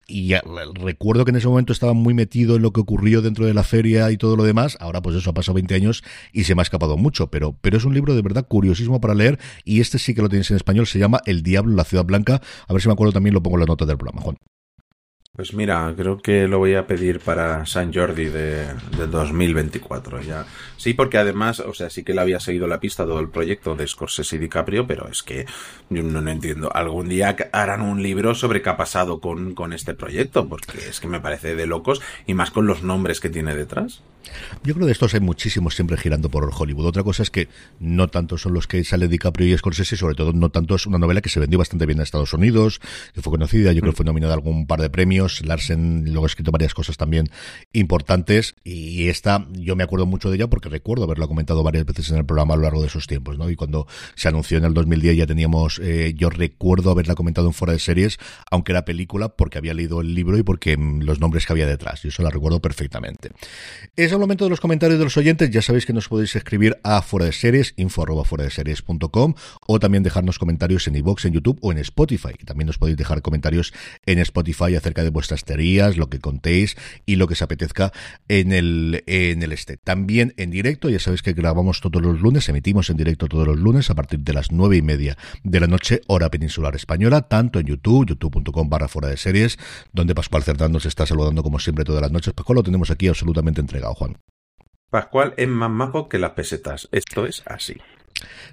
y 0.06 0.34
recuerdo 0.74 1.24
que 1.24 1.30
en 1.30 1.36
ese 1.36 1.48
momento 1.48 1.72
estaba 1.72 1.92
muy 1.92 2.14
metido 2.14 2.56
en 2.56 2.62
lo 2.62 2.72
que 2.72 2.80
ocurrió 2.80 3.22
dentro 3.22 3.46
de 3.46 3.54
la 3.54 3.62
feria 3.62 4.10
y 4.10 4.16
todo 4.16 4.36
lo 4.36 4.44
demás. 4.44 4.76
Ahora, 4.80 5.02
pues 5.02 5.16
eso 5.16 5.30
ha 5.30 5.34
pasado 5.34 5.54
20 5.54 5.74
años 5.74 6.04
y 6.32 6.44
se 6.44 6.54
me 6.54 6.60
ha 6.60 6.64
escapado 6.64 6.96
mucho, 6.96 7.30
pero, 7.30 7.56
pero 7.60 7.76
es 7.76 7.84
un 7.84 7.94
libro 7.94 8.14
de 8.14 8.22
verdad 8.22 8.46
curiosísimo 8.46 9.00
para 9.00 9.14
leer 9.14 9.38
y 9.64 9.80
este 9.80 9.98
sí 9.98 10.14
que 10.14 10.22
lo 10.22 10.28
tenéis 10.28 10.50
en 10.50 10.56
español. 10.56 10.86
Se 10.86 10.98
llama 10.98 11.20
El 11.26 11.42
Diablo, 11.42 11.74
la 11.74 11.84
Ciudad 11.84 12.04
Blanca. 12.04 12.40
A 12.68 12.72
ver 12.72 12.82
si 12.82 12.88
me 12.88 12.92
acuerdo 12.92 13.12
también, 13.12 13.34
lo 13.34 13.42
pongo 13.42 13.56
en 13.56 13.60
la 13.60 13.66
nota 13.66 13.86
del 13.86 13.96
programa, 13.96 14.22
Juan. 14.22 14.36
Pues 15.36 15.52
mira, 15.52 15.92
creo 15.96 16.18
que 16.18 16.46
lo 16.46 16.58
voy 16.58 16.76
a 16.76 16.86
pedir 16.86 17.18
para 17.18 17.66
San 17.66 17.92
Jordi 17.92 18.26
de, 18.26 18.66
de, 18.96 19.06
2024 19.08 20.22
ya. 20.22 20.46
Sí, 20.76 20.94
porque 20.94 21.18
además, 21.18 21.58
o 21.58 21.74
sea, 21.74 21.90
sí 21.90 22.04
que 22.04 22.14
le 22.14 22.20
había 22.20 22.38
seguido 22.38 22.68
la 22.68 22.78
pista 22.78 23.04
todo 23.04 23.18
el 23.18 23.30
proyecto 23.30 23.74
de 23.74 23.88
Scorsese 23.88 24.36
y 24.36 24.38
DiCaprio, 24.38 24.86
pero 24.86 25.08
es 25.08 25.24
que 25.24 25.44
yo 25.90 26.04
no, 26.04 26.20
no 26.20 26.30
entiendo. 26.30 26.70
Algún 26.72 27.08
día 27.08 27.34
harán 27.50 27.80
un 27.80 28.00
libro 28.00 28.36
sobre 28.36 28.62
qué 28.62 28.70
ha 28.70 28.76
pasado 28.76 29.18
con, 29.18 29.56
con 29.56 29.72
este 29.72 29.94
proyecto, 29.94 30.48
porque 30.48 30.78
es 30.88 31.00
que 31.00 31.08
me 31.08 31.18
parece 31.18 31.56
de 31.56 31.66
locos 31.66 32.00
y 32.28 32.34
más 32.34 32.52
con 32.52 32.68
los 32.68 32.84
nombres 32.84 33.18
que 33.18 33.28
tiene 33.28 33.56
detrás. 33.56 34.02
Yo 34.62 34.74
creo 34.74 34.80
que 34.80 34.86
de 34.86 34.92
estos 34.92 35.14
hay 35.14 35.20
muchísimos 35.20 35.74
siempre 35.74 35.96
girando 35.96 36.28
por 36.30 36.50
Hollywood. 36.54 36.86
Otra 36.86 37.02
cosa 37.02 37.22
es 37.22 37.30
que 37.30 37.48
no 37.80 38.08
tanto 38.08 38.38
son 38.38 38.54
los 38.54 38.66
que 38.66 38.82
sale 38.84 39.08
DiCaprio 39.08 39.52
y 39.52 39.58
Scorsese, 39.58 39.96
sobre 39.96 40.14
todo 40.14 40.32
no 40.32 40.50
tanto 40.50 40.74
es 40.74 40.86
una 40.86 40.98
novela 40.98 41.20
que 41.20 41.28
se 41.28 41.40
vendió 41.40 41.58
bastante 41.58 41.86
bien 41.86 41.98
en 41.98 42.02
Estados 42.02 42.32
Unidos, 42.32 42.80
que 43.14 43.22
fue 43.22 43.30
conocida, 43.32 43.72
yo 43.72 43.80
creo 43.80 43.92
que 43.92 43.96
fue 43.96 44.06
nominada 44.06 44.34
a 44.34 44.36
algún 44.36 44.66
par 44.66 44.80
de 44.80 44.90
premios. 44.90 45.44
Larsen 45.44 46.04
luego 46.06 46.24
ha 46.24 46.26
escrito 46.26 46.50
varias 46.50 46.74
cosas 46.74 46.96
también 46.96 47.28
importantes 47.72 48.54
y 48.64 49.08
esta 49.08 49.46
yo 49.52 49.76
me 49.76 49.84
acuerdo 49.84 50.06
mucho 50.06 50.30
de 50.30 50.36
ella 50.36 50.48
porque 50.48 50.68
recuerdo 50.68 51.04
haberla 51.04 51.26
comentado 51.26 51.62
varias 51.62 51.84
veces 51.84 52.10
en 52.10 52.18
el 52.18 52.26
programa 52.26 52.54
a 52.54 52.56
lo 52.56 52.62
largo 52.62 52.80
de 52.80 52.88
esos 52.88 53.06
tiempos, 53.06 53.38
¿no? 53.38 53.50
Y 53.50 53.56
cuando 53.56 53.86
se 54.14 54.28
anunció 54.28 54.58
en 54.58 54.64
el 54.64 54.74
2010 54.74 55.16
ya 55.16 55.26
teníamos, 55.26 55.80
eh, 55.82 56.14
yo 56.16 56.30
recuerdo 56.30 56.90
haberla 56.90 57.14
comentado 57.14 57.46
en 57.46 57.52
fuera 57.52 57.72
de 57.72 57.78
series, 57.78 58.18
aunque 58.50 58.72
era 58.72 58.84
película 58.84 59.28
porque 59.30 59.58
había 59.58 59.74
leído 59.74 60.00
el 60.00 60.14
libro 60.14 60.38
y 60.38 60.42
porque 60.42 60.76
mm, 60.76 61.02
los 61.02 61.20
nombres 61.20 61.46
que 61.46 61.52
había 61.52 61.66
detrás. 61.66 62.02
Yo 62.02 62.08
eso 62.08 62.22
la 62.22 62.30
recuerdo 62.30 62.60
perfectamente. 62.60 63.30
Eso 64.14 64.20
momento 64.20 64.44
de 64.44 64.50
los 64.50 64.60
comentarios 64.60 64.96
de 65.00 65.04
los 65.04 65.16
oyentes. 65.16 65.50
Ya 65.50 65.60
sabéis 65.60 65.86
que 65.86 65.92
nos 65.92 66.08
podéis 66.08 66.36
escribir 66.36 66.78
a 66.84 67.02
fuera 67.02 67.26
de 67.26 67.32
series, 67.32 67.74
info 67.76 68.00
arroba 68.00 68.24
fuera 68.24 68.44
de 68.44 68.50
series.com 68.52 69.34
o 69.66 69.80
también 69.80 70.04
dejarnos 70.04 70.38
comentarios 70.38 70.86
en 70.86 70.94
iBox, 70.94 71.24
en 71.24 71.32
YouTube 71.32 71.58
o 71.62 71.72
en 71.72 71.78
Spotify. 71.78 72.34
también 72.44 72.68
nos 72.68 72.78
podéis 72.78 72.96
dejar 72.96 73.22
comentarios 73.22 73.72
en 74.06 74.20
Spotify 74.20 74.76
acerca 74.76 75.02
de 75.02 75.10
vuestras 75.10 75.42
teorías, 75.42 75.96
lo 75.96 76.10
que 76.10 76.20
contéis 76.20 76.76
y 77.06 77.16
lo 77.16 77.26
que 77.26 77.32
os 77.32 77.42
apetezca 77.42 77.92
en 78.28 78.52
el, 78.52 79.02
en 79.08 79.42
el 79.42 79.50
este. 79.50 79.78
También 79.78 80.32
en 80.36 80.52
directo, 80.52 80.90
ya 80.90 81.00
sabéis 81.00 81.22
que 81.22 81.32
grabamos 81.32 81.80
todos 81.80 82.00
los 82.00 82.20
lunes, 82.20 82.48
emitimos 82.48 82.90
en 82.90 82.96
directo 82.96 83.26
todos 83.26 83.48
los 83.48 83.58
lunes 83.58 83.90
a 83.90 83.96
partir 83.96 84.20
de 84.20 84.32
las 84.32 84.52
nueve 84.52 84.76
y 84.76 84.82
media 84.82 85.18
de 85.42 85.58
la 85.58 85.66
noche, 85.66 86.02
hora 86.06 86.30
peninsular 86.30 86.76
española, 86.76 87.22
tanto 87.22 87.58
en 87.58 87.66
YouTube, 87.66 88.06
youtube.com 88.10 88.68
barra 88.68 88.86
fuera 88.86 89.08
de 89.08 89.16
series, 89.16 89.58
donde 89.92 90.14
Pascual 90.14 90.44
Cerdán 90.44 90.70
nos 90.70 90.86
está 90.86 91.04
saludando 91.04 91.42
como 91.42 91.58
siempre 91.58 91.84
todas 91.84 92.00
las 92.00 92.12
noches. 92.12 92.32
Pascual 92.32 92.54
lo 92.58 92.62
tenemos 92.62 92.92
aquí 92.92 93.08
absolutamente 93.08 93.60
entregado, 93.60 94.03
Juan. 94.04 94.18
Pascual 94.90 95.34
es 95.36 95.48
más 95.48 95.70
majo 95.70 96.08
que 96.08 96.18
las 96.18 96.32
pesetas. 96.32 96.88
Esto 96.92 97.26
es 97.26 97.42
así. 97.46 97.76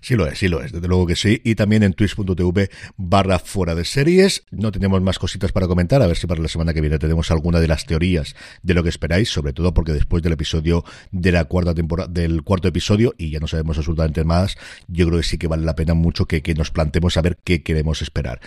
Sí 0.01 0.15
lo 0.15 0.25
es, 0.27 0.39
sí 0.39 0.47
lo 0.47 0.61
es, 0.63 0.71
desde 0.71 0.87
luego 0.87 1.05
que 1.05 1.15
sí. 1.15 1.39
Y 1.43 1.55
también 1.55 1.83
en 1.83 1.93
twitch.tv 1.93 2.69
barra 2.97 3.39
fuera 3.39 3.75
de 3.75 3.85
series. 3.85 4.43
No 4.49 4.71
tenemos 4.71 5.01
más 5.01 5.19
cositas 5.19 5.51
para 5.51 5.67
comentar, 5.67 6.01
a 6.01 6.07
ver 6.07 6.17
si 6.17 6.27
para 6.27 6.41
la 6.41 6.47
semana 6.47 6.73
que 6.73 6.81
viene 6.81 6.97
tenemos 6.97 7.29
alguna 7.31 7.59
de 7.59 7.67
las 7.67 7.85
teorías 7.85 8.35
de 8.63 8.73
lo 8.73 8.83
que 8.83 8.89
esperáis, 8.89 9.29
sobre 9.29 9.53
todo 9.53 9.73
porque 9.73 9.93
después 9.93 10.23
del 10.23 10.33
episodio 10.33 10.83
de 11.11 11.31
la 11.31 11.45
cuarta 11.45 11.75
temporada, 11.75 12.09
del 12.11 12.41
cuarto 12.43 12.67
episodio, 12.67 13.13
y 13.17 13.29
ya 13.29 13.39
no 13.39 13.47
sabemos 13.47 13.77
absolutamente 13.77 14.23
más, 14.23 14.57
yo 14.87 15.07
creo 15.07 15.19
que 15.19 15.25
sí 15.25 15.37
que 15.37 15.47
vale 15.47 15.63
la 15.63 15.75
pena 15.75 15.93
mucho 15.93 16.25
que, 16.25 16.41
nos 16.55 16.71
planteemos 16.71 17.15
a 17.17 17.21
ver 17.21 17.37
qué 17.43 17.63
queremos 17.63 18.01
esperar. 18.01 18.41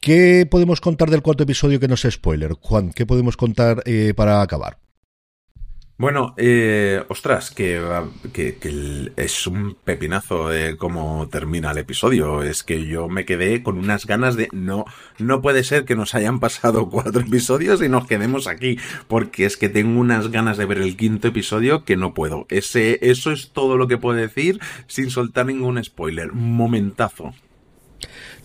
¿Qué 0.00 0.46
podemos 0.48 0.82
contar 0.82 1.10
del 1.10 1.22
cuarto 1.22 1.44
episodio 1.44 1.80
que 1.80 1.88
no 1.88 1.94
es 1.94 2.06
spoiler? 2.08 2.52
Juan, 2.60 2.92
¿qué 2.92 3.06
podemos 3.06 3.38
contar 3.38 3.82
eh, 3.86 4.12
para 4.14 4.42
acabar? 4.42 4.83
Bueno, 5.96 6.34
eh, 6.36 7.04
ostras, 7.08 7.52
que, 7.52 7.80
es 9.16 9.46
un 9.46 9.76
pepinazo 9.84 10.48
de 10.48 10.76
cómo 10.76 11.28
termina 11.28 11.70
el 11.70 11.78
episodio. 11.78 12.42
Es 12.42 12.64
que 12.64 12.84
yo 12.84 13.08
me 13.08 13.24
quedé 13.24 13.62
con 13.62 13.78
unas 13.78 14.04
ganas 14.04 14.34
de 14.34 14.48
no, 14.50 14.86
no 15.18 15.40
puede 15.40 15.62
ser 15.62 15.84
que 15.84 15.94
nos 15.94 16.16
hayan 16.16 16.40
pasado 16.40 16.90
cuatro 16.90 17.20
episodios 17.20 17.80
y 17.80 17.88
nos 17.88 18.08
quedemos 18.08 18.48
aquí, 18.48 18.76
porque 19.06 19.46
es 19.46 19.56
que 19.56 19.68
tengo 19.68 20.00
unas 20.00 20.32
ganas 20.32 20.56
de 20.56 20.66
ver 20.66 20.78
el 20.78 20.96
quinto 20.96 21.28
episodio 21.28 21.84
que 21.84 21.96
no 21.96 22.12
puedo. 22.12 22.46
Ese, 22.48 22.98
eso 23.00 23.30
es 23.30 23.50
todo 23.52 23.76
lo 23.76 23.86
que 23.86 23.96
puedo 23.96 24.18
decir 24.18 24.58
sin 24.88 25.10
soltar 25.10 25.46
ningún 25.46 25.82
spoiler. 25.84 26.32
Momentazo. 26.32 27.34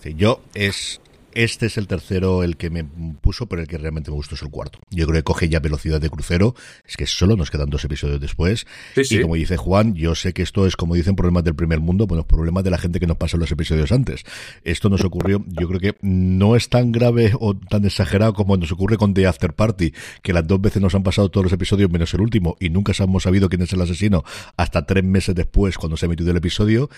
Yo 0.04 0.40
es 0.54 1.00
este 1.34 1.66
es 1.66 1.78
el 1.78 1.86
tercero, 1.86 2.42
el 2.42 2.56
que 2.56 2.70
me 2.70 2.84
puso, 2.84 3.46
pero 3.46 3.62
el 3.62 3.68
que 3.68 3.78
realmente 3.78 4.10
me 4.10 4.16
gustó 4.16 4.34
es 4.34 4.42
el 4.42 4.50
cuarto. 4.50 4.80
Yo 4.90 5.06
creo 5.06 5.18
que 5.18 5.24
coge 5.24 5.48
ya 5.48 5.60
velocidad 5.60 6.00
de 6.00 6.10
crucero. 6.10 6.54
Es 6.86 6.96
que 6.96 7.06
solo 7.06 7.36
nos 7.36 7.50
quedan 7.50 7.70
dos 7.70 7.84
episodios 7.84 8.20
después. 8.20 8.66
Y 8.96 9.20
como 9.20 9.34
dice 9.34 9.56
Juan, 9.56 9.94
yo 9.94 10.14
sé 10.14 10.32
que 10.32 10.42
esto 10.42 10.66
es, 10.66 10.76
como 10.76 10.94
dicen, 10.94 11.16
problemas 11.16 11.44
del 11.44 11.54
primer 11.54 11.80
mundo, 11.80 12.06
bueno, 12.06 12.26
problemas 12.26 12.64
de 12.64 12.70
la 12.70 12.78
gente 12.78 13.00
que 13.00 13.06
nos 13.06 13.16
pasa 13.16 13.36
los 13.36 13.50
episodios 13.50 13.92
antes. 13.92 14.24
Esto 14.64 14.88
nos 14.88 15.04
ocurrió, 15.04 15.44
yo 15.48 15.68
creo 15.68 15.80
que 15.80 15.96
no 16.02 16.56
es 16.56 16.68
tan 16.68 16.92
grave 16.92 17.32
o 17.38 17.56
tan 17.56 17.84
exagerado 17.84 18.34
como 18.34 18.56
nos 18.56 18.72
ocurre 18.72 18.96
con 18.96 19.14
The 19.14 19.26
After 19.26 19.54
Party, 19.54 19.92
que 20.22 20.32
las 20.32 20.46
dos 20.46 20.60
veces 20.60 20.82
nos 20.82 20.94
han 20.94 21.02
pasado 21.02 21.30
todos 21.30 21.44
los 21.44 21.52
episodios 21.52 21.90
menos 21.90 22.12
el 22.14 22.20
último 22.20 22.56
y 22.60 22.70
nunca 22.70 22.92
hemos 22.98 23.22
sabido 23.22 23.48
quién 23.48 23.62
es 23.62 23.72
el 23.72 23.80
asesino 23.80 24.24
hasta 24.56 24.86
tres 24.86 25.04
meses 25.04 25.34
después 25.34 25.78
cuando 25.78 25.96
se 25.96 26.06
ha 26.06 26.08
emitido 26.08 26.30
el 26.30 26.36
episodio 26.36 26.90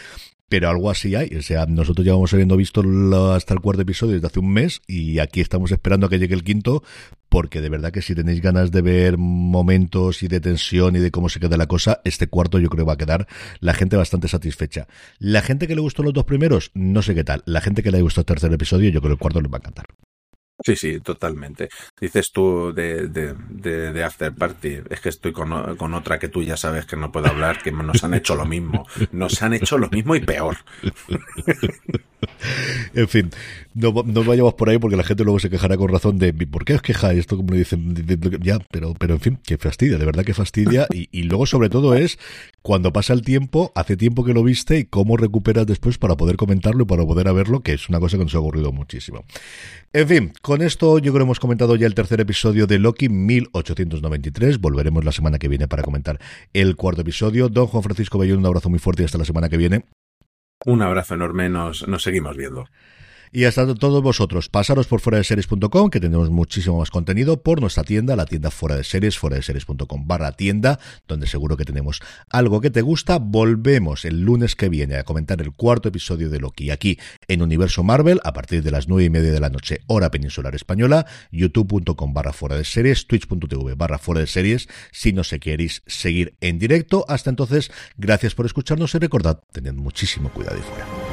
pero 0.48 0.68
algo 0.68 0.90
así 0.90 1.14
hay. 1.14 1.34
O 1.36 1.42
sea, 1.42 1.66
nosotros 1.66 2.06
ya 2.06 2.12
vamos 2.12 2.32
habiendo 2.34 2.56
visto 2.56 2.82
hasta 3.32 3.54
el 3.54 3.60
cuarto 3.60 3.82
episodio 3.82 4.14
desde 4.14 4.26
hace 4.26 4.40
un 4.40 4.52
mes 4.52 4.82
y 4.86 5.18
aquí 5.18 5.40
estamos 5.40 5.72
esperando 5.72 6.06
a 6.06 6.10
que 6.10 6.18
llegue 6.18 6.34
el 6.34 6.44
quinto 6.44 6.82
porque 7.28 7.62
de 7.62 7.70
verdad 7.70 7.90
que 7.90 8.02
si 8.02 8.14
tenéis 8.14 8.42
ganas 8.42 8.70
de 8.70 8.82
ver 8.82 9.16
momentos 9.16 10.22
y 10.22 10.28
de 10.28 10.40
tensión 10.40 10.94
y 10.94 10.98
de 10.98 11.10
cómo 11.10 11.30
se 11.30 11.40
queda 11.40 11.56
la 11.56 11.66
cosa, 11.66 12.02
este 12.04 12.26
cuarto 12.26 12.58
yo 12.58 12.68
creo 12.68 12.84
va 12.84 12.92
a 12.92 12.98
quedar 12.98 13.26
la 13.60 13.72
gente 13.72 13.96
bastante 13.96 14.28
satisfecha. 14.28 14.86
La 15.18 15.40
gente 15.40 15.66
que 15.66 15.74
le 15.74 15.80
gustó 15.80 16.02
los 16.02 16.12
dos 16.12 16.24
primeros, 16.24 16.70
no 16.74 17.00
sé 17.00 17.14
qué 17.14 17.24
tal. 17.24 17.42
La 17.46 17.62
gente 17.62 17.82
que 17.82 17.90
le 17.90 18.02
gustó 18.02 18.20
el 18.20 18.26
tercer 18.26 18.52
episodio, 18.52 18.90
yo 18.90 19.00
creo 19.00 19.12
que 19.12 19.14
el 19.14 19.20
cuarto 19.20 19.40
les 19.40 19.50
va 19.50 19.56
a 19.56 19.60
encantar. 19.60 19.86
Sí, 20.64 20.76
sí, 20.76 21.00
totalmente. 21.00 21.68
Dices 22.00 22.30
tú 22.32 22.72
de, 22.72 23.08
de, 23.08 23.34
de, 23.34 24.04
After 24.04 24.32
Party, 24.34 24.78
es 24.88 25.00
que 25.00 25.08
estoy 25.08 25.32
con, 25.32 25.76
con, 25.76 25.94
otra 25.94 26.18
que 26.18 26.28
tú 26.28 26.42
ya 26.42 26.56
sabes 26.56 26.86
que 26.86 26.96
no 26.96 27.10
puedo 27.10 27.28
hablar, 27.28 27.62
que 27.62 27.72
nos 27.72 28.04
han 28.04 28.14
hecho 28.14 28.34
lo 28.34 28.44
mismo. 28.44 28.86
Nos 29.12 29.42
han 29.42 29.54
hecho 29.54 29.78
lo 29.78 29.88
mismo 29.88 30.14
y 30.14 30.20
peor. 30.20 30.58
en 32.94 33.08
fin, 33.08 33.30
no, 33.74 33.92
no, 34.04 34.24
vayamos 34.24 34.54
por 34.54 34.68
ahí 34.68 34.78
porque 34.78 34.96
la 34.96 35.04
gente 35.04 35.24
luego 35.24 35.38
se 35.38 35.50
quejará 35.50 35.76
con 35.76 35.88
razón 35.88 36.18
de 36.18 36.32
¿por 36.32 36.64
qué 36.64 36.74
os 36.74 36.82
quejáis? 36.82 37.20
Esto 37.20 37.36
como 37.36 37.52
le 37.52 37.58
dicen, 37.58 37.94
ya, 38.42 38.58
pero, 38.70 38.94
pero 38.94 39.14
en 39.14 39.20
fin, 39.20 39.38
que 39.44 39.58
fastidia, 39.58 39.98
de 39.98 40.04
verdad 40.04 40.24
que 40.24 40.34
fastidia. 40.34 40.86
Y, 40.92 41.08
y 41.10 41.24
luego 41.24 41.46
sobre 41.46 41.68
todo 41.68 41.94
es 41.94 42.18
cuando 42.62 42.92
pasa 42.92 43.12
el 43.12 43.22
tiempo, 43.22 43.72
hace 43.74 43.96
tiempo 43.96 44.24
que 44.24 44.34
lo 44.34 44.42
viste 44.44 44.78
y 44.78 44.84
cómo 44.84 45.16
recuperas 45.16 45.66
después 45.66 45.98
para 45.98 46.16
poder 46.16 46.36
comentarlo 46.36 46.84
y 46.84 46.86
para 46.86 47.04
poder 47.04 47.32
verlo, 47.32 47.60
que 47.60 47.72
es 47.72 47.88
una 47.88 48.00
cosa 48.00 48.18
que 48.18 48.24
nos 48.24 48.34
ha 48.34 48.40
ocurrido 48.40 48.72
muchísimo. 48.72 49.24
En 49.92 50.08
fin, 50.08 50.32
con 50.42 50.62
esto 50.62 50.98
yo 50.98 51.12
creo 51.12 51.24
que 51.24 51.28
hemos 51.28 51.40
comentado 51.40 51.76
ya 51.76 51.86
el 51.86 51.94
tercer 51.94 52.20
episodio 52.20 52.66
de 52.66 52.78
Loki 52.78 53.08
1893. 53.08 54.58
Volveremos 54.58 55.04
la 55.04 55.12
semana 55.12 55.38
que 55.38 55.48
viene 55.48 55.68
para 55.68 55.82
comentar 55.82 56.18
el 56.52 56.76
cuarto 56.76 57.02
episodio. 57.02 57.48
Don 57.48 57.66
Juan 57.66 57.82
Francisco 57.82 58.18
Bellón, 58.18 58.38
un 58.38 58.46
abrazo 58.46 58.70
muy 58.70 58.78
fuerte 58.78 59.02
y 59.02 59.06
hasta 59.06 59.18
la 59.18 59.24
semana 59.24 59.48
que 59.48 59.56
viene. 59.56 59.84
Un 60.64 60.82
abrazo 60.82 61.14
enorme, 61.14 61.48
nos, 61.48 61.86
nos 61.88 62.02
seguimos 62.02 62.36
viendo. 62.36 62.68
Y 63.34 63.44
hasta 63.44 63.74
todos 63.74 64.02
vosotros, 64.02 64.50
pasaros 64.50 64.86
por 64.86 65.00
fuera 65.00 65.16
de 65.16 65.24
series.com, 65.24 65.88
que 65.88 66.00
tenemos 66.00 66.28
muchísimo 66.28 66.78
más 66.78 66.90
contenido, 66.90 67.42
por 67.42 67.62
nuestra 67.62 67.82
tienda, 67.82 68.14
la 68.14 68.26
tienda 68.26 68.50
fuera 68.50 68.76
de 68.76 68.84
series, 68.84 69.16
fuera 69.16 69.36
de 69.36 69.42
series.com 69.42 70.06
barra 70.06 70.32
tienda, 70.32 70.78
donde 71.08 71.26
seguro 71.26 71.56
que 71.56 71.64
tenemos 71.64 72.02
algo 72.28 72.60
que 72.60 72.68
te 72.68 72.82
gusta. 72.82 73.18
Volvemos 73.18 74.04
el 74.04 74.20
lunes 74.20 74.54
que 74.54 74.68
viene 74.68 74.96
a 74.96 75.04
comentar 75.04 75.40
el 75.40 75.52
cuarto 75.52 75.88
episodio 75.88 76.28
de 76.28 76.40
Loki 76.40 76.68
aquí 76.70 76.98
en 77.26 77.40
Universo 77.40 77.82
Marvel, 77.82 78.20
a 78.22 78.34
partir 78.34 78.62
de 78.62 78.70
las 78.70 78.86
nueve 78.86 79.04
y 79.04 79.10
media 79.10 79.32
de 79.32 79.40
la 79.40 79.48
noche, 79.48 79.80
hora 79.86 80.10
peninsular 80.10 80.54
española, 80.54 81.06
youtube.com 81.30 82.12
barra 82.12 82.34
fuera 82.34 82.56
de 82.56 82.64
series, 82.64 83.06
twitch.tv 83.06 83.76
barra 83.76 83.96
fuera 83.96 84.20
de 84.20 84.26
series, 84.26 84.68
si 84.90 85.14
no 85.14 85.24
se 85.24 85.40
queréis 85.40 85.82
seguir 85.86 86.34
en 86.42 86.58
directo. 86.58 87.06
Hasta 87.08 87.30
entonces, 87.30 87.70
gracias 87.96 88.34
por 88.34 88.44
escucharnos 88.44 88.94
y 88.94 88.98
recordad, 88.98 89.40
tened 89.52 89.72
muchísimo 89.72 90.28
cuidado 90.28 90.58
y 90.58 90.60
fuera. 90.60 91.11